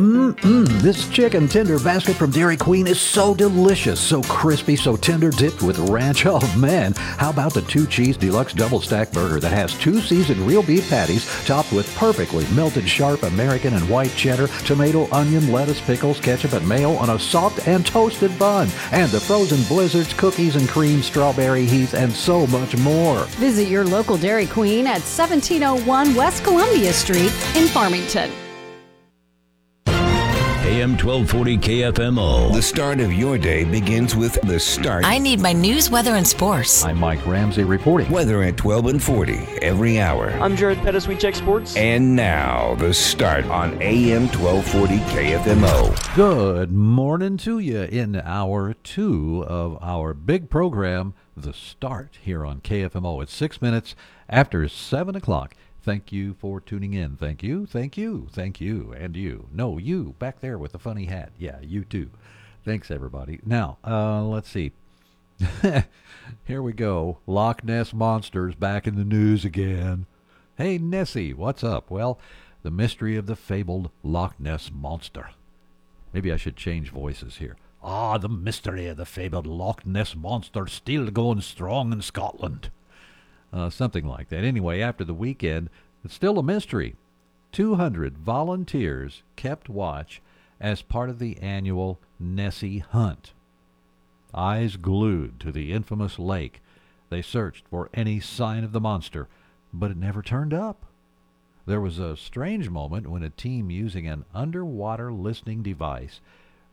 Mmm, 0.00 0.66
this 0.80 1.06
chicken 1.10 1.46
tender 1.46 1.78
basket 1.78 2.16
from 2.16 2.30
Dairy 2.30 2.56
Queen 2.56 2.86
is 2.86 2.98
so 2.98 3.34
delicious, 3.34 4.00
so 4.00 4.22
crispy, 4.22 4.74
so 4.74 4.96
tender, 4.96 5.28
dipped 5.30 5.62
with 5.62 5.78
ranch. 5.90 6.24
Oh 6.30 6.56
man, 6.56 6.92
how 6.94 7.30
about 7.30 7.54
the 7.54 7.62
two 7.62 7.86
cheese 7.86 8.16
deluxe 8.16 8.52
double 8.52 8.80
stack 8.80 9.10
burger 9.10 9.40
that 9.40 9.52
has 9.52 9.76
two 9.78 10.00
seasoned 10.00 10.40
real 10.40 10.62
beef 10.62 10.88
patties 10.88 11.26
topped 11.44 11.72
with 11.72 11.92
perfectly 11.96 12.46
melted 12.54 12.88
sharp 12.88 13.24
American 13.24 13.74
and 13.74 13.88
white 13.90 14.12
cheddar, 14.12 14.46
tomato, 14.64 15.08
onion, 15.10 15.50
lettuce, 15.50 15.80
pickles, 15.80 16.20
ketchup, 16.20 16.52
and 16.52 16.66
mayo 16.68 16.92
on 16.92 17.10
a 17.10 17.18
soft 17.18 17.66
and 17.66 17.84
toasted 17.84 18.38
bun, 18.38 18.68
and 18.92 19.10
the 19.10 19.20
frozen 19.20 19.62
blizzards, 19.64 20.14
cookies 20.14 20.56
and 20.56 20.68
cream, 20.68 21.02
strawberry 21.02 21.66
heath, 21.66 21.94
and 21.94 22.12
so 22.12 22.46
much 22.46 22.76
more. 22.78 23.24
Visit 23.40 23.68
your 23.68 23.84
local 23.84 24.16
Dairy 24.16 24.46
Queen 24.46 24.86
at 24.86 25.02
1701 25.02 26.14
West 26.14 26.44
Columbia 26.44 26.92
Street 26.92 27.32
in 27.56 27.66
Farmington. 27.68 28.30
AM 30.70 30.90
1240 30.90 31.58
KFMO. 31.58 32.54
The 32.54 32.62
start 32.62 33.00
of 33.00 33.12
your 33.12 33.36
day 33.36 33.64
begins 33.64 34.14
with 34.14 34.40
the 34.42 34.60
start. 34.60 35.04
I 35.04 35.18
need 35.18 35.40
my 35.40 35.52
news, 35.52 35.90
weather, 35.90 36.14
and 36.14 36.24
sports. 36.24 36.84
I'm 36.84 36.96
Mike 36.96 37.26
Ramsey 37.26 37.64
reporting. 37.64 38.08
Weather 38.08 38.44
at 38.44 38.56
12 38.56 38.86
and 38.86 39.02
40 39.02 39.34
every 39.62 39.98
hour. 39.98 40.30
I'm 40.40 40.54
Jared 40.54 40.78
Pettis. 40.78 41.08
We 41.08 41.16
check 41.16 41.34
sports. 41.34 41.74
And 41.74 42.14
now, 42.14 42.76
the 42.76 42.94
start 42.94 43.46
on 43.46 43.82
AM 43.82 44.28
1240 44.28 44.98
KFMO. 45.12 46.14
Good 46.14 46.70
morning 46.70 47.36
to 47.38 47.58
you 47.58 47.80
in 47.80 48.14
hour 48.24 48.74
two 48.84 49.44
of 49.48 49.76
our 49.82 50.14
big 50.14 50.50
program, 50.50 51.14
The 51.36 51.52
Start, 51.52 52.20
here 52.22 52.46
on 52.46 52.60
KFMO. 52.60 53.20
It's 53.24 53.34
six 53.34 53.60
minutes 53.60 53.96
after 54.28 54.68
seven 54.68 55.16
o'clock. 55.16 55.56
Thank 55.82 56.12
you 56.12 56.34
for 56.34 56.60
tuning 56.60 56.92
in. 56.92 57.16
Thank 57.16 57.42
you, 57.42 57.64
thank 57.64 57.96
you, 57.96 58.28
thank 58.32 58.60
you, 58.60 58.94
and 58.96 59.16
you. 59.16 59.48
No, 59.52 59.78
you 59.78 60.14
back 60.18 60.40
there 60.40 60.58
with 60.58 60.72
the 60.72 60.78
funny 60.78 61.06
hat. 61.06 61.32
Yeah, 61.38 61.58
you 61.62 61.84
too. 61.84 62.10
Thanks, 62.64 62.90
everybody. 62.90 63.40
Now, 63.46 63.78
uh, 63.82 64.22
let's 64.24 64.50
see. 64.50 64.72
Here 66.44 66.60
we 66.60 66.74
go. 66.74 67.18
Loch 67.26 67.64
Ness 67.64 67.94
Monsters 67.94 68.54
back 68.54 68.86
in 68.86 68.96
the 68.96 69.04
news 69.04 69.44
again. 69.44 70.04
Hey, 70.58 70.76
Nessie, 70.76 71.32
what's 71.32 71.64
up? 71.64 71.90
Well, 71.90 72.18
the 72.62 72.70
mystery 72.70 73.16
of 73.16 73.24
the 73.26 73.36
fabled 73.36 73.90
Loch 74.02 74.38
Ness 74.38 74.70
Monster. 74.70 75.30
Maybe 76.12 76.30
I 76.30 76.36
should 76.36 76.56
change 76.56 76.90
voices 76.90 77.36
here. 77.36 77.56
Ah, 77.82 78.18
the 78.18 78.28
mystery 78.28 78.86
of 78.86 78.98
the 78.98 79.06
fabled 79.06 79.46
Loch 79.46 79.86
Ness 79.86 80.14
Monster 80.14 80.66
still 80.66 81.10
going 81.10 81.40
strong 81.40 81.92
in 81.92 82.02
Scotland. 82.02 82.70
Uh, 83.52 83.68
something 83.68 84.06
like 84.06 84.28
that. 84.28 84.44
Anyway, 84.44 84.80
after 84.80 85.04
the 85.04 85.14
weekend, 85.14 85.68
it's 86.04 86.14
still 86.14 86.38
a 86.38 86.42
mystery. 86.42 86.94
200 87.52 88.16
volunteers 88.16 89.22
kept 89.36 89.68
watch 89.68 90.22
as 90.60 90.82
part 90.82 91.10
of 91.10 91.18
the 91.18 91.36
annual 91.38 91.98
Nessie 92.18 92.78
Hunt. 92.78 93.32
Eyes 94.32 94.76
glued 94.76 95.40
to 95.40 95.50
the 95.50 95.72
infamous 95.72 96.18
lake, 96.18 96.60
they 97.10 97.22
searched 97.22 97.66
for 97.68 97.90
any 97.92 98.20
sign 98.20 98.62
of 98.62 98.72
the 98.72 98.80
monster, 98.80 99.28
but 99.72 99.90
it 99.90 99.96
never 99.96 100.22
turned 100.22 100.54
up. 100.54 100.86
There 101.66 101.80
was 101.80 101.98
a 101.98 102.16
strange 102.16 102.70
moment 102.70 103.08
when 103.08 103.24
a 103.24 103.30
team 103.30 103.70
using 103.70 104.06
an 104.06 104.24
underwater 104.32 105.12
listening 105.12 105.62
device 105.62 106.20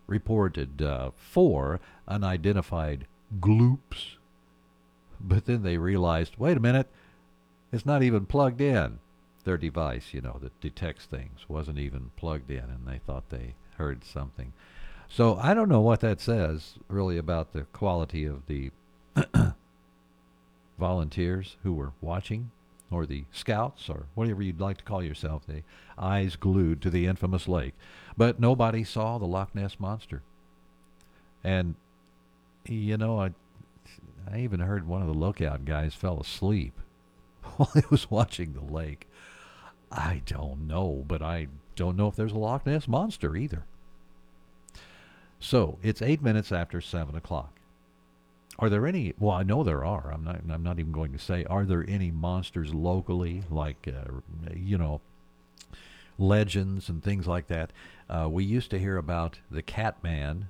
reported 0.05 0.81
uh, 0.81 1.11
four 1.15 1.79
unidentified 2.07 3.07
gloops 3.41 4.16
but 5.19 5.45
then 5.45 5.63
they 5.63 5.77
realized, 5.77 6.35
wait 6.37 6.57
a 6.57 6.61
minute, 6.61 6.87
it's 7.71 7.85
not 7.85 8.03
even 8.03 8.25
plugged 8.25 8.61
in. 8.61 8.99
Their 9.43 9.57
device, 9.57 10.13
you 10.13 10.21
know, 10.21 10.37
that 10.41 10.59
detects 10.59 11.05
things 11.05 11.45
wasn't 11.47 11.79
even 11.79 12.11
plugged 12.17 12.51
in, 12.51 12.65
and 12.65 12.85
they 12.85 12.99
thought 12.99 13.29
they 13.29 13.55
heard 13.77 14.03
something. 14.03 14.51
So 15.09 15.37
I 15.37 15.53
don't 15.53 15.69
know 15.69 15.81
what 15.81 16.01
that 16.01 16.19
says 16.19 16.73
really 16.89 17.17
about 17.17 17.53
the 17.53 17.61
quality 17.71 18.25
of 18.25 18.45
the 18.47 18.71
volunteers 20.79 21.55
who 21.63 21.73
were 21.73 21.93
watching, 22.01 22.51
or 22.91 23.05
the 23.05 23.23
scouts, 23.31 23.89
or 23.89 24.07
whatever 24.15 24.41
you'd 24.41 24.59
like 24.59 24.77
to 24.77 24.83
call 24.83 25.03
yourself, 25.03 25.45
the 25.47 25.63
eyes 25.97 26.35
glued 26.35 26.81
to 26.81 26.89
the 26.89 27.05
infamous 27.05 27.47
lake. 27.47 27.73
But 28.17 28.39
nobody 28.39 28.83
saw 28.83 29.17
the 29.17 29.25
Loch 29.25 29.55
Ness 29.55 29.79
monster. 29.79 30.23
And 31.43 31.75
you 32.65 32.97
know, 32.97 33.19
I 33.19 33.31
I 34.31 34.39
even 34.39 34.59
heard 34.59 34.87
one 34.87 35.01
of 35.01 35.07
the 35.07 35.13
lookout 35.13 35.65
guys 35.65 35.93
fell 35.93 36.19
asleep 36.19 36.79
while 37.55 37.71
he 37.73 37.83
was 37.89 38.11
watching 38.11 38.53
the 38.53 38.73
lake. 38.73 39.07
I 39.91 40.21
don't 40.25 40.67
know, 40.67 41.03
but 41.07 41.21
I 41.21 41.47
don't 41.75 41.95
know 41.95 42.07
if 42.07 42.15
there's 42.15 42.33
a 42.33 42.37
Loch 42.37 42.65
Ness 42.65 42.87
monster 42.87 43.35
either. 43.35 43.63
So 45.39 45.77
it's 45.81 46.01
eight 46.01 46.21
minutes 46.21 46.51
after 46.51 46.81
seven 46.81 47.15
o'clock. 47.15 47.53
Are 48.59 48.69
there 48.69 48.87
any? 48.87 49.13
Well, 49.19 49.35
I 49.35 49.43
know 49.43 49.63
there 49.63 49.85
are. 49.85 50.11
I'm 50.11 50.23
not. 50.23 50.41
I'm 50.49 50.63
not 50.63 50.79
even 50.79 50.91
going 50.91 51.11
to 51.13 51.19
say. 51.19 51.45
Are 51.45 51.63
there 51.63 51.85
any 51.87 52.09
monsters 52.09 52.73
locally, 52.73 53.43
like 53.51 53.87
uh, 53.87 54.11
you 54.55 54.79
know, 54.79 54.99
legends 56.17 56.89
and 56.89 57.03
things 57.03 57.27
like 57.27 57.47
that? 57.47 57.71
Uh, 58.09 58.27
we 58.29 58.43
used 58.43 58.71
to 58.71 58.79
hear 58.79 58.97
about 58.97 59.39
the 59.51 59.61
Cat 59.61 60.03
Man, 60.03 60.49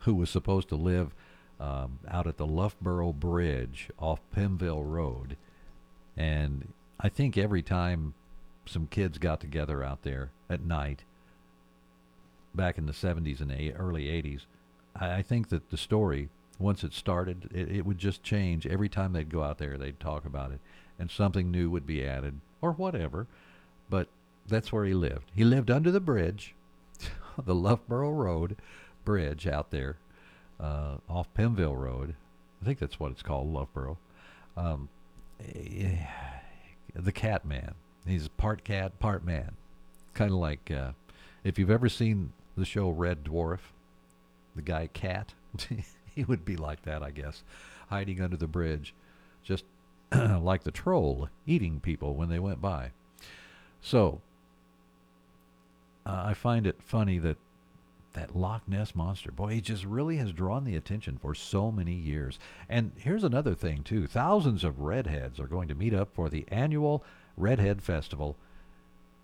who 0.00 0.14
was 0.14 0.30
supposed 0.30 0.68
to 0.70 0.76
live 0.76 1.14
um, 1.60 1.98
out 2.08 2.26
at 2.26 2.36
the 2.36 2.46
Loughborough 2.46 3.12
Bridge 3.12 3.90
off 3.98 4.20
Pimville 4.34 4.84
Road. 4.84 5.36
And 6.16 6.72
I 7.00 7.08
think 7.08 7.36
every 7.36 7.62
time 7.62 8.14
some 8.66 8.86
kids 8.86 9.18
got 9.18 9.40
together 9.40 9.82
out 9.82 10.02
there 10.02 10.30
at 10.48 10.64
night, 10.64 11.04
back 12.54 12.78
in 12.78 12.86
the 12.86 12.92
70s 12.92 13.40
and 13.40 13.52
early 13.76 14.04
80s, 14.04 14.42
I, 14.98 15.16
I 15.16 15.22
think 15.22 15.48
that 15.48 15.70
the 15.70 15.76
story, 15.76 16.28
once 16.58 16.84
it 16.84 16.92
started, 16.92 17.48
it, 17.52 17.70
it 17.70 17.86
would 17.86 17.98
just 17.98 18.22
change. 18.22 18.66
Every 18.66 18.88
time 18.88 19.12
they'd 19.12 19.30
go 19.30 19.42
out 19.42 19.58
there, 19.58 19.76
they'd 19.76 20.00
talk 20.00 20.24
about 20.24 20.52
it, 20.52 20.60
and 20.98 21.10
something 21.10 21.50
new 21.50 21.70
would 21.70 21.86
be 21.86 22.04
added, 22.04 22.40
or 22.60 22.72
whatever. 22.72 23.26
But 23.90 24.08
that's 24.46 24.72
where 24.72 24.84
he 24.84 24.94
lived. 24.94 25.30
He 25.34 25.44
lived 25.44 25.70
under 25.70 25.90
the 25.90 26.00
bridge, 26.00 26.54
the 27.44 27.54
Loughborough 27.54 28.12
Road 28.12 28.56
bridge 29.04 29.46
out 29.46 29.70
there 29.70 29.96
uh, 30.60 30.96
off 31.08 31.32
Pimville 31.34 31.76
Road. 31.76 32.14
I 32.60 32.64
think 32.64 32.78
that's 32.78 32.98
what 32.98 33.12
it's 33.12 33.22
called, 33.22 33.52
Loveboro. 33.52 33.96
Um, 34.56 34.88
eh, 35.54 35.96
the 36.94 37.12
Cat 37.12 37.44
Man. 37.44 37.74
He's 38.06 38.28
part 38.28 38.64
cat, 38.64 38.98
part 38.98 39.24
man. 39.24 39.52
Kind 40.14 40.30
of 40.30 40.38
like 40.38 40.70
uh, 40.70 40.92
if 41.44 41.58
you've 41.58 41.70
ever 41.70 41.88
seen 41.88 42.32
the 42.56 42.64
show 42.64 42.88
Red 42.88 43.22
Dwarf, 43.24 43.58
the 44.56 44.62
guy 44.62 44.88
Cat, 44.88 45.34
he 46.14 46.24
would 46.24 46.44
be 46.44 46.56
like 46.56 46.82
that, 46.82 47.02
I 47.02 47.10
guess, 47.10 47.42
hiding 47.90 48.20
under 48.22 48.36
the 48.36 48.46
bridge, 48.46 48.94
just 49.42 49.64
like 50.12 50.64
the 50.64 50.70
troll 50.70 51.28
eating 51.46 51.80
people 51.80 52.14
when 52.14 52.30
they 52.30 52.38
went 52.38 52.60
by. 52.60 52.92
So 53.80 54.20
uh, 56.06 56.22
I 56.26 56.34
find 56.34 56.66
it 56.66 56.82
funny 56.82 57.18
that 57.18 57.36
that 58.18 58.34
Loch 58.34 58.62
Ness 58.66 58.96
monster. 58.96 59.30
Boy, 59.30 59.54
he 59.54 59.60
just 59.60 59.84
really 59.84 60.16
has 60.16 60.32
drawn 60.32 60.64
the 60.64 60.74
attention 60.74 61.18
for 61.18 61.34
so 61.34 61.70
many 61.70 61.94
years. 61.94 62.38
And 62.68 62.90
here's 62.96 63.22
another 63.22 63.54
thing 63.54 63.84
too: 63.84 64.08
thousands 64.08 64.64
of 64.64 64.80
redheads 64.80 65.38
are 65.38 65.46
going 65.46 65.68
to 65.68 65.76
meet 65.76 65.94
up 65.94 66.08
for 66.12 66.28
the 66.28 66.44
annual 66.48 67.04
Redhead 67.36 67.80
Festival. 67.80 68.36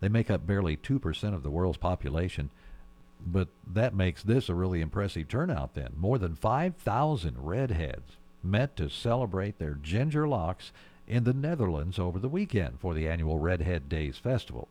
They 0.01 0.09
make 0.09 0.31
up 0.31 0.47
barely 0.47 0.77
two 0.77 1.01
percent 1.01 1.35
of 1.35 1.43
the 1.43 1.51
world's 1.51 1.79
population, 1.79 2.51
but 3.27 3.49
that 3.67 3.95
makes 3.97 4.23
this 4.23 4.49
a 4.49 4.55
really 4.55 4.81
impressive 4.81 5.27
turnout. 5.27 5.75
Then 5.75 5.95
more 5.97 6.19
than 6.19 6.37
five 6.37 6.77
thousand 6.77 7.37
redheads 7.39 8.17
met 8.45 8.77
to 8.77 8.89
celebrate 8.89 9.59
their 9.59 9.75
ginger 9.75 10.29
locks 10.29 10.71
in 11.09 11.25
the 11.25 11.35
Netherlands 11.35 11.99
over 11.99 12.21
the 12.21 12.29
weekend 12.29 12.79
for 12.79 12.95
the 12.95 13.09
annual 13.09 13.41
Redhead 13.41 13.89
Days 13.89 14.19
Festival. 14.19 14.69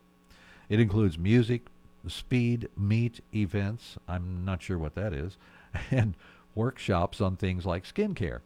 It 0.70 0.80
includes 0.80 1.18
music, 1.18 1.64
speed 2.08 2.70
meet 2.78 3.22
events, 3.34 3.98
I'm 4.08 4.44
not 4.46 4.62
sure 4.62 4.78
what 4.78 4.96
that 4.96 5.14
is, 5.14 5.38
and 5.92 6.16
workshops 6.56 7.22
on 7.22 7.36
things 7.36 7.66
like 7.66 7.84
skincare. 7.86 8.42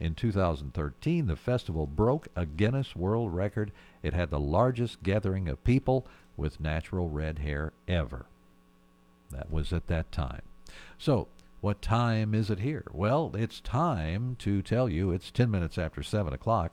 In 0.00 0.14
2013, 0.14 1.26
the 1.26 1.36
festival 1.36 1.86
broke 1.86 2.28
a 2.36 2.46
Guinness 2.46 2.94
World 2.96 3.34
Record. 3.34 3.72
It 4.02 4.14
had 4.14 4.30
the 4.30 4.40
largest 4.40 5.02
gathering 5.02 5.48
of 5.48 5.62
people 5.64 6.06
with 6.36 6.60
natural 6.60 7.08
red 7.08 7.40
hair 7.40 7.72
ever. 7.86 8.26
That 9.30 9.50
was 9.50 9.72
at 9.72 9.88
that 9.88 10.10
time. 10.12 10.42
So, 10.98 11.28
what 11.60 11.82
time 11.82 12.34
is 12.34 12.50
it 12.50 12.60
here? 12.60 12.84
Well, 12.92 13.32
it's 13.34 13.60
time 13.60 14.36
to 14.40 14.62
tell 14.62 14.88
you 14.88 15.10
it's 15.10 15.30
10 15.30 15.50
minutes 15.50 15.76
after 15.76 16.02
7 16.02 16.32
o'clock, 16.32 16.72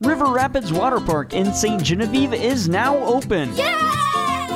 River 0.00 0.26
Rapids 0.26 0.72
Water 0.72 1.00
Park 1.00 1.32
in 1.32 1.52
St. 1.52 1.82
Genevieve 1.82 2.32
is 2.32 2.68
now 2.68 2.96
open. 2.98 3.52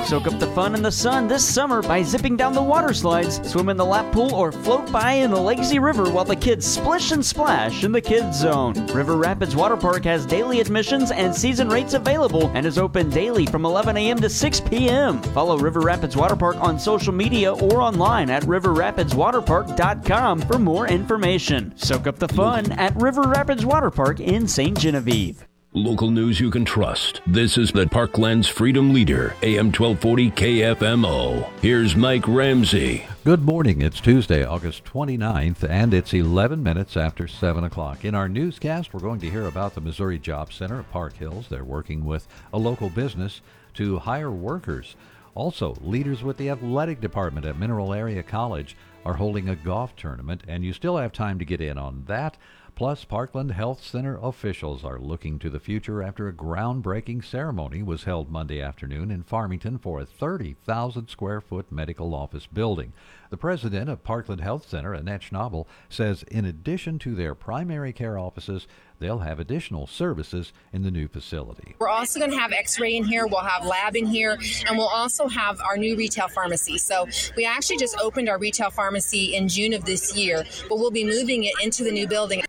Soak 0.05 0.27
up 0.27 0.39
the 0.41 0.49
fun 0.49 0.75
in 0.75 0.83
the 0.83 0.91
sun 0.93 1.29
this 1.29 1.45
summer 1.45 1.81
by 1.81 2.03
zipping 2.03 2.37
down 2.37 2.53
the 2.53 2.63
water 2.63 2.93
slides, 2.93 3.41
swim 3.49 3.69
in 3.69 3.77
the 3.77 3.85
lap 3.85 4.13
pool, 4.13 4.35
or 4.35 4.51
float 4.53 4.91
by 4.91 5.13
in 5.13 5.31
the 5.31 5.41
lazy 5.41 5.79
river 5.79 6.11
while 6.11 6.25
the 6.25 6.35
kids 6.37 6.67
splish 6.67 7.13
and 7.13 7.25
splash 7.25 7.85
in 7.85 7.93
the 7.93 8.01
kids 8.01 8.39
zone. 8.41 8.75
River 8.89 9.17
Rapids 9.17 9.55
Water 9.55 9.77
Park 9.77 10.05
has 10.05 10.27
daily 10.27 10.61
admissions 10.61 11.13
and 11.13 11.35
season 11.35 11.69
rates 11.69 11.95
available 11.95 12.51
and 12.55 12.67
is 12.67 12.79
open 12.79 13.11
daily 13.11 13.47
from 13.47 13.65
11 13.65 13.97
a.m. 13.97 14.19
to 14.19 14.29
6 14.29 14.61
p.m. 14.63 15.23
Follow 15.23 15.57
River 15.57 15.81
Rapids 15.81 16.17
Water 16.17 16.37
Park 16.37 16.57
on 16.57 16.79
social 16.79 17.13
media 17.13 17.55
or 17.55 17.81
online 17.81 18.29
at 18.29 18.43
riverrapidswaterpark.com 18.43 20.41
for 20.43 20.59
more 20.59 20.89
information. 20.89 21.73
Soak 21.77 22.07
up 22.09 22.19
the 22.19 22.29
fun 22.29 22.73
at 22.73 22.95
River 22.97 23.23
Rapids 23.23 23.65
Water 23.65 23.91
Park 23.91 24.21
in 24.21 24.49
St. 24.49 24.77
Genevieve. 24.79 25.47
Local 25.75 26.11
news 26.11 26.39
you 26.39 26.51
can 26.51 26.67
trust. 26.67 27.23
This 27.27 27.57
is 27.57 27.73
the 27.73 27.87
Parkland's 27.87 28.47
Freedom 28.47 28.93
Leader, 28.93 29.35
AM 29.43 29.73
1240 29.73 30.31
KFMO. 30.33 31.49
Here's 31.63 31.97
Mike 31.97 32.29
Ramsey. 32.29 33.07
Good 33.25 33.41
morning. 33.41 33.81
It's 33.81 33.99
Tuesday, 33.99 34.45
August 34.45 34.85
29th, 34.85 35.67
and 35.67 35.95
it's 35.95 36.13
11 36.13 36.63
minutes 36.63 36.95
after 36.95 37.27
7 37.27 37.65
o'clock. 37.65 38.05
In 38.05 38.15
our 38.15 38.29
newscast, 38.29 38.93
we're 38.93 39.01
going 39.01 39.21
to 39.21 39.31
hear 39.31 39.47
about 39.47 39.75
the 39.75 39.81
Missouri 39.81 40.19
Job 40.19 40.53
Center 40.53 40.81
at 40.81 40.91
Park 40.91 41.17
Hills. 41.17 41.47
They're 41.49 41.65
working 41.65 42.05
with 42.05 42.29
a 42.53 42.59
local 42.59 42.91
business 42.91 43.41
to 43.73 43.99
hire 44.01 44.31
workers. 44.31 44.95
Also, 45.35 45.75
leaders 45.81 46.23
with 46.23 46.37
the 46.37 46.51
athletic 46.51 47.01
department 47.01 47.47
at 47.47 47.59
Mineral 47.59 47.95
Area 47.95 48.23
College 48.23 48.77
are 49.07 49.15
holding 49.15 49.49
a 49.49 49.57
golf 49.57 49.97
tournament, 49.97 50.43
and 50.47 50.65
you 50.65 50.75
still 50.75 50.99
have 50.99 51.13
time 51.13 51.39
to 51.39 51.47
get 51.47 51.63
in 51.63 51.79
on 51.79 52.05
that. 52.09 52.37
Plus, 52.83 53.05
Parkland 53.05 53.53
Health 53.53 53.81
Center 53.81 54.19
officials 54.21 54.85
are 54.85 54.99
looking 54.99 55.39
to 55.39 55.49
the 55.49 55.61
future 55.61 56.03
after 56.03 56.27
a 56.27 56.33
groundbreaking 56.33 57.25
ceremony 57.25 57.81
was 57.81 58.03
held 58.03 58.29
Monday 58.29 58.61
afternoon 58.61 59.13
in 59.13 59.23
Farmington 59.23 59.79
for 59.79 60.01
a 60.01 60.05
30,000 60.05 61.07
square 61.07 61.41
foot 61.41 61.71
medical 61.71 62.13
office 62.13 62.49
building. 62.49 62.93
The 63.31 63.37
president 63.37 63.89
of 63.89 64.03
Parkland 64.03 64.41
Health 64.41 64.69
Center, 64.69 64.95
Annette 64.95 65.21
Schnabel, 65.21 65.67
says 65.89 66.25
in 66.25 66.45
addition 66.45 66.99
to 66.99 67.15
their 67.15 67.37
primary 67.37 67.93
care 67.93 68.19
offices, 68.19 68.67
they'll 68.99 69.21
have 69.21 69.39
additional 69.39 69.87
services 69.87 70.53
in 70.73 70.83
the 70.83 70.91
new 70.91 71.07
facility. 71.07 71.77
We're 71.79 71.89
also 71.89 72.19
going 72.19 72.33
to 72.33 72.37
have 72.37 72.51
x-ray 72.53 72.97
in 72.97 73.05
here, 73.05 73.29
we'll 73.29 73.43
have 73.43 73.65
lab 73.65 73.95
in 73.95 74.07
here, 74.07 74.37
and 74.67 74.77
we'll 74.77 74.89
also 74.89 75.29
have 75.29 75.61
our 75.61 75.77
new 75.77 75.97
retail 75.97 76.27
pharmacy. 76.27 76.79
So 76.79 77.07
we 77.37 77.45
actually 77.45 77.77
just 77.77 77.97
opened 78.01 78.29
our 78.29 78.39
retail 78.39 78.71
pharmacy 78.71 79.37
in 79.37 79.47
June 79.47 79.73
of 79.73 79.85
this 79.85 80.17
year, 80.17 80.45
but 80.69 80.81
we'll 80.81 80.91
be 80.91 81.05
moving 81.05 81.45
it 81.45 81.55
into 81.63 81.85
the 81.85 81.93
new 81.93 82.09
building. 82.09 82.43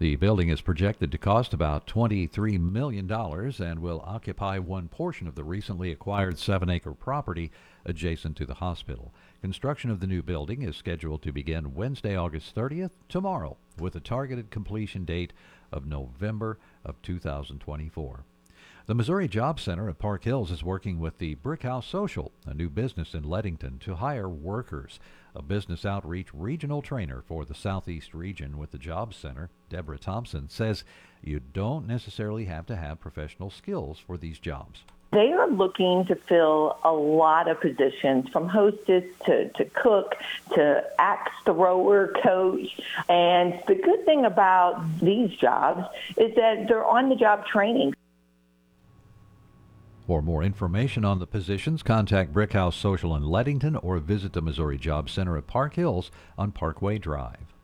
The 0.00 0.16
building 0.16 0.48
is 0.48 0.62
projected 0.62 1.12
to 1.12 1.18
cost 1.18 1.52
about 1.52 1.86
$23 1.86 2.58
million 2.58 3.12
and 3.12 3.78
will 3.80 4.02
occupy 4.06 4.58
one 4.58 4.88
portion 4.88 5.28
of 5.28 5.34
the 5.34 5.44
recently 5.44 5.92
acquired 5.92 6.38
seven 6.38 6.70
acre 6.70 6.94
property 6.94 7.50
adjacent 7.84 8.38
to 8.38 8.46
the 8.46 8.54
hospital. 8.54 9.12
Construction 9.42 9.90
of 9.90 10.00
the 10.00 10.06
new 10.06 10.22
building 10.22 10.62
is 10.62 10.74
scheduled 10.74 11.20
to 11.20 11.32
begin 11.32 11.74
Wednesday, 11.74 12.16
August 12.16 12.54
30th, 12.54 12.92
tomorrow, 13.10 13.58
with 13.78 13.94
a 13.94 14.00
targeted 14.00 14.50
completion 14.50 15.04
date 15.04 15.34
of 15.70 15.84
November 15.84 16.58
of 16.82 17.02
2024. 17.02 18.24
The 18.86 18.94
Missouri 18.94 19.28
Job 19.28 19.60
Center 19.60 19.90
at 19.90 19.98
Park 19.98 20.24
Hills 20.24 20.50
is 20.50 20.64
working 20.64 20.98
with 20.98 21.18
the 21.18 21.34
Brick 21.34 21.62
House 21.62 21.86
Social, 21.86 22.32
a 22.46 22.54
new 22.54 22.70
business 22.70 23.12
in 23.12 23.24
Leadington, 23.24 23.78
to 23.80 23.96
hire 23.96 24.30
workers. 24.30 24.98
A 25.34 25.42
business 25.42 25.86
outreach 25.86 26.28
regional 26.34 26.82
trainer 26.82 27.22
for 27.22 27.44
the 27.44 27.54
Southeast 27.54 28.14
region 28.14 28.58
with 28.58 28.72
the 28.72 28.78
Job 28.78 29.14
Center, 29.14 29.50
Deborah 29.68 29.98
Thompson, 29.98 30.48
says 30.48 30.82
you 31.22 31.40
don't 31.40 31.86
necessarily 31.86 32.46
have 32.46 32.66
to 32.66 32.76
have 32.76 33.00
professional 33.00 33.50
skills 33.50 33.98
for 33.98 34.16
these 34.16 34.38
jobs. 34.38 34.82
They 35.12 35.32
are 35.32 35.48
looking 35.48 36.04
to 36.06 36.14
fill 36.14 36.78
a 36.84 36.92
lot 36.92 37.48
of 37.48 37.60
positions 37.60 38.28
from 38.28 38.48
hostess 38.48 39.04
to, 39.26 39.48
to 39.48 39.64
cook 39.64 40.14
to 40.54 40.84
axe 41.00 41.32
thrower, 41.44 42.14
coach. 42.22 42.80
And 43.08 43.60
the 43.66 43.74
good 43.74 44.04
thing 44.04 44.24
about 44.24 44.80
these 45.00 45.30
jobs 45.30 45.84
is 46.16 46.34
that 46.36 46.68
they're 46.68 46.84
on 46.84 47.08
the 47.08 47.16
job 47.16 47.44
training. 47.44 47.94
For 50.10 50.22
more 50.22 50.42
information 50.42 51.04
on 51.04 51.20
the 51.20 51.26
positions, 51.28 51.84
contact 51.84 52.32
Brickhouse 52.32 52.74
Social 52.74 53.14
in 53.14 53.30
Leadington 53.30 53.76
or 53.76 53.96
visit 54.00 54.32
the 54.32 54.42
Missouri 54.42 54.76
Job 54.76 55.08
Center 55.08 55.36
at 55.36 55.46
Park 55.46 55.74
Hills 55.74 56.10
on 56.36 56.50
Parkway 56.50 56.98
Drive. 56.98 57.54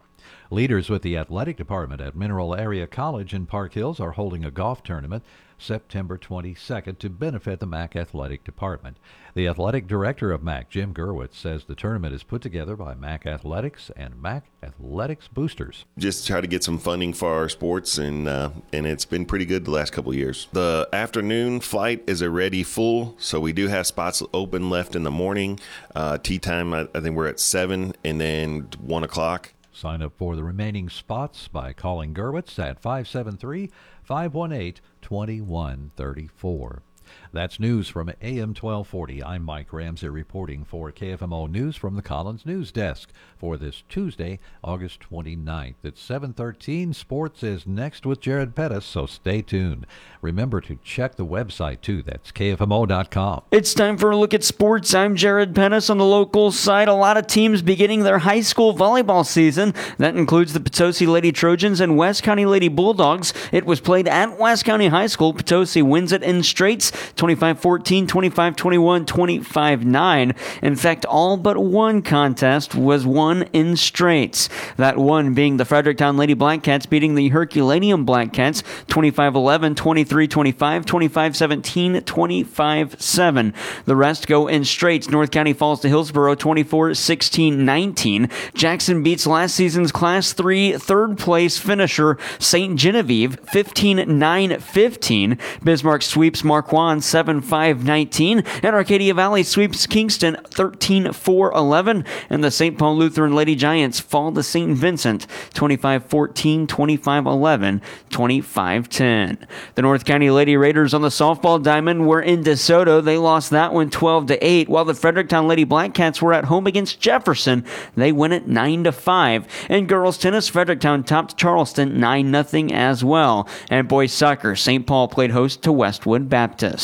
Leaders 0.49 0.89
with 0.89 1.03
the 1.03 1.17
athletic 1.17 1.57
department 1.57 2.01
at 2.01 2.15
Mineral 2.15 2.55
Area 2.55 2.87
College 2.87 3.35
in 3.35 3.47
Park 3.47 3.73
Hills 3.73 3.99
are 3.99 4.13
holding 4.13 4.45
a 4.45 4.53
golf 4.53 4.85
tournament 4.85 5.25
September 5.59 6.19
22nd 6.19 6.99
to 6.99 7.11
benefit 7.11 7.61
the 7.61 7.67
MAC 7.67 7.97
Athletic 7.97 8.45
Department. 8.45 8.97
The 9.35 9.49
athletic 9.49 9.87
director 9.87 10.33
of 10.33 10.43
MAC, 10.43 10.71
Jim 10.71 10.95
Gerwitz, 10.95 11.35
says 11.35 11.65
the 11.65 11.75
tournament 11.75 12.15
is 12.15 12.23
put 12.23 12.41
together 12.41 12.75
by 12.75 12.95
MAC 12.95 13.27
Athletics 13.27 13.91
and 13.97 14.21
MAC 14.21 14.45
Athletics 14.63 15.29
Boosters. 15.29 15.85
Just 15.99 16.27
try 16.27 16.41
to 16.41 16.47
get 16.47 16.65
some 16.65 16.79
funding 16.79 17.13
for 17.13 17.33
our 17.33 17.49
sports, 17.49 17.99
and 17.99 18.29
uh, 18.29 18.51
and 18.73 18.87
it's 18.87 19.05
been 19.05 19.27
pretty 19.27 19.45
good 19.45 19.65
the 19.65 19.71
last 19.71 19.93
couple 19.93 20.15
years. 20.15 20.49
The 20.53 20.89
afternoon 20.93 21.61
flight 21.61 22.03
is 22.07 22.23
already 22.23 22.63
full, 22.63 23.15
so 23.19 23.39
we 23.41 23.53
do 23.53 23.69
have 23.69 23.87
spots 23.87 24.23
open 24.33 24.71
left 24.71 24.97
in 24.97 25.03
the 25.03 25.11
morning. 25.11 25.61
Uh, 25.95 26.19
tee 26.19 26.39
time, 26.39 26.73
I, 26.73 26.89
I 26.95 27.01
think 27.01 27.15
we're 27.17 27.29
at 27.29 27.41
seven, 27.41 27.95
and 28.05 28.21
then 28.21 28.69
one 28.81 29.05
o'clock. 29.05 29.53
Sign 29.77 30.01
up 30.01 30.15
for 30.17 30.37
the 30.37 30.43
remaining 30.43 30.89
spots 30.89 31.49
by 31.49 31.75
calling 31.75 32.15
Gerwitz 32.15 32.59
at 32.59 32.81
573 32.81 33.71
518 34.03 34.81
2134. 35.03 36.83
That's 37.33 37.61
news 37.61 37.89
from 37.89 38.09
AM 38.23 38.55
1240. 38.55 39.23
I'm 39.23 39.43
Mike 39.43 39.73
Ramsey 39.73 40.09
reporting 40.09 40.65
for 40.65 40.91
KFMO 40.91 41.51
News 41.51 41.77
from 41.77 41.97
the 41.97 42.03
Collins 42.03 42.47
News 42.47 42.73
Desk 42.73 43.11
for 43.37 43.57
this 43.57 43.83
Tuesday, 43.89 44.39
August 44.65 45.01
29th. 45.01 45.75
At 45.85 45.97
7:13, 45.97 46.95
sports 46.95 47.43
is 47.43 47.67
next 47.67 48.07
with 48.07 48.21
Jared 48.21 48.55
Pettis, 48.55 48.85
so 48.85 49.07
stay 49.07 49.43
tuned. 49.43 49.87
Remember 50.23 50.61
to 50.63 50.79
check 50.83 51.17
the 51.17 51.27
website 51.27 51.81
too. 51.81 52.03
That's 52.03 52.33
kfmo.com. 52.33 53.43
It's 53.51 53.75
time 53.75 53.99
for 53.99 54.11
a 54.11 54.17
look 54.17 54.35
at 54.35 54.45
sports. 54.45 54.95
I'm 54.95 55.17
Jared 55.17 55.55
Pettis 55.55 55.91
on 55.91 55.99
the 55.99 56.05
local 56.05 56.51
side. 56.51 56.89
A 56.89 56.95
lot 56.95 57.17
of 57.17 57.27
teams 57.27 57.63
beginning 57.63 58.03
their 58.03 58.19
high 58.19 58.41
school 58.41 58.75
volleyball 58.75 59.27
season. 59.27 59.75
That 59.99 60.17
includes 60.17 60.53
the 60.53 60.61
Potosi 60.61 61.07
Lady 61.07 61.33
Trojans 61.33 61.81
and 61.81 61.97
West 61.97 62.23
County 62.23 62.47
Lady 62.47 62.69
Bulldogs. 62.69 63.33
It 63.53 63.67
was 63.67 63.81
played 63.81 64.09
at 64.09 64.39
West 64.39 64.65
County 64.65 64.89
High 64.89 65.07
School. 65.07 65.33
Potosi 65.33 65.83
wins 65.83 66.13
it 66.13 66.23
in 66.23 66.43
straights 66.43 66.91
25 67.17 67.61
14, 67.61 68.07
25 68.07 68.57
21, 68.57 69.07
25 69.07 69.85
9. 69.85 70.35
In 70.63 70.77
fact, 70.77 71.05
all 71.05 71.37
but 71.37 71.59
one 71.59 72.03
contest 72.03 72.75
was 72.75 73.07
won 73.07 73.43
in 73.53 73.77
straights. 73.77 74.49
That 74.77 74.97
one 74.97 75.35
being 75.35 75.57
the 75.57 75.65
Fredericktown 75.65 76.17
Lady 76.17 76.35
Blackcats 76.35 76.89
beating 76.89 77.15
the 77.15 77.29
Herculaneum 77.29 78.07
Blackcats 78.07 78.63
25 78.89 79.35
11, 79.35 79.75
23 79.75 80.29
25, 80.29 80.87
25 80.87 81.37
17, 81.37 82.01
25 82.03 83.01
7. 83.01 83.55
The 83.85 83.97
rest 83.97 84.27
go 84.27 84.47
in 84.47 84.65
straights. 84.65 85.11
North 85.11 85.31
County 85.31 85.53
falls 85.53 85.81
to 85.81 85.89
Hillsboro 85.89 86.35
24 86.35 86.95
16 86.95 87.65
19. 87.65 88.29
Jackson 88.55 89.03
beats 89.03 89.27
last 89.27 89.55
season's 89.55 89.93
Class 89.93 90.33
3 90.33 90.79
third 90.79 91.19
place 91.19 91.59
finisher 91.59 92.19
St. 92.39 92.79
Genevieve 92.79 93.39
15 93.41 94.19
9 94.19 94.61
15. 94.61 95.39
Bismarck 95.63 96.03
sweeps 96.03 96.45
Marquand 96.45 96.86
Vaughn 96.87 97.01
7 97.01 97.41
5 97.41 97.85
19. 97.85 98.45
And 98.63 98.77
Arcadia 98.77 99.13
Valley 99.13 99.43
sweeps 99.43 99.89
Kingston 99.89 100.37
13 100.45 101.13
4 101.13 101.53
11. 101.53 102.05
And 102.31 102.45
the 102.45 102.51
St. 102.53 102.79
Paul 102.79 102.97
Lutheran 102.97 103.35
Lady 103.35 103.57
Giants 103.57 103.99
fall 103.99 104.31
to 104.31 104.43
St. 104.45 104.77
Vincent 104.77 105.27
25 105.55 106.07
14, 106.07 106.69
25 106.69 107.27
11, 107.27 107.83
25 108.11 108.89
10. 108.89 109.47
The 109.75 109.83
North 109.83 110.05
County 110.05 110.31
Lady 110.31 110.57
Raiders 110.57 110.95
on 110.95 111.03
the 111.03 111.09
softball 111.09 111.61
diamond 111.61 112.07
were 112.07 112.23
in 112.23 112.45
DeSoto. 112.45 113.03
They 113.03 113.19
lost 113.19 113.51
that 113.51 113.73
one 113.73 113.91
12 113.91 114.27
to 114.29 114.47
8, 114.47 114.69
while 114.69 114.85
the 114.85 114.95
Fredericktown 114.95 115.49
Lady 115.49 115.65
Black 115.65 115.93
Cats 115.93 116.23
were 116.23 116.33
at 116.33 116.45
home 116.45 116.69
against 116.69 117.01
Jefferson. 117.01 117.65
They 117.97 118.13
win 118.13 118.31
it 118.31 118.47
9 118.47 118.85
to 118.85 118.93
5. 118.93 119.67
And 119.69 119.89
girls 119.89 120.19
tennis, 120.19 120.47
Fredericktown 120.47 121.03
topped 121.03 121.37
Charleston 121.37 121.99
9 121.99 122.45
0 122.45 122.69
as 122.71 123.03
well. 123.03 123.49
And 123.69 123.89
boys 123.89 124.13
soccer, 124.13 124.55
St. 124.55 124.87
Paul 124.87 125.09
played 125.09 125.33
host 125.33 125.63
to 125.65 125.73
Westwood 125.73 126.29
Baptist. 126.29 126.76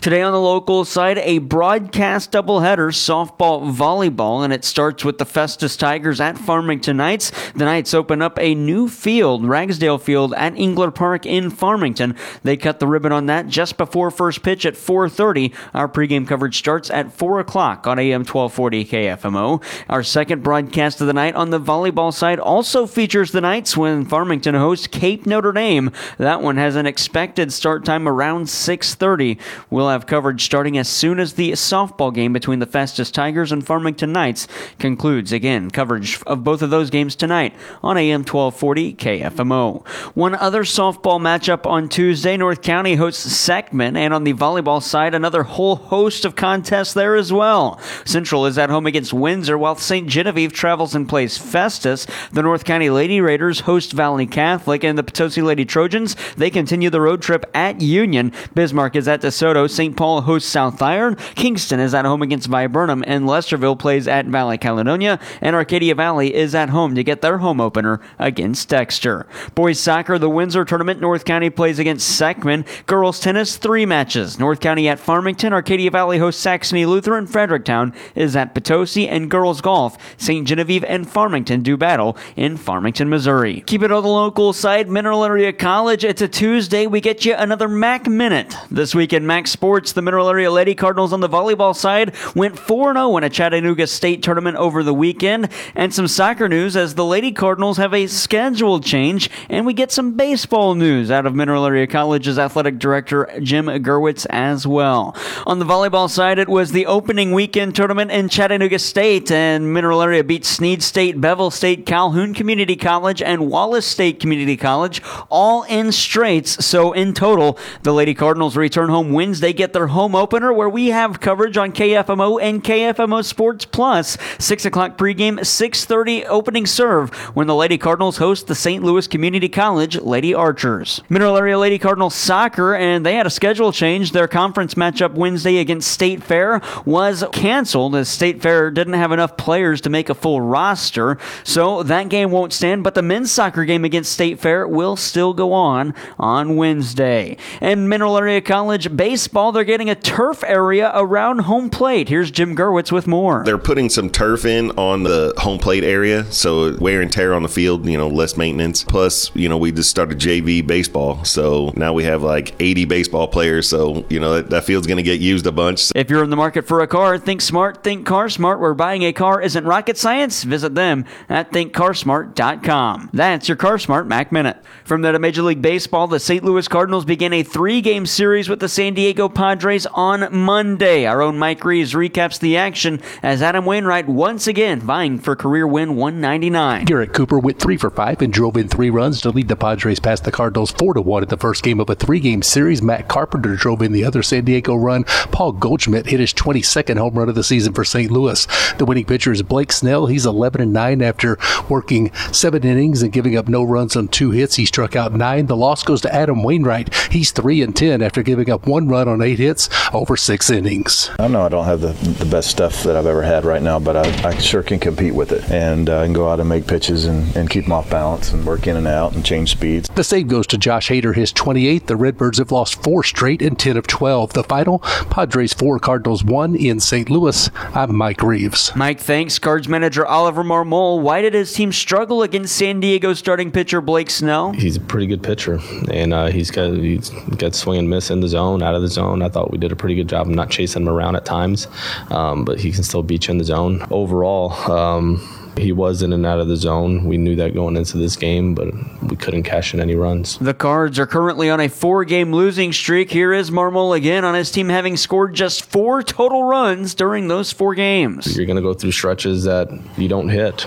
Today 0.00 0.22
on 0.22 0.32
the 0.32 0.40
local 0.40 0.84
side, 0.84 1.18
a 1.18 1.38
broadcast 1.38 2.32
doubleheader, 2.32 2.92
softball, 2.92 3.72
volleyball, 3.72 4.44
and 4.44 4.52
it 4.52 4.64
starts 4.64 5.04
with 5.04 5.18
the 5.18 5.24
Festus 5.24 5.76
Tigers 5.76 6.20
at 6.20 6.38
Farmington 6.38 6.96
Knights. 6.98 7.32
The 7.52 7.64
Knights 7.64 7.94
open 7.94 8.22
up 8.22 8.38
a 8.38 8.54
new 8.54 8.88
field, 8.88 9.44
Ragsdale 9.44 9.98
Field 9.98 10.34
at 10.34 10.56
Engler 10.56 10.90
Park 10.90 11.26
in 11.26 11.50
Farmington. 11.50 12.14
They 12.42 12.56
cut 12.56 12.80
the 12.80 12.86
ribbon 12.86 13.12
on 13.12 13.26
that 13.26 13.48
just 13.48 13.76
before 13.76 14.10
first 14.10 14.42
pitch 14.42 14.66
at 14.66 14.76
4:30. 14.76 15.52
Our 15.74 15.88
pregame 15.88 16.26
coverage 16.26 16.58
starts 16.58 16.90
at 16.90 17.12
4 17.12 17.40
o'clock 17.40 17.86
on 17.86 17.98
AM 17.98 18.24
1240 18.24 18.84
KFMO. 18.84 19.62
Our 19.88 20.02
second 20.02 20.42
broadcast 20.42 21.00
of 21.00 21.06
the 21.06 21.12
night 21.12 21.34
on 21.34 21.50
the 21.50 21.60
volleyball 21.60 22.12
side 22.12 22.38
also 22.38 22.86
features 22.86 23.32
the 23.32 23.40
Knights 23.40 23.76
when 23.76 24.04
Farmington 24.04 24.54
hosts 24.54 24.86
Cape 24.86 25.26
Notre 25.26 25.52
Dame. 25.52 25.90
That 26.18 26.42
one 26.42 26.56
has 26.56 26.76
an 26.76 26.86
expected 26.86 27.52
start 27.52 27.84
time 27.84 28.08
around 28.08 28.48
6:30. 28.48 29.37
We'll 29.70 29.88
have 29.88 30.06
coverage 30.06 30.44
starting 30.44 30.78
as 30.78 30.88
soon 30.88 31.20
as 31.20 31.34
the 31.34 31.52
softball 31.52 32.14
game 32.14 32.32
between 32.32 32.58
the 32.58 32.66
Festus 32.66 33.10
Tigers 33.10 33.52
and 33.52 33.66
Farmington 33.66 34.12
Knights 34.12 34.48
concludes. 34.78 35.32
Again, 35.32 35.70
coverage 35.70 36.22
of 36.24 36.44
both 36.44 36.62
of 36.62 36.70
those 36.70 36.90
games 36.90 37.16
tonight 37.16 37.54
on 37.82 37.96
AM 37.96 38.20
1240 38.20 38.94
KFMO. 38.94 39.86
One 40.14 40.34
other 40.34 40.64
softball 40.64 41.20
matchup 41.20 41.66
on 41.66 41.88
Tuesday, 41.88 42.36
North 42.36 42.62
County 42.62 42.94
hosts 42.94 43.26
Seckman, 43.26 43.96
and 43.96 44.14
on 44.14 44.24
the 44.24 44.34
volleyball 44.34 44.82
side, 44.82 45.14
another 45.14 45.42
whole 45.42 45.76
host 45.76 46.24
of 46.24 46.36
contests 46.36 46.94
there 46.94 47.16
as 47.16 47.32
well. 47.32 47.80
Central 48.04 48.46
is 48.46 48.58
at 48.58 48.70
home 48.70 48.86
against 48.86 49.12
Windsor, 49.12 49.58
while 49.58 49.76
St. 49.76 50.08
Genevieve 50.08 50.52
travels 50.52 50.94
and 50.94 51.08
plays 51.08 51.38
Festus. 51.38 52.06
The 52.32 52.42
North 52.42 52.64
County 52.64 52.90
Lady 52.90 53.20
Raiders 53.20 53.60
host 53.60 53.92
Valley 53.92 54.26
Catholic, 54.26 54.84
and 54.84 54.98
the 54.98 55.02
Potosi 55.02 55.42
Lady 55.42 55.64
Trojans, 55.64 56.16
they 56.36 56.50
continue 56.50 56.90
the 56.90 57.00
road 57.00 57.22
trip 57.22 57.44
at 57.54 57.80
Union. 57.80 58.32
Bismarck 58.54 58.96
is 58.96 59.08
at 59.08 59.20
DeSoto, 59.28 59.68
St. 59.68 59.94
Paul 59.94 60.22
hosts 60.22 60.48
South 60.48 60.80
Iron, 60.80 61.14
Kingston 61.34 61.80
is 61.80 61.92
at 61.92 62.06
home 62.06 62.22
against 62.22 62.48
Viburnum, 62.48 63.04
and 63.06 63.26
Lesterville 63.26 63.78
plays 63.78 64.08
at 64.08 64.24
Valley 64.24 64.56
Caledonia, 64.56 65.20
and 65.42 65.54
Arcadia 65.54 65.94
Valley 65.94 66.34
is 66.34 66.54
at 66.54 66.70
home 66.70 66.94
to 66.94 67.04
get 67.04 67.20
their 67.20 67.38
home 67.38 67.60
opener 67.60 68.00
against 68.18 68.70
Dexter. 68.70 69.26
Boys 69.54 69.78
soccer, 69.78 70.18
the 70.18 70.30
Windsor 70.30 70.64
tournament, 70.64 71.02
North 71.02 71.26
County 71.26 71.50
plays 71.50 71.78
against 71.78 72.18
Seckman. 72.18 72.66
Girls 72.86 73.20
tennis, 73.20 73.58
three 73.58 73.84
matches. 73.84 74.38
North 74.38 74.60
County 74.60 74.88
at 74.88 74.98
Farmington, 74.98 75.52
Arcadia 75.52 75.90
Valley 75.90 76.16
hosts 76.16 76.40
Saxony 76.40 76.86
Lutheran, 76.86 77.26
Fredericktown 77.26 77.92
is 78.14 78.34
at 78.34 78.54
Potosi, 78.54 79.06
and 79.08 79.30
girls 79.30 79.60
golf, 79.60 79.98
St. 80.16 80.48
Genevieve 80.48 80.84
and 80.84 81.06
Farmington 81.06 81.60
do 81.60 81.76
battle 81.76 82.16
in 82.34 82.56
Farmington, 82.56 83.10
Missouri. 83.10 83.62
Keep 83.66 83.82
it 83.82 83.92
on 83.92 84.02
the 84.02 84.08
local 84.08 84.54
side, 84.54 84.88
Mineral 84.88 85.22
Area 85.22 85.52
College. 85.52 86.02
It's 86.02 86.22
a 86.22 86.28
Tuesday. 86.28 86.86
We 86.86 87.02
get 87.02 87.26
you 87.26 87.34
another 87.34 87.68
MAC 87.68 88.06
Minute. 88.06 88.56
This 88.70 88.94
week 88.94 89.12
in 89.18 89.26
MAC 89.26 89.48
Sports, 89.48 89.92
the 89.92 90.00
Mineral 90.00 90.30
Area 90.30 90.50
Lady 90.50 90.74
Cardinals 90.74 91.12
on 91.12 91.20
the 91.20 91.28
volleyball 91.28 91.74
side 91.74 92.14
went 92.34 92.58
4 92.58 92.94
0 92.94 93.16
in 93.16 93.24
a 93.24 93.28
Chattanooga 93.28 93.86
State 93.86 94.22
tournament 94.22 94.56
over 94.56 94.82
the 94.82 94.94
weekend. 94.94 95.48
And 95.74 95.92
some 95.92 96.08
soccer 96.08 96.48
news 96.48 96.76
as 96.76 96.94
the 96.94 97.04
Lady 97.04 97.32
Cardinals 97.32 97.76
have 97.76 97.92
a 97.92 98.06
schedule 98.06 98.80
change, 98.80 99.28
and 99.50 99.66
we 99.66 99.74
get 99.74 99.92
some 99.92 100.16
baseball 100.16 100.74
news 100.74 101.10
out 101.10 101.26
of 101.26 101.34
Mineral 101.34 101.66
Area 101.66 101.86
College's 101.86 102.38
athletic 102.38 102.78
director, 102.78 103.28
Jim 103.42 103.66
Gerwitz, 103.66 104.26
as 104.30 104.66
well. 104.66 105.16
On 105.46 105.58
the 105.58 105.64
volleyball 105.64 106.08
side, 106.08 106.38
it 106.38 106.48
was 106.48 106.72
the 106.72 106.86
opening 106.86 107.32
weekend 107.32 107.74
tournament 107.74 108.10
in 108.10 108.28
Chattanooga 108.28 108.78
State, 108.78 109.30
and 109.30 109.74
Mineral 109.74 110.00
Area 110.00 110.22
beat 110.22 110.44
Snead 110.44 110.82
State, 110.82 111.20
Bevill 111.20 111.50
State, 111.50 111.84
Calhoun 111.86 112.34
Community 112.34 112.76
College, 112.76 113.20
and 113.20 113.50
Wallace 113.50 113.86
State 113.86 114.20
Community 114.20 114.56
College, 114.56 115.02
all 115.28 115.64
in 115.64 115.90
straights. 115.90 116.64
So 116.64 116.92
in 116.92 117.14
total, 117.14 117.58
the 117.82 117.92
Lady 117.92 118.14
Cardinals 118.14 118.56
return 118.56 118.88
home 118.88 118.97
Wednesday, 119.02 119.52
get 119.52 119.72
their 119.72 119.88
home 119.88 120.14
opener, 120.14 120.52
where 120.52 120.68
we 120.68 120.88
have 120.88 121.20
coverage 121.20 121.56
on 121.56 121.72
KFMO 121.72 122.40
and 122.40 122.62
KFMO 122.62 123.24
Sports 123.24 123.64
Plus. 123.64 124.16
Six 124.38 124.64
o'clock 124.64 124.96
pregame, 124.98 125.44
six 125.44 125.84
thirty 125.84 126.24
opening 126.26 126.66
serve 126.66 127.14
when 127.34 127.46
the 127.46 127.54
Lady 127.54 127.78
Cardinals 127.78 128.18
host 128.18 128.46
the 128.46 128.54
St. 128.54 128.82
Louis 128.82 129.06
Community 129.06 129.48
College 129.48 130.00
Lady 130.00 130.34
Archers. 130.34 131.00
Mineral 131.08 131.36
Area 131.36 131.58
Lady 131.58 131.78
Cardinals 131.78 132.14
soccer, 132.14 132.74
and 132.74 133.04
they 133.04 133.14
had 133.14 133.26
a 133.26 133.30
schedule 133.30 133.72
change. 133.72 134.12
Their 134.12 134.28
conference 134.28 134.74
matchup 134.74 135.14
Wednesday 135.14 135.58
against 135.58 135.90
State 135.90 136.22
Fair 136.22 136.60
was 136.84 137.24
canceled 137.32 137.94
as 137.94 138.08
State 138.08 138.42
Fair 138.42 138.70
didn't 138.70 138.94
have 138.94 139.12
enough 139.12 139.36
players 139.36 139.80
to 139.82 139.90
make 139.90 140.08
a 140.08 140.14
full 140.14 140.40
roster. 140.40 141.18
So 141.44 141.82
that 141.84 142.08
game 142.08 142.30
won't 142.30 142.52
stand, 142.52 142.84
but 142.84 142.94
the 142.94 143.02
men's 143.02 143.30
soccer 143.30 143.64
game 143.64 143.84
against 143.84 144.12
State 144.12 144.38
Fair 144.38 144.66
will 144.66 144.96
still 144.96 145.32
go 145.34 145.52
on 145.52 145.94
on 146.18 146.56
Wednesday. 146.56 147.36
And 147.60 147.88
Mineral 147.88 148.18
Area 148.18 148.40
College 148.40 148.87
baseball, 148.96 149.52
they're 149.52 149.64
getting 149.64 149.90
a 149.90 149.94
turf 149.94 150.42
area 150.44 150.90
around 150.94 151.40
home 151.40 151.68
plate. 151.68 152.08
Here's 152.08 152.30
Jim 152.30 152.56
Gerwitz 152.56 152.90
with 152.90 153.06
more. 153.06 153.42
They're 153.44 153.58
putting 153.58 153.90
some 153.90 154.08
turf 154.08 154.44
in 154.44 154.70
on 154.78 155.02
the 155.02 155.34
home 155.36 155.58
plate 155.58 155.84
area, 155.84 156.24
so 156.32 156.76
wear 156.78 157.02
and 157.02 157.12
tear 157.12 157.34
on 157.34 157.42
the 157.42 157.48
field, 157.48 157.86
you 157.86 157.98
know, 157.98 158.08
less 158.08 158.36
maintenance. 158.36 158.84
Plus, 158.84 159.30
you 159.34 159.48
know, 159.48 159.58
we 159.58 159.70
just 159.70 159.90
started 159.90 160.18
JV 160.18 160.66
baseball, 160.66 161.24
so 161.24 161.72
now 161.76 161.92
we 161.92 162.04
have 162.04 162.22
like 162.22 162.54
80 162.60 162.86
baseball 162.86 163.28
players, 163.28 163.68
so, 163.68 164.06
you 164.08 164.18
know, 164.18 164.34
that, 164.34 164.50
that 164.50 164.64
field's 164.64 164.86
going 164.86 164.96
to 164.96 165.02
get 165.02 165.20
used 165.20 165.46
a 165.46 165.52
bunch. 165.52 165.92
If 165.94 166.08
you're 166.08 166.24
in 166.24 166.30
the 166.30 166.36
market 166.36 166.66
for 166.66 166.80
a 166.80 166.86
car, 166.86 167.18
think 167.18 167.42
smart, 167.42 167.82
think 167.84 168.06
car 168.06 168.28
smart. 168.28 168.60
Where 168.60 168.74
buying 168.74 169.02
a 169.02 169.12
car 169.12 169.42
isn't 169.42 169.64
rocket 169.64 169.98
science, 169.98 170.42
visit 170.42 170.74
them 170.74 171.04
at 171.28 171.52
thinkcarsmart.com. 171.52 173.10
That's 173.12 173.48
your 173.48 173.56
Car 173.56 173.78
Smart 173.78 174.06
Mac 174.06 174.32
Minute. 174.32 174.62
From 174.84 175.02
that 175.02 175.18
the 175.18 175.22
Major 175.22 175.42
League 175.42 175.60
Baseball, 175.60 176.06
the 176.06 176.20
St. 176.20 176.44
Louis 176.44 176.68
Cardinals 176.68 177.04
begin 177.04 177.32
a 177.32 177.42
three 177.42 177.80
game 177.80 178.06
series 178.06 178.48
with 178.48 178.60
the 178.60 178.68
San 178.78 178.94
Diego 178.94 179.28
Padres 179.28 179.86
on 179.86 180.32
Monday. 180.32 181.04
Our 181.04 181.20
own 181.20 181.36
Mike 181.36 181.64
Reeves 181.64 181.94
recaps 181.94 182.38
the 182.38 182.56
action 182.56 183.00
as 183.24 183.42
Adam 183.42 183.64
Wainwright 183.64 184.06
once 184.06 184.46
again 184.46 184.78
vying 184.78 185.18
for 185.18 185.34
career 185.34 185.66
win 185.66 185.96
199. 185.96 186.84
Garrett 186.84 187.12
Cooper 187.12 187.40
went 187.40 187.58
three 187.58 187.76
for 187.76 187.90
five 187.90 188.22
and 188.22 188.32
drove 188.32 188.56
in 188.56 188.68
three 188.68 188.88
runs 188.88 189.20
to 189.22 189.30
lead 189.30 189.48
the 189.48 189.56
Padres 189.56 189.98
past 189.98 190.22
the 190.22 190.30
Cardinals 190.30 190.70
four 190.70 190.94
to 190.94 191.00
one 191.00 191.24
in 191.24 191.28
the 191.28 191.36
first 191.36 191.64
game 191.64 191.80
of 191.80 191.90
a 191.90 191.96
three-game 191.96 192.40
series. 192.40 192.80
Matt 192.80 193.08
Carpenter 193.08 193.56
drove 193.56 193.82
in 193.82 193.90
the 193.90 194.04
other 194.04 194.22
San 194.22 194.44
Diego 194.44 194.76
run. 194.76 195.02
Paul 195.32 195.50
Goldschmidt 195.50 196.06
hit 196.06 196.20
his 196.20 196.32
22nd 196.32 196.98
home 196.98 197.14
run 197.14 197.28
of 197.28 197.34
the 197.34 197.42
season 197.42 197.72
for 197.72 197.84
St. 197.84 198.12
Louis. 198.12 198.46
The 198.78 198.84
winning 198.84 199.06
pitcher 199.06 199.32
is 199.32 199.42
Blake 199.42 199.72
Snell. 199.72 200.06
He's 200.06 200.24
11 200.24 200.60
and 200.60 200.72
nine 200.72 201.02
after 201.02 201.36
working 201.68 202.14
seven 202.30 202.62
innings 202.62 203.02
and 203.02 203.12
giving 203.12 203.36
up 203.36 203.48
no 203.48 203.64
runs 203.64 203.96
on 203.96 204.06
two 204.06 204.30
hits. 204.30 204.54
He 204.54 204.66
struck 204.66 204.94
out 204.94 205.12
nine. 205.14 205.46
The 205.46 205.56
loss 205.56 205.82
goes 205.82 206.00
to 206.02 206.14
Adam 206.14 206.44
Wainwright. 206.44 206.94
He's 207.10 207.32
three 207.32 207.60
and 207.60 207.74
ten 207.74 208.02
after 208.02 208.22
giving 208.22 208.48
up 208.48 208.67
one 208.68 208.88
run 208.88 209.08
on 209.08 209.22
eight 209.22 209.38
hits 209.38 209.68
over 209.92 210.16
six 210.16 210.50
innings. 210.50 211.10
I 211.18 211.28
know 211.28 211.42
I 211.42 211.48
don't 211.48 211.64
have 211.64 211.80
the, 211.80 211.92
the 211.92 212.24
best 212.24 212.50
stuff 212.50 212.82
that 212.84 212.96
I've 212.96 213.06
ever 213.06 213.22
had 213.22 213.44
right 213.44 213.62
now, 213.62 213.78
but 213.78 213.96
I, 213.96 214.28
I 214.28 214.38
sure 214.38 214.62
can 214.62 214.78
compete 214.78 215.14
with 215.14 215.32
it 215.32 215.50
and 215.50 215.88
uh, 215.88 216.02
and 216.02 216.14
go 216.14 216.28
out 216.28 216.40
and 216.40 216.48
make 216.48 216.66
pitches 216.66 217.06
and, 217.06 217.34
and 217.36 217.50
keep 217.50 217.64
them 217.64 217.72
off 217.72 217.90
balance 217.90 218.32
and 218.32 218.44
work 218.46 218.66
in 218.66 218.76
and 218.76 218.86
out 218.86 219.14
and 219.14 219.24
change 219.24 219.52
speeds. 219.52 219.88
The 219.94 220.04
save 220.04 220.28
goes 220.28 220.46
to 220.48 220.58
Josh 220.58 220.88
Hader, 220.88 221.14
his 221.14 221.32
28th. 221.32 221.86
The 221.86 221.96
Redbirds 221.96 222.38
have 222.38 222.52
lost 222.52 222.82
four 222.82 223.02
straight 223.02 223.42
and 223.42 223.58
10 223.58 223.76
of 223.76 223.86
12. 223.86 224.32
The 224.34 224.44
final, 224.44 224.78
Padres 224.78 225.52
4, 225.54 225.78
Cardinals 225.78 226.24
1 226.24 226.56
in 226.56 226.80
St. 226.80 227.10
Louis. 227.10 227.50
I'm 227.74 227.94
Mike 227.96 228.22
Reeves. 228.22 228.74
Mike, 228.76 229.00
thanks. 229.00 229.38
Cards 229.38 229.68
manager 229.68 230.06
Oliver 230.06 230.44
Marmol. 230.44 231.00
Why 231.00 231.22
did 231.22 231.34
his 231.34 231.52
team 231.52 231.72
struggle 231.72 232.22
against 232.22 232.56
San 232.56 232.80
Diego 232.80 233.14
starting 233.14 233.50
pitcher 233.50 233.80
Blake 233.80 234.10
Snell? 234.10 234.52
He's 234.52 234.76
a 234.76 234.80
pretty 234.80 235.06
good 235.06 235.22
pitcher, 235.22 235.60
and 235.90 236.12
uh, 236.12 236.26
he's 236.26 236.50
got 236.50 236.74
he's 236.74 237.10
got 237.38 237.54
swing 237.54 237.78
and 237.78 237.90
miss 237.90 238.10
in 238.10 238.20
the 238.20 238.28
zone, 238.28 238.57
out 238.62 238.74
of 238.74 238.82
the 238.82 238.88
zone. 238.88 239.22
I 239.22 239.28
thought 239.28 239.50
we 239.50 239.58
did 239.58 239.72
a 239.72 239.76
pretty 239.76 239.94
good 239.94 240.08
job 240.08 240.28
of 240.28 240.34
not 240.34 240.50
chasing 240.50 240.82
him 240.82 240.88
around 240.88 241.16
at 241.16 241.24
times, 241.24 241.66
um, 242.10 242.44
but 242.44 242.60
he 242.60 242.72
can 242.72 242.82
still 242.82 243.02
beat 243.02 243.28
you 243.28 243.32
in 243.32 243.38
the 243.38 243.44
zone. 243.44 243.86
Overall, 243.90 244.52
um, 244.70 245.38
he 245.58 245.72
was 245.72 246.02
in 246.02 246.12
and 246.12 246.24
out 246.24 246.40
of 246.40 246.48
the 246.48 246.56
zone. 246.56 247.04
We 247.04 247.16
knew 247.16 247.36
that 247.36 247.54
going 247.54 247.76
into 247.76 247.98
this 247.98 248.16
game, 248.16 248.54
but 248.54 248.68
we 249.02 249.16
couldn't 249.16 249.42
cash 249.42 249.74
in 249.74 249.80
any 249.80 249.94
runs. 249.94 250.38
The 250.38 250.54
Cards 250.54 250.98
are 250.98 251.06
currently 251.06 251.50
on 251.50 251.60
a 251.60 251.68
four 251.68 252.04
game 252.04 252.32
losing 252.32 252.72
streak. 252.72 253.10
Here 253.10 253.32
is 253.32 253.50
Marmol 253.50 253.96
again 253.96 254.24
on 254.24 254.34
his 254.34 254.50
team 254.50 254.68
having 254.68 254.96
scored 254.96 255.34
just 255.34 255.64
four 255.64 256.02
total 256.02 256.44
runs 256.44 256.94
during 256.94 257.28
those 257.28 257.52
four 257.52 257.74
games. 257.74 258.36
You're 258.36 258.46
going 258.46 258.56
to 258.56 258.62
go 258.62 258.74
through 258.74 258.92
stretches 258.92 259.44
that 259.44 259.68
you 259.96 260.08
don't 260.08 260.28
hit. 260.28 260.66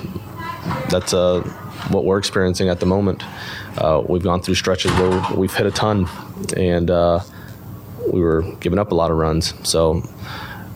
That's 0.90 1.14
uh, 1.14 1.42
what 1.90 2.06
we're 2.06 2.18
experiencing 2.18 2.70
at 2.70 2.80
the 2.80 2.86
moment. 2.86 3.24
Uh, 3.78 4.04
we've 4.08 4.24
gone 4.24 4.42
through 4.42 4.56
stretches 4.56 4.92
where 4.94 5.24
we've 5.36 5.54
hit 5.54 5.66
a 5.66 5.72
ton, 5.72 6.08
and 6.58 6.92
uh, 6.92 7.22
we 8.08 8.22
were 8.22 8.42
giving 8.60 8.80
up 8.80 8.92
a 8.92 8.96
lot 8.96 9.12
of 9.12 9.18
runs. 9.18 9.54
So 9.68 10.04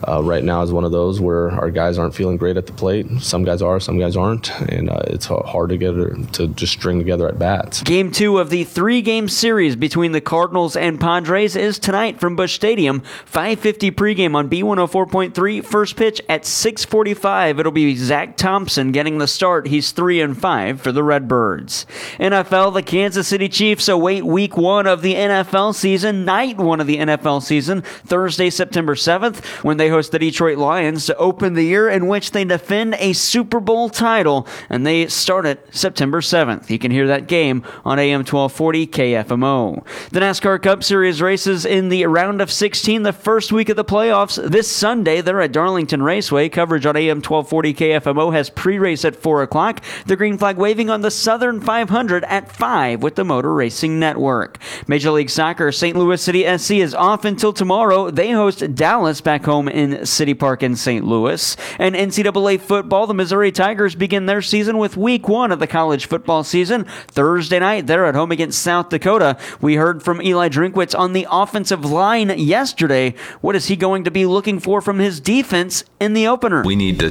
uh, 0.06 0.22
right 0.22 0.44
now 0.44 0.62
is 0.62 0.72
one 0.72 0.84
of 0.84 0.92
those 0.92 1.20
where 1.20 1.50
our 1.50 1.70
guys 1.70 1.98
aren't 1.98 2.14
feeling 2.14 2.36
great 2.36 2.56
at 2.56 2.66
the 2.66 2.72
plate. 2.72 3.06
Some 3.20 3.44
guys 3.44 3.62
are, 3.62 3.80
some 3.80 3.98
guys 3.98 4.16
aren't, 4.16 4.50
and 4.62 4.90
uh, 4.90 5.00
it's 5.06 5.26
hard 5.26 5.70
to 5.70 5.76
get 5.76 5.92
to 6.34 6.48
just 6.48 6.72
string 6.72 6.98
together 6.98 7.28
at 7.28 7.38
bats. 7.38 7.82
Game 7.82 8.10
two 8.10 8.38
of 8.38 8.50
the 8.50 8.64
three-game 8.64 9.28
series 9.28 9.76
between 9.76 10.12
the 10.12 10.20
Cardinals 10.20 10.76
and 10.76 11.00
Padres 11.00 11.56
is 11.56 11.78
tonight 11.78 12.20
from 12.20 12.36
Busch 12.36 12.54
Stadium. 12.54 13.02
5:50 13.32 13.90
pregame 13.92 14.34
on 14.34 14.48
B104.3. 14.48 15.64
First 15.64 15.96
pitch 15.96 16.20
at 16.28 16.42
6:45. 16.42 17.58
It'll 17.58 17.72
be 17.72 17.94
Zack 17.96 18.36
Thompson 18.36 18.92
getting 18.92 19.18
the 19.18 19.26
start. 19.26 19.68
He's 19.68 19.92
three 19.92 20.20
and 20.20 20.36
five 20.36 20.80
for 20.80 20.92
the 20.92 21.02
Redbirds. 21.02 21.86
NFL: 22.18 22.74
The 22.74 22.82
Kansas 22.82 23.28
City 23.28 23.48
Chiefs 23.48 23.88
await 23.88 24.24
Week 24.24 24.56
One 24.56 24.86
of 24.86 25.02
the 25.02 25.14
NFL 25.14 25.74
season, 25.74 26.24
night 26.24 26.58
one 26.58 26.80
of 26.80 26.86
the 26.86 26.98
NFL 26.98 27.42
season, 27.42 27.82
Thursday, 27.82 28.50
September 28.50 28.94
7th, 28.94 29.44
when 29.62 29.76
they 29.76 29.88
host 29.96 30.12
the 30.12 30.18
Detroit 30.18 30.58
Lions 30.58 31.06
to 31.06 31.16
open 31.16 31.54
the 31.54 31.64
year 31.64 31.88
in 31.88 32.06
which 32.06 32.32
they 32.32 32.44
defend 32.44 32.94
a 32.98 33.14
Super 33.14 33.60
Bowl 33.60 33.88
title, 33.88 34.46
and 34.68 34.86
they 34.86 35.06
start 35.06 35.46
it 35.46 35.66
September 35.70 36.20
7th. 36.20 36.68
You 36.68 36.78
can 36.78 36.90
hear 36.90 37.06
that 37.06 37.28
game 37.28 37.64
on 37.82 37.98
AM 37.98 38.20
1240 38.20 38.86
KFMO. 38.88 39.86
The 40.10 40.20
NASCAR 40.20 40.62
Cup 40.62 40.84
Series 40.84 41.22
races 41.22 41.64
in 41.64 41.88
the 41.88 42.04
round 42.04 42.42
of 42.42 42.52
16, 42.52 43.04
the 43.04 43.12
first 43.14 43.52
week 43.52 43.70
of 43.70 43.76
the 43.76 43.86
playoffs. 43.86 44.36
This 44.50 44.70
Sunday, 44.70 45.22
they're 45.22 45.40
at 45.40 45.52
Darlington 45.52 46.02
Raceway. 46.02 46.50
Coverage 46.50 46.84
on 46.84 46.94
AM 46.94 47.22
1240 47.22 47.72
KFMO 47.72 48.34
has 48.34 48.50
pre-race 48.50 49.02
at 49.06 49.16
4 49.16 49.42
o'clock. 49.42 49.82
The 50.04 50.16
green 50.16 50.36
flag 50.36 50.58
waving 50.58 50.90
on 50.90 51.00
the 51.00 51.10
Southern 51.10 51.62
500 51.62 52.22
at 52.24 52.52
5 52.52 53.02
with 53.02 53.14
the 53.14 53.24
Motor 53.24 53.54
Racing 53.54 53.98
Network. 53.98 54.58
Major 54.86 55.10
League 55.10 55.30
Soccer, 55.30 55.72
St. 55.72 55.96
Louis 55.96 56.20
City 56.20 56.44
SC 56.58 56.72
is 56.72 56.94
off 56.94 57.24
until 57.24 57.54
tomorrow. 57.54 58.10
They 58.10 58.32
host 58.32 58.74
Dallas 58.74 59.22
back 59.22 59.46
home 59.46 59.68
in 59.76 60.06
City 60.06 60.34
Park 60.34 60.62
in 60.62 60.74
St. 60.74 61.04
Louis. 61.04 61.56
And 61.78 61.94
NCAA 61.94 62.60
football, 62.60 63.06
the 63.06 63.14
Missouri 63.14 63.52
Tigers 63.52 63.94
begin 63.94 64.26
their 64.26 64.42
season 64.42 64.78
with 64.78 64.96
week 64.96 65.28
one 65.28 65.52
of 65.52 65.58
the 65.58 65.66
college 65.66 66.06
football 66.06 66.42
season. 66.42 66.84
Thursday 67.08 67.58
night, 67.58 67.86
they're 67.86 68.06
at 68.06 68.14
home 68.14 68.32
against 68.32 68.62
South 68.62 68.88
Dakota. 68.88 69.36
We 69.60 69.74
heard 69.76 70.02
from 70.02 70.22
Eli 70.22 70.48
Drinkwitz 70.48 70.98
on 70.98 71.12
the 71.12 71.26
offensive 71.30 71.84
line 71.84 72.30
yesterday. 72.38 73.14
What 73.40 73.54
is 73.54 73.66
he 73.66 73.76
going 73.76 74.04
to 74.04 74.10
be 74.10 74.24
looking 74.24 74.60
for 74.60 74.80
from 74.80 74.98
his 74.98 75.20
defense 75.20 75.84
in 76.00 76.14
the 76.14 76.26
opener? 76.26 76.62
We 76.62 76.76
need 76.76 76.98
to 77.00 77.10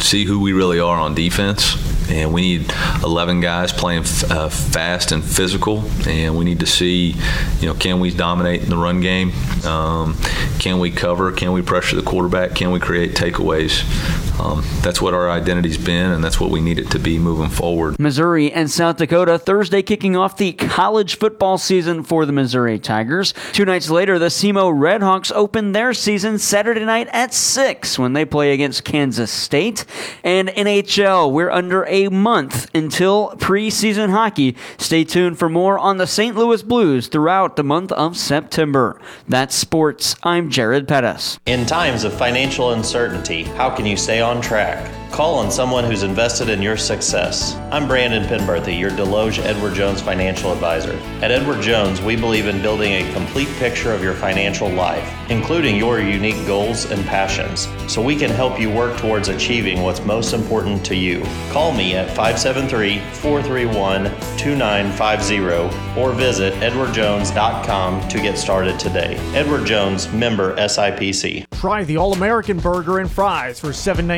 see 0.00 0.24
who 0.24 0.40
we 0.40 0.52
really 0.52 0.80
are 0.80 0.96
on 0.98 1.14
defense 1.14 1.76
and 2.10 2.32
we 2.32 2.40
need 2.40 2.72
11 3.04 3.40
guys 3.40 3.72
playing 3.72 4.02
f- 4.02 4.30
uh, 4.30 4.48
fast 4.48 5.12
and 5.12 5.22
physical, 5.24 5.84
and 6.08 6.36
we 6.36 6.44
need 6.44 6.58
to 6.60 6.66
see, 6.66 7.14
you 7.60 7.66
know, 7.68 7.74
can 7.74 8.00
we 8.00 8.10
dominate 8.10 8.62
in 8.62 8.68
the 8.68 8.76
run 8.76 9.00
game? 9.00 9.32
Um, 9.64 10.16
can 10.58 10.80
we 10.80 10.90
cover? 10.90 11.30
Can 11.30 11.52
we 11.52 11.62
pressure 11.62 11.94
the 11.94 12.02
quarterback? 12.02 12.56
Can 12.56 12.72
we 12.72 12.80
create 12.80 13.12
takeaways? 13.14 13.84
Um, 14.40 14.64
that's 14.80 15.02
what 15.02 15.12
our 15.12 15.30
identity's 15.30 15.76
been, 15.76 16.12
and 16.12 16.24
that's 16.24 16.40
what 16.40 16.50
we 16.50 16.62
need 16.62 16.78
it 16.78 16.90
to 16.92 16.98
be 16.98 17.18
moving 17.18 17.50
forward. 17.50 17.98
Missouri 17.98 18.50
and 18.50 18.70
South 18.70 18.96
Dakota 18.96 19.38
Thursday 19.38 19.82
kicking 19.82 20.16
off 20.16 20.38
the 20.38 20.54
college 20.54 21.18
football 21.18 21.58
season 21.58 22.02
for 22.02 22.24
the 22.24 22.32
Missouri 22.32 22.78
Tigers. 22.78 23.34
Two 23.52 23.66
nights 23.66 23.90
later, 23.90 24.18
the 24.18 24.30
SEMO 24.30 24.72
Redhawks 24.72 25.30
open 25.34 25.72
their 25.72 25.92
season 25.92 26.38
Saturday 26.38 26.86
night 26.86 27.08
at 27.12 27.34
6 27.34 27.98
when 27.98 28.14
they 28.14 28.24
play 28.24 28.52
against 28.52 28.82
Kansas 28.82 29.30
State. 29.30 29.84
And 30.24 30.48
NHL, 30.48 31.30
we're 31.30 31.50
under 31.50 31.84
a 31.86 32.08
month 32.08 32.74
until 32.74 33.34
preseason 33.36 34.08
hockey. 34.08 34.56
Stay 34.78 35.04
tuned 35.04 35.38
for 35.38 35.50
more 35.50 35.78
on 35.78 35.98
the 35.98 36.06
St. 36.06 36.34
Louis 36.34 36.62
Blues 36.62 37.08
throughout 37.08 37.56
the 37.56 37.64
month 37.64 37.92
of 37.92 38.16
September. 38.16 38.98
That's 39.28 39.54
sports. 39.54 40.16
I'm 40.22 40.48
Jared 40.48 40.88
Pettis. 40.88 41.38
In 41.44 41.66
times 41.66 42.04
of 42.04 42.14
financial 42.14 42.70
uncertainty, 42.70 43.42
how 43.42 43.68
can 43.68 43.84
you 43.84 43.98
stay 43.98 44.22
on 44.22 44.29
track? 44.38 44.90
Call 45.10 45.38
on 45.38 45.50
someone 45.50 45.82
who's 45.82 46.04
invested 46.04 46.48
in 46.48 46.62
your 46.62 46.76
success. 46.76 47.56
I'm 47.72 47.88
Brandon 47.88 48.22
Penberthy, 48.22 48.78
your 48.78 48.90
Desloge 48.90 49.40
Edward 49.44 49.74
Jones 49.74 50.00
financial 50.00 50.52
advisor. 50.52 50.92
At 51.20 51.32
Edward 51.32 51.62
Jones, 51.62 52.00
we 52.00 52.14
believe 52.14 52.46
in 52.46 52.62
building 52.62 52.92
a 52.92 53.12
complete 53.12 53.48
picture 53.58 53.92
of 53.92 54.04
your 54.04 54.14
financial 54.14 54.68
life, 54.68 55.12
including 55.28 55.74
your 55.74 56.00
unique 56.00 56.46
goals 56.46 56.88
and 56.92 57.04
passions, 57.06 57.66
so 57.92 58.00
we 58.00 58.14
can 58.14 58.30
help 58.30 58.60
you 58.60 58.70
work 58.70 58.96
towards 58.98 59.28
achieving 59.28 59.82
what's 59.82 60.00
most 60.04 60.32
important 60.32 60.86
to 60.86 60.94
you. 60.94 61.24
Call 61.50 61.72
me 61.72 61.96
at 61.96 62.06
573 62.08 63.00
431 63.14 64.04
2950 64.38 66.00
or 66.00 66.12
visit 66.12 66.54
edwardjones.com 66.54 68.08
to 68.08 68.20
get 68.20 68.38
started 68.38 68.78
today. 68.78 69.16
Edward 69.34 69.66
Jones, 69.66 70.10
member 70.12 70.54
SIPC. 70.56 71.46
Try 71.60 71.84
the 71.84 71.96
All 71.96 72.12
American 72.12 72.58
Burger 72.58 73.00
and 73.00 73.10
Fries 73.10 73.60
for 73.60 73.72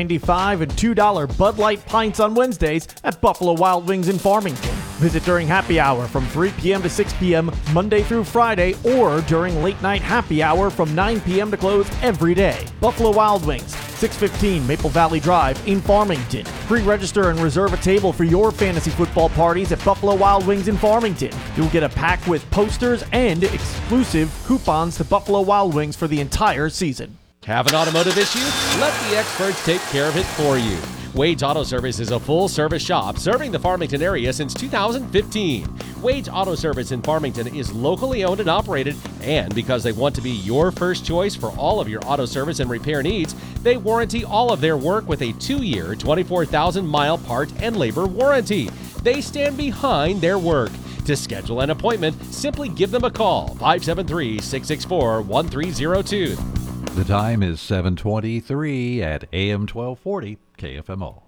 $7.95 0.07 0.61
and 0.61 0.71
$2 0.71 1.37
Bud 1.37 1.57
Light 1.57 1.85
Pints 1.85 2.19
on 2.19 2.35
Wednesdays 2.35 2.87
at 3.03 3.19
Buffalo 3.21 3.53
Wild 3.53 3.87
Wings 3.87 4.09
in 4.09 4.17
Farmington. 4.17 4.75
Visit 4.97 5.23
during 5.23 5.47
happy 5.47 5.79
hour 5.79 6.07
from 6.07 6.25
3 6.27 6.51
p.m. 6.51 6.81
to 6.81 6.89
6 6.89 7.13
p.m. 7.13 7.51
Monday 7.73 8.03
through 8.03 8.23
Friday 8.23 8.75
or 8.83 9.21
during 9.21 9.61
late 9.63 9.81
night 9.81 10.01
happy 10.01 10.41
hour 10.41 10.69
from 10.69 10.93
9 10.95 11.19
p.m. 11.21 11.51
to 11.51 11.57
close 11.57 11.89
every 12.01 12.33
day. 12.33 12.65
Buffalo 12.79 13.11
Wild 13.11 13.45
Wings, 13.45 13.75
615 13.75 14.65
Maple 14.65 14.89
Valley 14.89 15.19
Drive 15.19 15.61
in 15.67 15.81
Farmington. 15.81 16.45
Pre-register 16.67 17.29
and 17.29 17.39
reserve 17.39 17.73
a 17.73 17.77
table 17.77 18.13
for 18.13 18.23
your 18.23 18.51
fantasy 18.51 18.91
football 18.91 19.29
parties 19.29 19.71
at 19.71 19.83
Buffalo 19.83 20.15
Wild 20.15 20.47
Wings 20.47 20.67
in 20.67 20.77
Farmington. 20.77 21.31
You'll 21.55 21.69
get 21.69 21.83
a 21.83 21.89
pack 21.89 22.25
with 22.27 22.49
posters 22.51 23.03
and 23.11 23.43
exclusive 23.43 24.33
coupons 24.45 24.97
to 24.97 25.03
Buffalo 25.03 25.41
Wild 25.41 25.73
Wings 25.73 25.95
for 25.95 26.07
the 26.07 26.21
entire 26.21 26.69
season. 26.69 27.17
Have 27.45 27.67
an 27.67 27.75
automotive 27.75 28.17
issue? 28.17 28.39
Let 28.79 28.93
the 29.09 29.17
experts 29.17 29.65
take 29.65 29.81
care 29.87 30.07
of 30.07 30.15
it 30.15 30.23
for 30.23 30.57
you. 30.57 30.77
Wade's 31.13 31.43
Auto 31.43 31.63
Service 31.63 31.99
is 31.99 32.11
a 32.11 32.19
full 32.19 32.47
service 32.47 32.81
shop 32.81 33.17
serving 33.17 33.51
the 33.51 33.59
Farmington 33.59 34.01
area 34.01 34.31
since 34.31 34.53
2015. 34.53 35.67
Wade's 36.01 36.29
Auto 36.29 36.55
Service 36.55 36.93
in 36.93 37.01
Farmington 37.01 37.53
is 37.53 37.73
locally 37.73 38.23
owned 38.23 38.39
and 38.39 38.49
operated, 38.49 38.95
and 39.21 39.53
because 39.53 39.83
they 39.83 39.91
want 39.91 40.15
to 40.15 40.21
be 40.21 40.31
your 40.31 40.71
first 40.71 41.05
choice 41.05 41.35
for 41.35 41.49
all 41.57 41.81
of 41.81 41.89
your 41.89 42.01
auto 42.05 42.25
service 42.25 42.61
and 42.61 42.69
repair 42.69 43.03
needs, 43.03 43.35
they 43.61 43.75
warranty 43.75 44.23
all 44.23 44.53
of 44.53 44.61
their 44.61 44.77
work 44.77 45.05
with 45.09 45.21
a 45.21 45.33
two 45.33 45.63
year, 45.63 45.95
24,000 45.95 46.87
mile 46.87 47.17
part 47.17 47.51
and 47.61 47.75
labor 47.75 48.07
warranty. 48.07 48.69
They 49.03 49.19
stand 49.19 49.57
behind 49.57 50.21
their 50.21 50.39
work. 50.39 50.71
To 51.05 51.15
schedule 51.17 51.59
an 51.59 51.71
appointment, 51.71 52.23
simply 52.33 52.69
give 52.69 52.91
them 52.91 53.03
a 53.03 53.11
call 53.11 53.49
573 53.55 54.39
664 54.39 55.21
1302. 55.23 56.62
The 56.95 57.03
time 57.03 57.41
is 57.41 57.59
723 57.59 59.01
at 59.01 59.23
AM 59.33 59.61
1240 59.61 60.37
KFMO. 60.59 61.23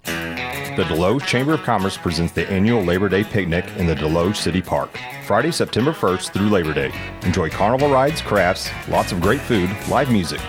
The 0.75 0.84
Desloge 0.84 1.25
Chamber 1.25 1.56
of 1.56 1.63
Commerce 1.63 1.97
presents 1.97 2.34
the 2.34 2.47
annual 2.51 2.84
Labor 2.84 3.10
Day 3.10 3.23
picnic 3.23 3.65
in 3.75 3.88
the 3.88 3.95
Desloge 3.95 4.36
City 4.36 4.62
Park, 4.62 4.95
Friday, 5.25 5.51
September 5.51 5.91
1st 5.91 6.34
through 6.34 6.49
Labor 6.49 6.71
Day. 6.71 6.91
Enjoy 7.23 7.49
carnival 7.49 7.89
rides, 7.89 8.21
crafts, 8.21 8.69
lots 8.88 9.12
of 9.12 9.19
great 9.21 9.41
food, 9.41 9.67
live 9.89 10.12
music, 10.12 10.39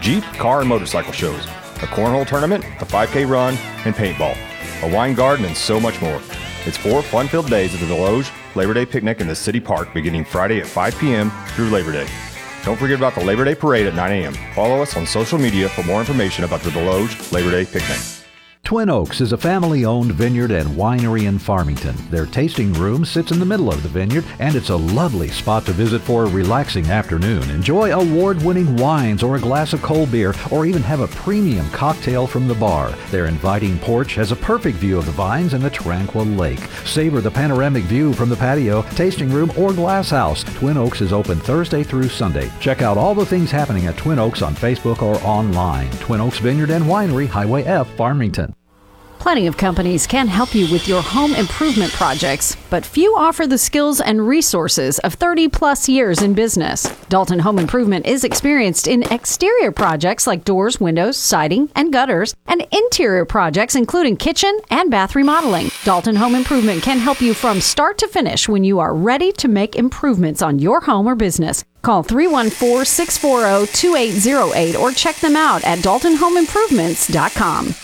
Jeep, 0.00 0.24
car, 0.24 0.58
and 0.58 0.68
motorcycle 0.68 1.12
shows, 1.12 1.44
a 1.44 1.86
cornhole 1.86 2.26
tournament, 2.26 2.64
a 2.80 2.84
5K 2.84 3.30
run, 3.30 3.54
and 3.84 3.94
paintball, 3.94 4.36
a 4.82 4.92
wine 4.92 5.14
garden, 5.14 5.44
and 5.44 5.56
so 5.56 5.78
much 5.78 6.00
more. 6.02 6.20
It's 6.66 6.76
four 6.76 7.00
fun 7.00 7.28
filled 7.28 7.48
days 7.48 7.72
at 7.74 7.80
the 7.80 7.86
Desloge 7.86 8.28
Labor 8.56 8.74
Day 8.74 8.86
picnic 8.86 9.20
in 9.20 9.28
the 9.28 9.36
City 9.36 9.60
Park 9.60 9.94
beginning 9.94 10.24
Friday 10.24 10.58
at 10.58 10.66
5 10.66 10.98
p.m. 10.98 11.30
through 11.54 11.70
Labor 11.70 11.92
Day. 11.92 12.08
Don't 12.64 12.78
forget 12.78 12.96
about 12.96 13.14
the 13.14 13.22
Labor 13.22 13.44
Day 13.44 13.54
Parade 13.54 13.86
at 13.86 13.94
9 13.94 14.12
a.m. 14.12 14.34
Follow 14.54 14.80
us 14.80 14.96
on 14.96 15.06
social 15.06 15.38
media 15.38 15.68
for 15.68 15.82
more 15.82 16.00
information 16.00 16.44
about 16.44 16.62
the 16.62 16.70
Desloge 16.70 17.30
Labor 17.30 17.50
Day 17.50 17.66
Picnic. 17.70 18.13
Twin 18.64 18.88
Oaks 18.88 19.20
is 19.20 19.32
a 19.32 19.36
family 19.36 19.84
owned 19.84 20.12
vineyard 20.12 20.50
and 20.50 20.66
winery 20.70 21.28
in 21.28 21.38
Farmington. 21.38 21.94
Their 22.08 22.24
tasting 22.24 22.72
room 22.72 23.04
sits 23.04 23.30
in 23.30 23.38
the 23.38 23.44
middle 23.44 23.68
of 23.68 23.82
the 23.82 23.90
vineyard, 23.90 24.24
and 24.38 24.56
it's 24.56 24.70
a 24.70 24.76
lovely 24.76 25.28
spot 25.28 25.66
to 25.66 25.72
visit 25.72 26.00
for 26.00 26.24
a 26.24 26.30
relaxing 26.30 26.86
afternoon. 26.86 27.42
Enjoy 27.50 27.92
award 27.92 28.42
winning 28.42 28.74
wines 28.78 29.22
or 29.22 29.36
a 29.36 29.40
glass 29.40 29.74
of 29.74 29.82
cold 29.82 30.10
beer, 30.10 30.34
or 30.50 30.64
even 30.64 30.80
have 30.80 31.00
a 31.00 31.08
premium 31.08 31.68
cocktail 31.72 32.26
from 32.26 32.48
the 32.48 32.54
bar. 32.54 32.88
Their 33.10 33.26
inviting 33.26 33.78
porch 33.80 34.14
has 34.14 34.32
a 34.32 34.36
perfect 34.36 34.78
view 34.78 34.96
of 34.96 35.04
the 35.04 35.12
vines 35.12 35.52
and 35.52 35.62
the 35.62 35.68
tranquil 35.68 36.24
lake. 36.24 36.66
Savor 36.86 37.20
the 37.20 37.30
panoramic 37.30 37.84
view 37.84 38.14
from 38.14 38.30
the 38.30 38.36
patio, 38.36 38.80
tasting 38.92 39.30
room, 39.30 39.52
or 39.58 39.74
glass 39.74 40.08
house. 40.08 40.42
Twin 40.42 40.78
Oaks 40.78 41.02
is 41.02 41.12
open 41.12 41.38
Thursday 41.38 41.82
through 41.82 42.08
Sunday. 42.08 42.50
Check 42.60 42.80
out 42.80 42.96
all 42.96 43.14
the 43.14 43.26
things 43.26 43.50
happening 43.50 43.84
at 43.86 43.98
Twin 43.98 44.18
Oaks 44.18 44.40
on 44.40 44.54
Facebook 44.54 45.02
or 45.02 45.16
online. 45.22 45.90
Twin 45.98 46.22
Oaks 46.22 46.38
Vineyard 46.38 46.70
and 46.70 46.86
Winery, 46.86 47.28
Highway 47.28 47.64
F, 47.64 47.86
Farmington. 47.90 48.53
Plenty 49.24 49.46
of 49.46 49.56
companies 49.56 50.06
can 50.06 50.28
help 50.28 50.54
you 50.54 50.70
with 50.70 50.86
your 50.86 51.00
home 51.00 51.34
improvement 51.34 51.90
projects, 51.92 52.58
but 52.68 52.84
few 52.84 53.16
offer 53.16 53.46
the 53.46 53.56
skills 53.56 54.02
and 54.02 54.28
resources 54.28 54.98
of 54.98 55.14
30 55.14 55.48
plus 55.48 55.88
years 55.88 56.20
in 56.20 56.34
business. 56.34 56.94
Dalton 57.08 57.38
Home 57.38 57.58
Improvement 57.58 58.04
is 58.04 58.22
experienced 58.22 58.86
in 58.86 59.02
exterior 59.10 59.72
projects 59.72 60.26
like 60.26 60.44
doors, 60.44 60.78
windows, 60.78 61.16
siding, 61.16 61.70
and 61.74 61.90
gutters, 61.90 62.34
and 62.46 62.66
interior 62.70 63.24
projects 63.24 63.74
including 63.74 64.18
kitchen 64.18 64.60
and 64.68 64.90
bath 64.90 65.14
remodeling. 65.14 65.70
Dalton 65.84 66.16
Home 66.16 66.34
Improvement 66.34 66.82
can 66.82 66.98
help 66.98 67.22
you 67.22 67.32
from 67.32 67.62
start 67.62 67.96
to 67.96 68.08
finish 68.08 68.46
when 68.46 68.62
you 68.62 68.78
are 68.78 68.94
ready 68.94 69.32
to 69.32 69.48
make 69.48 69.74
improvements 69.74 70.42
on 70.42 70.58
your 70.58 70.82
home 70.82 71.06
or 71.06 71.14
business. 71.14 71.64
Call 71.80 72.02
314 72.02 72.84
640 72.84 73.72
2808 73.72 74.76
or 74.76 74.92
check 74.92 75.16
them 75.16 75.34
out 75.34 75.64
at 75.64 75.78
daltonhomeimprovements.com. 75.78 77.74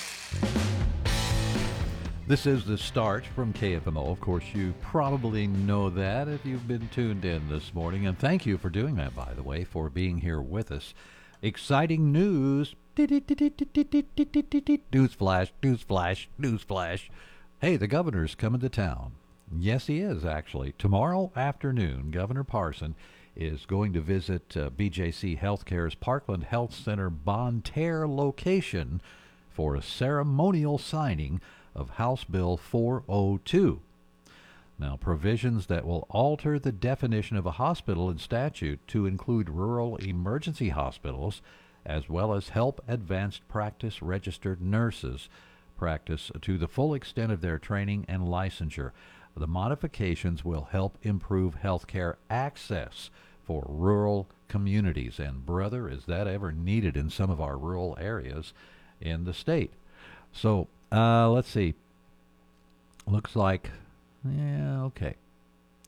This 2.30 2.46
is 2.46 2.64
the 2.64 2.78
start 2.78 3.26
from 3.26 3.52
KFMO. 3.52 4.12
Of 4.12 4.20
course, 4.20 4.44
you 4.54 4.72
probably 4.80 5.48
know 5.48 5.90
that 5.90 6.28
if 6.28 6.46
you've 6.46 6.68
been 6.68 6.88
tuned 6.90 7.24
in 7.24 7.48
this 7.48 7.74
morning. 7.74 8.06
And 8.06 8.16
thank 8.16 8.46
you 8.46 8.56
for 8.56 8.70
doing 8.70 8.94
that, 8.94 9.16
by 9.16 9.34
the 9.34 9.42
way, 9.42 9.64
for 9.64 9.90
being 9.90 10.18
here 10.18 10.40
with 10.40 10.70
us. 10.70 10.94
Exciting 11.42 12.12
news. 12.12 12.76
News 12.96 13.22
flash, 15.12 15.52
news 15.60 15.82
flash, 15.82 16.28
news 16.38 16.62
flash. 16.62 17.10
Hey, 17.60 17.76
the 17.76 17.88
governor's 17.88 18.36
coming 18.36 18.60
to 18.60 18.68
town. 18.68 19.14
Yes, 19.52 19.88
he 19.88 19.98
is, 19.98 20.24
actually. 20.24 20.74
Tomorrow 20.78 21.32
afternoon, 21.34 22.12
Governor 22.12 22.44
Parson 22.44 22.94
is 23.34 23.66
going 23.66 23.92
to 23.94 24.00
visit 24.00 24.56
uh, 24.56 24.70
BJC 24.70 25.40
Healthcare's 25.40 25.96
Parkland 25.96 26.44
Health 26.44 26.74
Center 26.74 27.10
Bonne 27.10 27.60
Terre 27.60 28.06
location 28.06 29.02
for 29.50 29.74
a 29.74 29.82
ceremonial 29.82 30.78
signing 30.78 31.40
of 31.74 31.90
House 31.90 32.24
Bill 32.24 32.56
402. 32.56 33.80
Now, 34.78 34.96
provisions 34.96 35.66
that 35.66 35.84
will 35.84 36.06
alter 36.08 36.58
the 36.58 36.72
definition 36.72 37.36
of 37.36 37.44
a 37.44 37.52
hospital 37.52 38.08
in 38.08 38.18
statute 38.18 38.80
to 38.88 39.06
include 39.06 39.50
rural 39.50 39.96
emergency 39.96 40.70
hospitals 40.70 41.42
as 41.84 42.08
well 42.08 42.34
as 42.34 42.50
help 42.50 42.82
advanced 42.88 43.46
practice 43.48 44.02
registered 44.02 44.60
nurses 44.60 45.28
practice 45.76 46.30
to 46.42 46.58
the 46.58 46.68
full 46.68 46.94
extent 46.94 47.32
of 47.32 47.40
their 47.40 47.58
training 47.58 48.04
and 48.08 48.22
licensure. 48.22 48.92
The 49.36 49.46
modifications 49.46 50.44
will 50.44 50.68
help 50.70 50.98
improve 51.02 51.56
healthcare 51.62 52.16
access 52.28 53.10
for 53.44 53.64
rural 53.66 54.28
communities. 54.48 55.18
And, 55.18 55.46
brother, 55.46 55.88
is 55.88 56.04
that 56.04 56.26
ever 56.26 56.52
needed 56.52 56.96
in 56.96 57.08
some 57.10 57.30
of 57.30 57.40
our 57.40 57.56
rural 57.56 57.96
areas 58.00 58.52
in 59.00 59.24
the 59.24 59.32
state? 59.32 59.72
So, 60.32 60.68
uh, 60.92 61.28
let's 61.30 61.48
see. 61.48 61.74
Looks 63.06 63.34
like, 63.36 63.70
yeah, 64.24 64.82
okay. 64.84 65.16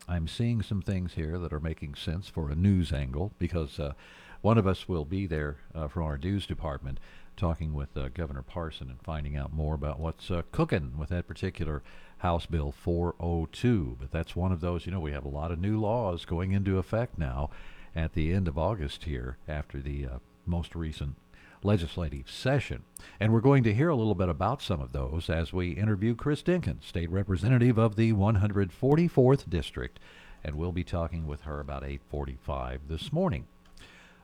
I'm 0.07 0.27
seeing 0.27 0.61
some 0.61 0.81
things 0.81 1.13
here 1.13 1.37
that 1.39 1.53
are 1.53 1.59
making 1.59 1.95
sense 1.95 2.27
for 2.27 2.49
a 2.49 2.55
news 2.55 2.91
angle 2.91 3.31
because 3.39 3.79
uh, 3.79 3.93
one 4.41 4.57
of 4.57 4.67
us 4.67 4.89
will 4.89 5.05
be 5.05 5.25
there 5.25 5.57
uh, 5.73 5.87
from 5.87 6.03
our 6.03 6.17
news 6.17 6.45
department 6.45 6.99
talking 7.37 7.73
with 7.73 7.95
uh, 7.95 8.09
Governor 8.13 8.41
Parson 8.41 8.89
and 8.89 9.01
finding 9.01 9.35
out 9.37 9.53
more 9.53 9.73
about 9.73 9.99
what's 9.99 10.29
uh, 10.29 10.43
cooking 10.51 10.97
with 10.97 11.09
that 11.09 11.27
particular 11.27 11.81
House 12.17 12.45
Bill 12.45 12.71
402. 12.71 13.97
But 13.99 14.11
that's 14.11 14.35
one 14.35 14.51
of 14.51 14.61
those, 14.61 14.85
you 14.85 14.91
know, 14.91 14.99
we 14.99 15.11
have 15.13 15.25
a 15.25 15.29
lot 15.29 15.51
of 15.51 15.59
new 15.59 15.79
laws 15.79 16.25
going 16.25 16.51
into 16.51 16.77
effect 16.77 17.17
now 17.17 17.49
at 17.95 18.13
the 18.13 18.33
end 18.33 18.47
of 18.47 18.57
August 18.57 19.05
here 19.05 19.37
after 19.47 19.79
the 19.79 20.05
uh, 20.05 20.17
most 20.45 20.75
recent 20.75 21.15
legislative 21.65 22.29
session. 22.29 22.83
And 23.19 23.33
we're 23.33 23.41
going 23.41 23.63
to 23.63 23.73
hear 23.73 23.89
a 23.89 23.95
little 23.95 24.15
bit 24.15 24.29
about 24.29 24.61
some 24.61 24.81
of 24.81 24.91
those 24.91 25.29
as 25.29 25.53
we 25.53 25.71
interview 25.71 26.15
Chris 26.15 26.43
Dinkins, 26.43 26.83
state 26.83 27.09
representative 27.09 27.77
of 27.77 27.95
the 27.95 28.13
144th 28.13 29.49
district, 29.49 29.99
and 30.43 30.55
we'll 30.55 30.71
be 30.71 30.83
talking 30.83 31.25
with 31.25 31.41
her 31.41 31.59
about 31.59 31.83
8:45 31.83 32.87
this 32.87 33.13
morning. 33.13 33.45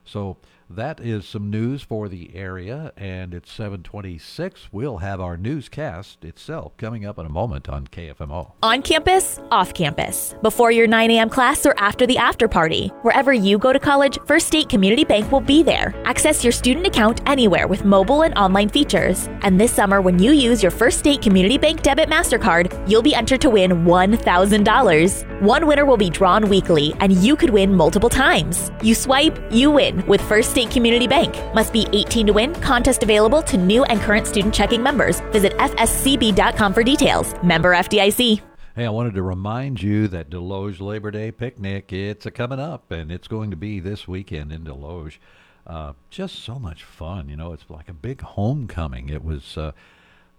So 0.04 0.38
that 0.70 1.00
is 1.00 1.26
some 1.26 1.50
news 1.50 1.82
for 1.82 2.08
the 2.08 2.30
area, 2.36 2.92
and 2.96 3.34
it's 3.34 3.50
726. 3.50 4.68
We'll 4.70 4.98
have 4.98 5.20
our 5.20 5.36
newscast 5.36 6.24
itself 6.24 6.76
coming 6.76 7.04
up 7.04 7.18
in 7.18 7.26
a 7.26 7.28
moment 7.28 7.68
on 7.68 7.88
KFMO. 7.88 8.52
On 8.62 8.80
campus, 8.80 9.40
off 9.50 9.74
campus, 9.74 10.36
before 10.42 10.70
your 10.70 10.86
9 10.86 11.10
a.m. 11.10 11.28
class 11.28 11.66
or 11.66 11.74
after 11.76 12.06
the 12.06 12.18
after 12.18 12.46
party. 12.46 12.88
Wherever 13.02 13.32
you 13.32 13.58
go 13.58 13.72
to 13.72 13.80
college, 13.80 14.16
First 14.26 14.46
State 14.46 14.68
Community 14.68 15.04
Bank 15.04 15.32
will 15.32 15.40
be 15.40 15.64
there. 15.64 15.92
Access 16.04 16.44
your 16.44 16.52
student 16.52 16.86
account 16.86 17.20
anywhere 17.26 17.66
with 17.66 17.84
mobile 17.84 18.22
and 18.22 18.38
online 18.38 18.68
features. 18.68 19.28
And 19.42 19.60
this 19.60 19.72
summer, 19.72 20.00
when 20.00 20.20
you 20.20 20.30
use 20.30 20.62
your 20.62 20.70
First 20.70 21.00
State 21.00 21.20
Community 21.20 21.58
Bank 21.58 21.82
debit 21.82 22.08
MasterCard, 22.08 22.88
you'll 22.88 23.02
be 23.02 23.14
entered 23.14 23.40
to 23.40 23.50
win 23.50 23.84
$1,000. 23.84 25.40
One 25.42 25.66
winner 25.66 25.84
will 25.84 25.96
be 25.96 26.10
drawn 26.10 26.48
weekly, 26.48 26.94
and 27.00 27.12
you 27.12 27.34
could 27.34 27.50
win 27.50 27.74
multiple 27.74 28.10
times. 28.10 28.70
You 28.82 28.94
swipe, 28.94 29.36
you 29.50 29.72
win 29.72 30.06
with 30.06 30.20
First 30.20 30.50
State 30.50 30.59
Community 30.68 31.06
Bank. 31.06 31.32
Must 31.54 31.72
be 31.72 31.86
18 31.92 32.26
to 32.26 32.32
win. 32.32 32.54
Contest 32.56 33.04
available 33.04 33.42
to 33.42 33.56
new 33.56 33.84
and 33.84 34.00
current 34.00 34.26
student 34.26 34.52
checking 34.52 34.82
members. 34.82 35.20
Visit 35.30 35.52
fscb.com 35.58 36.74
for 36.74 36.82
details. 36.82 37.34
Member 37.42 37.72
FDIC. 37.74 38.42
Hey, 38.76 38.86
I 38.86 38.90
wanted 38.90 39.14
to 39.14 39.22
remind 39.22 39.82
you 39.82 40.06
that 40.08 40.30
Desloge 40.30 40.80
Labor 40.80 41.10
Day 41.10 41.32
picnic, 41.32 41.92
it's 41.92 42.24
a 42.24 42.30
coming 42.30 42.60
up, 42.60 42.90
and 42.90 43.10
it's 43.10 43.26
going 43.26 43.50
to 43.50 43.56
be 43.56 43.80
this 43.80 44.06
weekend 44.06 44.52
in 44.52 44.64
Desloge. 44.64 45.18
Uh, 45.66 45.92
just 46.08 46.36
so 46.36 46.58
much 46.58 46.84
fun, 46.84 47.28
you 47.28 47.36
know. 47.36 47.52
It's 47.52 47.68
like 47.68 47.88
a 47.88 47.92
big 47.92 48.20
homecoming. 48.22 49.08
It 49.08 49.24
was, 49.24 49.58
uh, 49.58 49.72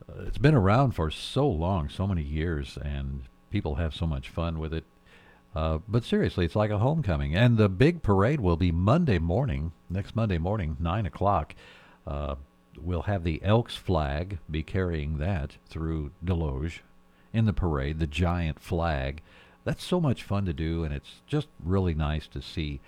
uh, 0.09 0.23
it's 0.25 0.37
been 0.37 0.55
around 0.55 0.91
for 0.91 1.11
so 1.11 1.47
long, 1.47 1.89
so 1.89 2.07
many 2.07 2.23
years, 2.23 2.77
and 2.83 3.23
people 3.49 3.75
have 3.75 3.93
so 3.93 4.07
much 4.07 4.29
fun 4.29 4.59
with 4.59 4.73
it. 4.73 4.85
Uh, 5.55 5.79
but 5.87 6.03
seriously, 6.03 6.45
it's 6.45 6.55
like 6.55 6.71
a 6.71 6.77
homecoming. 6.77 7.35
And 7.35 7.57
the 7.57 7.69
big 7.69 8.03
parade 8.03 8.39
will 8.39 8.55
be 8.55 8.71
Monday 8.71 9.19
morning, 9.19 9.73
next 9.89 10.15
Monday 10.15 10.37
morning, 10.37 10.77
9 10.79 11.05
o'clock. 11.05 11.55
Uh, 12.07 12.35
we'll 12.79 13.03
have 13.03 13.23
the 13.23 13.41
Elks 13.43 13.75
flag, 13.75 14.39
be 14.49 14.63
carrying 14.63 15.17
that 15.17 15.57
through 15.67 16.11
Desloge 16.23 16.79
in 17.33 17.45
the 17.45 17.53
parade, 17.53 17.99
the 17.99 18.07
giant 18.07 18.59
flag. 18.59 19.21
That's 19.63 19.83
so 19.83 19.99
much 19.99 20.23
fun 20.23 20.45
to 20.45 20.53
do, 20.53 20.83
and 20.83 20.93
it's 20.93 21.21
just 21.27 21.47
really 21.63 21.93
nice 21.93 22.27
to 22.27 22.41
see 22.41 22.79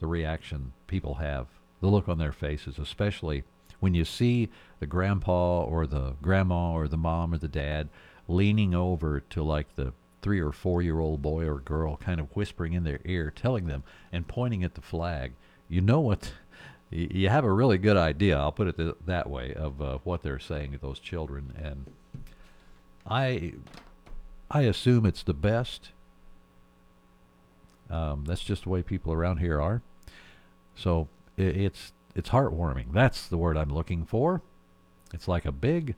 the 0.00 0.06
reaction 0.06 0.72
people 0.86 1.14
have, 1.14 1.46
the 1.80 1.88
look 1.88 2.08
on 2.08 2.18
their 2.18 2.32
faces, 2.32 2.78
especially 2.78 3.44
when 3.80 3.94
you 3.94 4.04
see 4.04 4.48
the 4.80 4.86
grandpa 4.86 5.62
or 5.62 5.86
the 5.86 6.14
grandma 6.20 6.72
or 6.72 6.88
the 6.88 6.96
mom 6.96 7.32
or 7.32 7.38
the 7.38 7.48
dad 7.48 7.88
leaning 8.26 8.74
over 8.74 9.20
to 9.20 9.42
like 9.42 9.74
the 9.76 9.92
three 10.28 10.40
or 10.40 10.52
four 10.52 10.82
year 10.82 11.00
old 11.00 11.22
boy 11.22 11.46
or 11.46 11.58
girl 11.60 11.96
kind 11.96 12.20
of 12.20 12.36
whispering 12.36 12.74
in 12.74 12.84
their 12.84 13.00
ear, 13.06 13.32
telling 13.34 13.66
them 13.66 13.82
and 14.12 14.28
pointing 14.28 14.62
at 14.62 14.74
the 14.74 14.82
flag. 14.82 15.32
You 15.70 15.80
know 15.80 16.00
what? 16.00 16.32
You 16.90 17.28
have 17.28 17.44
a 17.44 17.52
really 17.52 17.76
good 17.76 17.98
idea, 17.98 18.38
I'll 18.38 18.50
put 18.50 18.66
it 18.66 18.78
th- 18.78 18.94
that 19.04 19.28
way, 19.28 19.52
of 19.52 19.82
uh, 19.82 19.98
what 20.04 20.22
they're 20.22 20.38
saying 20.38 20.72
to 20.72 20.78
those 20.78 20.98
children. 20.98 21.52
And 21.62 21.84
I, 23.06 23.52
I 24.50 24.62
assume 24.62 25.04
it's 25.04 25.22
the 25.22 25.34
best. 25.34 25.90
Um, 27.90 28.24
that's 28.26 28.42
just 28.42 28.62
the 28.62 28.70
way 28.70 28.82
people 28.82 29.12
around 29.12 29.36
here 29.36 29.60
are. 29.60 29.82
So 30.76 31.08
it, 31.36 31.58
it's 31.58 31.92
it's 32.14 32.30
heartwarming. 32.30 32.94
That's 32.94 33.26
the 33.26 33.36
word 33.36 33.58
I'm 33.58 33.68
looking 33.68 34.06
for. 34.06 34.40
It's 35.12 35.28
like 35.28 35.44
a 35.44 35.52
big 35.52 35.94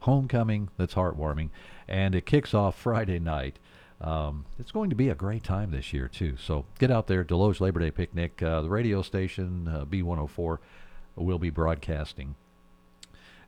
homecoming 0.00 0.68
that's 0.76 0.94
heartwarming, 0.94 1.50
and 1.88 2.14
it 2.14 2.26
kicks 2.26 2.54
off 2.54 2.78
Friday 2.78 3.18
night. 3.18 3.58
Um, 4.00 4.44
it's 4.58 4.70
going 4.70 4.90
to 4.90 4.96
be 4.96 5.08
a 5.08 5.14
great 5.14 5.42
time 5.42 5.72
this 5.72 5.92
year 5.92 6.08
too. 6.08 6.36
So 6.38 6.64
get 6.78 6.90
out 6.90 7.08
there, 7.08 7.24
Desloge 7.24 7.60
Labor 7.60 7.80
Day 7.80 7.90
picnic. 7.90 8.42
Uh, 8.42 8.60
the 8.60 8.68
radio 8.68 9.02
station 9.02 9.68
uh, 9.68 9.84
B104 9.84 10.58
will 11.16 11.38
be 11.38 11.50
broadcasting. 11.50 12.36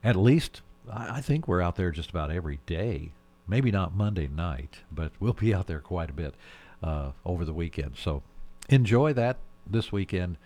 At 0.02 0.16
least 0.16 0.62
I, 0.90 1.18
I 1.18 1.20
think 1.20 1.46
we're 1.46 1.62
out 1.62 1.76
there 1.76 1.90
just 1.90 2.10
about 2.10 2.30
every 2.30 2.58
day. 2.66 3.12
Maybe 3.46 3.70
not 3.70 3.94
Monday 3.94 4.28
night, 4.28 4.78
but 4.90 5.12
we'll 5.20 5.32
be 5.32 5.54
out 5.54 5.66
there 5.66 5.80
quite 5.80 6.10
a 6.10 6.14
bit 6.14 6.34
uh, 6.82 7.12
over 7.24 7.44
the 7.44 7.52
weekend. 7.52 7.96
So 7.96 8.22
enjoy 8.68 9.12
that 9.14 9.38
this 9.66 9.92
weekend 9.92 10.36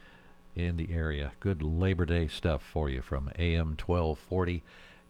in 0.54 0.76
the 0.76 0.92
area. 0.92 1.32
Good 1.40 1.62
Labor 1.62 2.04
Day 2.04 2.28
stuff 2.28 2.62
for 2.62 2.88
you 2.88 3.02
from 3.02 3.30
AM 3.38 3.76
1240. 3.76 4.62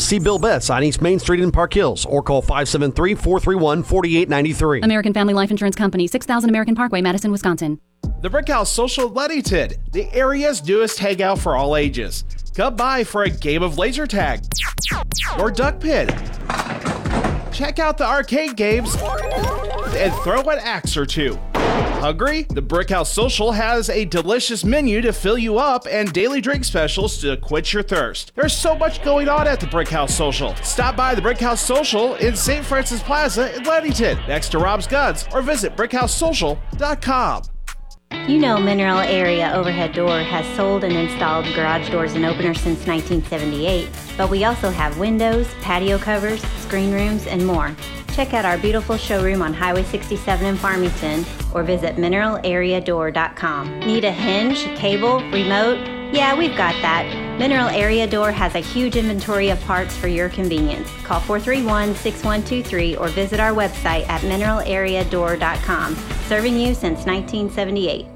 See 0.00 0.18
Bill 0.18 0.38
Betts 0.38 0.70
on 0.70 0.82
East 0.82 1.02
Main 1.02 1.18
Street 1.18 1.40
in 1.40 1.52
Park 1.52 1.74
Hills 1.74 2.06
or 2.06 2.22
call 2.22 2.40
573 2.40 3.14
431 3.14 3.82
4893. 3.82 4.80
American 4.80 5.12
Family 5.12 5.34
Life 5.34 5.50
Insurance 5.50 5.76
Company, 5.76 6.06
6000 6.06 6.48
American 6.48 6.74
Parkway, 6.74 7.02
Madison, 7.02 7.30
Wisconsin. 7.30 7.78
The 8.22 8.28
Brickhouse 8.28 8.68
Social 8.68 9.08
in 9.08 9.14
Leadington, 9.14 9.74
the 9.92 10.12
area's 10.12 10.66
newest 10.66 10.98
hangout 10.98 11.38
for 11.38 11.54
all 11.54 11.76
ages. 11.76 12.24
Come 12.54 12.76
by 12.76 13.04
for 13.04 13.24
a 13.24 13.30
game 13.30 13.62
of 13.62 13.78
laser 13.78 14.06
tag 14.06 14.40
or 15.38 15.50
duck 15.50 15.80
pin. 15.80 16.08
Check 17.52 17.78
out 17.78 17.98
the 17.98 18.06
arcade 18.06 18.56
games 18.56 18.94
and 18.94 20.12
throw 20.22 20.40
an 20.42 20.58
axe 20.60 20.96
or 20.96 21.04
two. 21.04 21.38
Hungry? 22.00 22.44
The 22.44 22.62
Brickhouse 22.62 23.08
Social 23.08 23.52
has 23.52 23.90
a 23.90 24.06
delicious 24.06 24.64
menu 24.64 25.02
to 25.02 25.12
fill 25.12 25.36
you 25.36 25.58
up 25.58 25.86
and 25.90 26.10
daily 26.12 26.40
drink 26.40 26.64
specials 26.64 27.20
to 27.20 27.36
quench 27.36 27.74
your 27.74 27.82
thirst. 27.82 28.32
There's 28.34 28.56
so 28.56 28.74
much 28.74 29.02
going 29.02 29.28
on 29.28 29.46
at 29.46 29.60
the 29.60 29.66
Brickhouse 29.66 30.10
Social. 30.10 30.54
Stop 30.56 30.96
by 30.96 31.14
the 31.14 31.20
Brickhouse 31.20 31.58
Social 31.58 32.14
in 32.14 32.34
St. 32.36 32.64
Francis 32.64 33.02
Plaza 33.02 33.54
in 33.54 33.64
Leadington, 33.64 34.16
next 34.26 34.48
to 34.50 34.58
Rob's 34.58 34.86
Guns, 34.86 35.26
or 35.32 35.42
visit 35.42 35.76
brickhousesocial.com. 35.76 37.42
You 38.30 38.38
know 38.38 38.58
Mineral 38.58 38.98
Area 38.98 39.52
Overhead 39.54 39.92
Door 39.92 40.20
has 40.20 40.46
sold 40.56 40.84
and 40.84 40.92
installed 40.92 41.46
garage 41.54 41.90
doors 41.90 42.14
and 42.14 42.24
openers 42.24 42.60
since 42.60 42.86
1978, 42.86 43.88
but 44.16 44.30
we 44.30 44.44
also 44.44 44.70
have 44.70 44.98
windows, 44.98 45.48
patio 45.62 45.98
covers, 45.98 46.40
screen 46.58 46.92
rooms, 46.92 47.26
and 47.26 47.44
more. 47.46 47.74
Check 48.12 48.34
out 48.34 48.44
our 48.44 48.58
beautiful 48.58 48.96
showroom 48.96 49.42
on 49.42 49.54
Highway 49.54 49.84
67 49.84 50.46
in 50.46 50.56
Farmington 50.56 51.24
or 51.54 51.62
visit 51.62 51.96
mineralareadoor.com. 51.96 53.80
Need 53.80 54.04
a 54.04 54.12
hinge, 54.12 54.64
cable, 54.76 55.20
remote? 55.30 55.99
Yeah, 56.12 56.36
we've 56.36 56.56
got 56.56 56.74
that. 56.82 57.38
Mineral 57.38 57.68
Area 57.68 58.04
Door 58.04 58.32
has 58.32 58.56
a 58.56 58.58
huge 58.58 58.96
inventory 58.96 59.50
of 59.50 59.60
parts 59.60 59.96
for 59.96 60.08
your 60.08 60.28
convenience. 60.28 60.90
Call 61.04 61.20
431 61.20 61.94
6123 61.94 62.96
or 62.96 63.08
visit 63.08 63.38
our 63.38 63.52
website 63.52 64.08
at 64.08 64.20
mineralareadoor.com. 64.22 65.94
Serving 66.26 66.56
you 66.56 66.74
since 66.74 67.06
1978. 67.06 68.09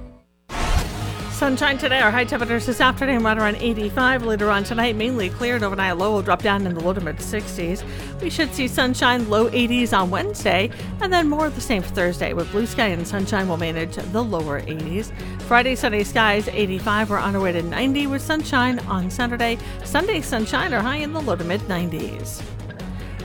Sunshine 1.35 1.79
today. 1.79 1.99
Our 1.99 2.13
high 2.13 2.25
temperatures 2.25 2.65
this 2.65 2.81
afternoon 2.81 3.25
right 3.25 3.37
around 3.37 3.57
85. 3.57 4.25
Later 4.25 4.51
on 4.51 4.63
tonight, 4.63 4.95
mainly 4.95 5.31
cleared. 5.31 5.65
Overnight 5.65 5.99
low 5.99 6.13
will 6.13 6.23
drop 6.23 6.43
down 6.43 6.65
in 6.65 6.75
the 6.75 6.81
low 6.81 6.93
to 6.93 7.01
mid 7.01 7.17
60s. 7.17 7.83
We 8.21 8.31
should 8.31 8.55
see 8.55 8.69
sunshine, 8.69 9.29
low 9.29 9.51
80s 9.51 9.93
on 9.93 10.11
Wednesday, 10.11 10.71
and 11.01 11.13
then 11.13 11.29
more 11.29 11.45
of 11.45 11.57
the 11.57 11.61
same 11.61 11.83
for 11.83 11.93
Thursday, 11.93 12.35
with 12.35 12.53
blue 12.53 12.67
sky 12.67 12.87
and 12.87 13.07
sunshine 13.07 13.49
will 13.49 13.57
manage 13.57 13.97
the 13.97 14.23
lower 14.23 14.61
80s. 14.63 15.13
Friday, 15.43 15.75
sunny 15.75 16.05
skies, 16.05 16.47
85. 16.47 17.11
We're 17.11 17.19
on 17.19 17.35
our 17.35 17.43
way 17.43 17.51
to 17.51 17.63
90 17.63 18.07
with 18.07 18.23
sunshine 18.23 18.79
on 18.79 19.11
Saturday. 19.11 19.59
Sunday, 19.85 20.21
sunshine 20.21 20.73
are 20.73 20.83
high 20.83 20.99
in 20.99 21.13
the 21.13 21.21
low 21.21 21.35
to 21.35 21.45
mid 21.45 21.61
90s. 21.63 22.43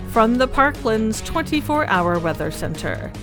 From 0.10 0.40
the 0.40 0.48
Parklands 0.48 1.24
24 1.24 1.86
hour 1.86 2.18
weather 2.18 2.50
center, 2.50 3.14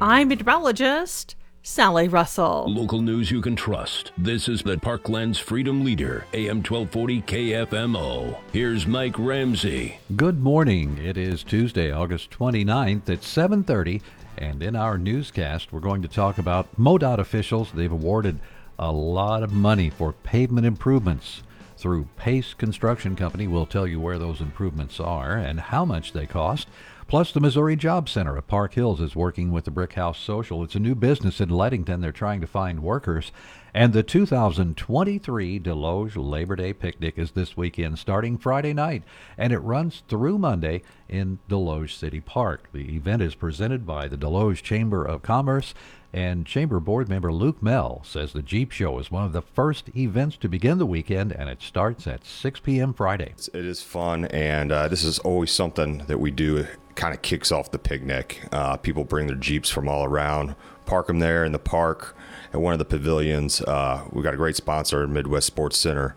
I'm 0.00 0.28
meteorologist. 0.28 1.36
Sally 1.66 2.08
Russell. 2.08 2.66
Local 2.68 3.00
news 3.00 3.30
you 3.30 3.40
can 3.40 3.56
trust. 3.56 4.12
This 4.18 4.50
is 4.50 4.62
the 4.62 4.76
Parklands 4.76 5.38
Freedom 5.38 5.82
Leader, 5.82 6.26
AM 6.34 6.58
1240 6.58 7.22
KFMO. 7.22 8.36
Here's 8.52 8.86
Mike 8.86 9.18
Ramsey. 9.18 9.96
Good 10.14 10.42
morning. 10.42 10.98
It 10.98 11.16
is 11.16 11.42
Tuesday, 11.42 11.90
August 11.90 12.30
29th 12.32 13.08
at 13.08 13.22
7:30, 13.22 14.02
and 14.36 14.62
in 14.62 14.76
our 14.76 14.98
newscast, 14.98 15.72
we're 15.72 15.80
going 15.80 16.02
to 16.02 16.08
talk 16.08 16.36
about 16.36 16.68
MoDOT 16.78 17.18
officials. 17.18 17.72
They've 17.72 17.90
awarded 17.90 18.40
a 18.78 18.92
lot 18.92 19.42
of 19.42 19.50
money 19.50 19.88
for 19.88 20.12
pavement 20.12 20.66
improvements 20.66 21.42
through 21.78 22.08
Pace 22.18 22.52
Construction 22.52 23.16
Company. 23.16 23.48
We'll 23.48 23.64
tell 23.64 23.86
you 23.86 24.00
where 24.00 24.18
those 24.18 24.42
improvements 24.42 25.00
are 25.00 25.32
and 25.32 25.58
how 25.58 25.86
much 25.86 26.12
they 26.12 26.26
cost. 26.26 26.68
Plus, 27.06 27.32
the 27.32 27.40
Missouri 27.40 27.76
Job 27.76 28.08
Center 28.08 28.36
at 28.38 28.46
Park 28.46 28.74
Hills 28.74 29.00
is 29.00 29.14
working 29.14 29.52
with 29.52 29.64
the 29.64 29.70
Brick 29.70 29.92
House 29.92 30.18
Social. 30.18 30.62
It's 30.62 30.74
a 30.74 30.80
new 30.80 30.94
business 30.94 31.40
in 31.40 31.50
Leadington. 31.50 32.00
They're 32.00 32.12
trying 32.12 32.40
to 32.40 32.46
find 32.46 32.82
workers. 32.82 33.30
And 33.74 33.92
the 33.92 34.02
2023 34.02 35.60
Desloge 35.60 36.16
Labor 36.16 36.56
Day 36.56 36.72
Picnic 36.72 37.18
is 37.18 37.32
this 37.32 37.56
weekend, 37.56 37.98
starting 37.98 38.38
Friday 38.38 38.72
night, 38.72 39.02
and 39.36 39.52
it 39.52 39.58
runs 39.58 40.02
through 40.08 40.38
Monday 40.38 40.82
in 41.08 41.40
Desloge 41.48 41.90
City 41.90 42.20
Park. 42.20 42.68
The 42.72 42.94
event 42.94 43.20
is 43.20 43.34
presented 43.34 43.84
by 43.84 44.08
the 44.08 44.16
Desloge 44.16 44.62
Chamber 44.62 45.04
of 45.04 45.22
Commerce, 45.22 45.74
and 46.12 46.46
Chamber 46.46 46.78
Board 46.78 47.08
member 47.08 47.32
Luke 47.32 47.60
Mell 47.60 48.00
says 48.04 48.32
the 48.32 48.42
Jeep 48.42 48.70
Show 48.70 49.00
is 49.00 49.10
one 49.10 49.24
of 49.24 49.32
the 49.32 49.42
first 49.42 49.90
events 49.96 50.36
to 50.36 50.48
begin 50.48 50.78
the 50.78 50.86
weekend, 50.86 51.32
and 51.32 51.50
it 51.50 51.60
starts 51.60 52.06
at 52.06 52.24
6 52.24 52.60
p.m. 52.60 52.94
Friday. 52.94 53.34
It 53.52 53.64
is 53.64 53.82
fun, 53.82 54.26
and 54.26 54.70
uh, 54.70 54.86
this 54.86 55.02
is 55.02 55.18
always 55.18 55.50
something 55.50 55.98
that 56.06 56.20
we 56.20 56.30
do. 56.30 56.68
Kind 56.94 57.14
of 57.14 57.22
kicks 57.22 57.50
off 57.50 57.70
the 57.70 57.78
picnic. 57.78 58.46
Uh, 58.52 58.76
people 58.76 59.04
bring 59.04 59.26
their 59.26 59.36
Jeeps 59.36 59.70
from 59.70 59.88
all 59.88 60.04
around, 60.04 60.54
park 60.86 61.08
them 61.08 61.18
there 61.18 61.44
in 61.44 61.52
the 61.52 61.58
park 61.58 62.16
at 62.52 62.60
one 62.60 62.72
of 62.72 62.78
the 62.78 62.84
pavilions. 62.84 63.60
Uh, 63.62 64.04
we've 64.12 64.22
got 64.24 64.34
a 64.34 64.36
great 64.36 64.56
sponsor, 64.56 65.06
Midwest 65.08 65.46
Sports 65.46 65.76
Center, 65.76 66.14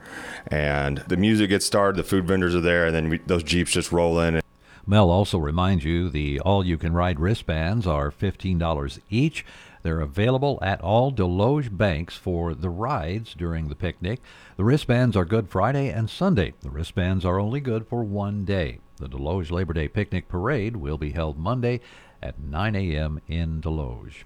and 0.47 0.99
the 1.07 1.17
music 1.17 1.49
gets 1.49 1.65
started, 1.65 1.97
the 1.97 2.07
food 2.07 2.27
vendors 2.27 2.55
are 2.55 2.61
there, 2.61 2.85
and 2.85 2.95
then 2.95 3.09
we, 3.09 3.17
those 3.19 3.43
Jeeps 3.43 3.71
just 3.71 3.91
roll 3.91 4.19
in. 4.19 4.41
Mel 4.85 5.09
also 5.09 5.37
reminds 5.37 5.83
you 5.83 6.09
the 6.09 6.39
all 6.39 6.65
you 6.65 6.77
can 6.77 6.93
ride 6.93 7.19
wristbands 7.19 7.85
are 7.85 8.09
$15 8.09 8.99
each. 9.09 9.45
They're 9.83 9.99
available 9.99 10.59
at 10.61 10.79
all 10.81 11.11
Desloge 11.11 11.75
banks 11.75 12.15
for 12.15 12.53
the 12.53 12.69
rides 12.69 13.33
during 13.33 13.67
the 13.67 13.75
picnic. 13.75 14.21
The 14.55 14.63
wristbands 14.63 15.17
are 15.17 15.25
good 15.25 15.49
Friday 15.49 15.89
and 15.89 16.09
Sunday. 16.09 16.53
The 16.61 16.69
wristbands 16.69 17.25
are 17.25 17.39
only 17.39 17.59
good 17.59 17.87
for 17.87 18.03
one 18.03 18.45
day. 18.45 18.79
The 18.97 19.07
Desloge 19.07 19.51
Labor 19.51 19.73
Day 19.73 19.87
Picnic 19.87 20.27
Parade 20.27 20.77
will 20.77 20.97
be 20.97 21.11
held 21.11 21.37
Monday 21.37 21.81
at 22.21 22.39
9 22.39 22.75
a.m. 22.75 23.21
in 23.27 23.61
Desloge. 23.61 24.23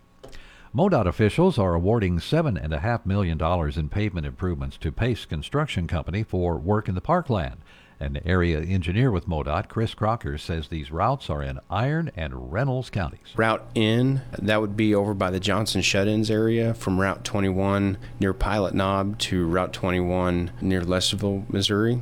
MoDOT 0.74 1.06
officials 1.06 1.58
are 1.58 1.74
awarding 1.74 2.20
$7.5 2.20 3.06
million 3.06 3.42
in 3.78 3.90
pavement 3.90 4.26
improvements 4.26 4.78
to 4.78 4.90
Pace 4.90 5.26
Construction 5.26 5.88
Company 5.88 6.24
for 6.24 6.56
work 6.56 6.88
in 6.88 6.96
the 6.96 7.02
parkland. 7.02 7.58
An 8.00 8.22
area 8.26 8.62
engineer 8.62 9.12
with 9.12 9.28
MoDOT, 9.28 9.68
Chris 9.68 9.94
Crocker, 9.94 10.38
says 10.38 10.70
these 10.70 10.90
routes 10.90 11.30
are 11.30 11.44
in 11.44 11.60
Iron 11.70 12.10
and 12.16 12.54
Reynolds 12.54 12.90
counties. 12.90 13.34
Route 13.36 13.64
N, 13.76 14.22
that 14.40 14.62
would 14.62 14.78
be 14.78 14.96
over 14.96 15.14
by 15.14 15.30
the 15.30 15.42
Johnson 15.42 15.82
Shut-ins 15.82 16.32
area 16.32 16.74
from 16.74 17.00
Route 17.02 17.26
21 17.26 17.98
near 18.22 18.34
Pilot 18.34 18.74
Knob 18.74 19.20
to 19.20 19.46
Route 19.46 19.74
21 19.74 20.52
near 20.62 20.82
Lesterville, 20.82 21.48
Missouri. 21.50 22.02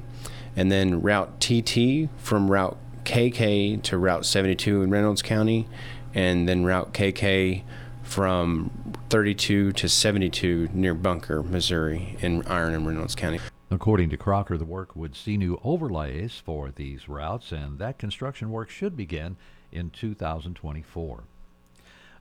And 0.60 0.69
then 0.69 1.02
Route 1.02 1.39
TT 1.39 2.10
from 2.17 2.52
Route 2.52 2.78
KK 3.06 3.82
to 3.82 3.98
Route 3.98 4.26
72 4.26 4.82
in 4.82 4.89
Reynolds 4.89 5.22
County. 5.22 5.69
And 6.13 6.50
then 6.50 6.65
Route 6.65 6.93
KK 6.93 7.63
from 8.04 8.69
32 9.10 9.72
to 9.72 9.88
72 9.88 10.67
near 10.74 10.93
Bunker, 10.93 11.41
Missouri 11.43 12.17
in 12.19 12.45
Iron 12.45 12.74
and 12.74 12.86
Reynolds 12.86 13.15
County. 13.15 13.39
According 13.72 14.10
to 14.10 14.17
Crocker, 14.17 14.58
the 14.58 14.65
work 14.65 14.98
would 14.98 15.15
see 15.15 15.38
new 15.38 15.62
overlays 15.63 16.41
for 16.43 16.72
these 16.72 17.08
routes, 17.08 17.54
and 17.54 17.80
that 17.80 17.98
construction 17.98 18.52
work 18.52 18.69
should 18.69 18.98
begin 18.98 19.38
in 19.72 19.91
2024. 19.91 21.24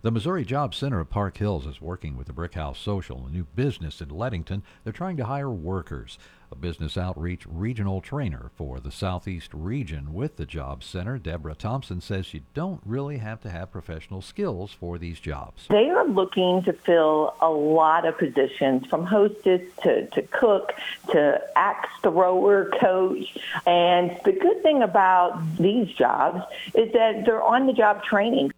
The 0.01 0.12
Missouri 0.12 0.44
Job 0.44 0.77
Center 0.77 1.01
of 1.01 1.11
Park 1.11 1.38
Hills 1.38 1.66
is 1.66 1.81
working 1.81 2.16
with 2.16 2.29
the 2.29 2.33
Brick 2.33 2.55
House 2.55 2.79
Social, 2.79 3.27
a 3.27 3.33
new 3.33 3.48
business 3.57 4.01
in 4.01 4.11
Leadington. 4.11 4.62
They're 4.85 4.92
trying 4.92 5.16
to 5.16 5.24
hire 5.24 5.51
workers. 5.51 6.20
A 6.50 6.56
business 6.56 6.96
outreach 6.96 7.44
regional 7.46 8.00
trainer 8.00 8.50
for 8.56 8.80
the 8.80 8.90
Southeast 8.90 9.50
region 9.52 10.14
with 10.14 10.37
the 10.37 10.46
Job 10.46 10.82
Center, 10.82 11.18
Deborah 11.18 11.54
Thompson, 11.54 12.00
says 12.00 12.32
you 12.32 12.40
don't 12.54 12.80
really 12.87 13.18
have 13.18 13.40
to 13.42 13.50
have 13.50 13.70
professional 13.70 14.22
skills 14.22 14.72
for 14.72 14.96
these 14.96 15.20
jobs. 15.20 15.66
They 15.68 15.90
are 15.90 16.06
looking 16.06 16.62
to 16.62 16.72
fill 16.72 17.34
a 17.42 17.50
lot 17.50 18.06
of 18.06 18.16
positions 18.16 18.87
from 18.87 19.04
hostess 19.04 19.61
to, 19.82 20.06
to 20.06 20.22
cook 20.22 20.72
to 21.11 21.40
axe 21.54 21.90
thrower, 22.02 22.70
coach. 22.80 23.37
And 23.66 24.18
the 24.24 24.32
good 24.32 24.62
thing 24.62 24.82
about 24.82 25.40
these 25.58 25.88
jobs 25.94 26.42
is 26.74 26.92
that 26.92 27.24
they're 27.26 27.42
on 27.42 27.66
the 27.66 27.72
job 27.74 28.02
training. 28.04 28.52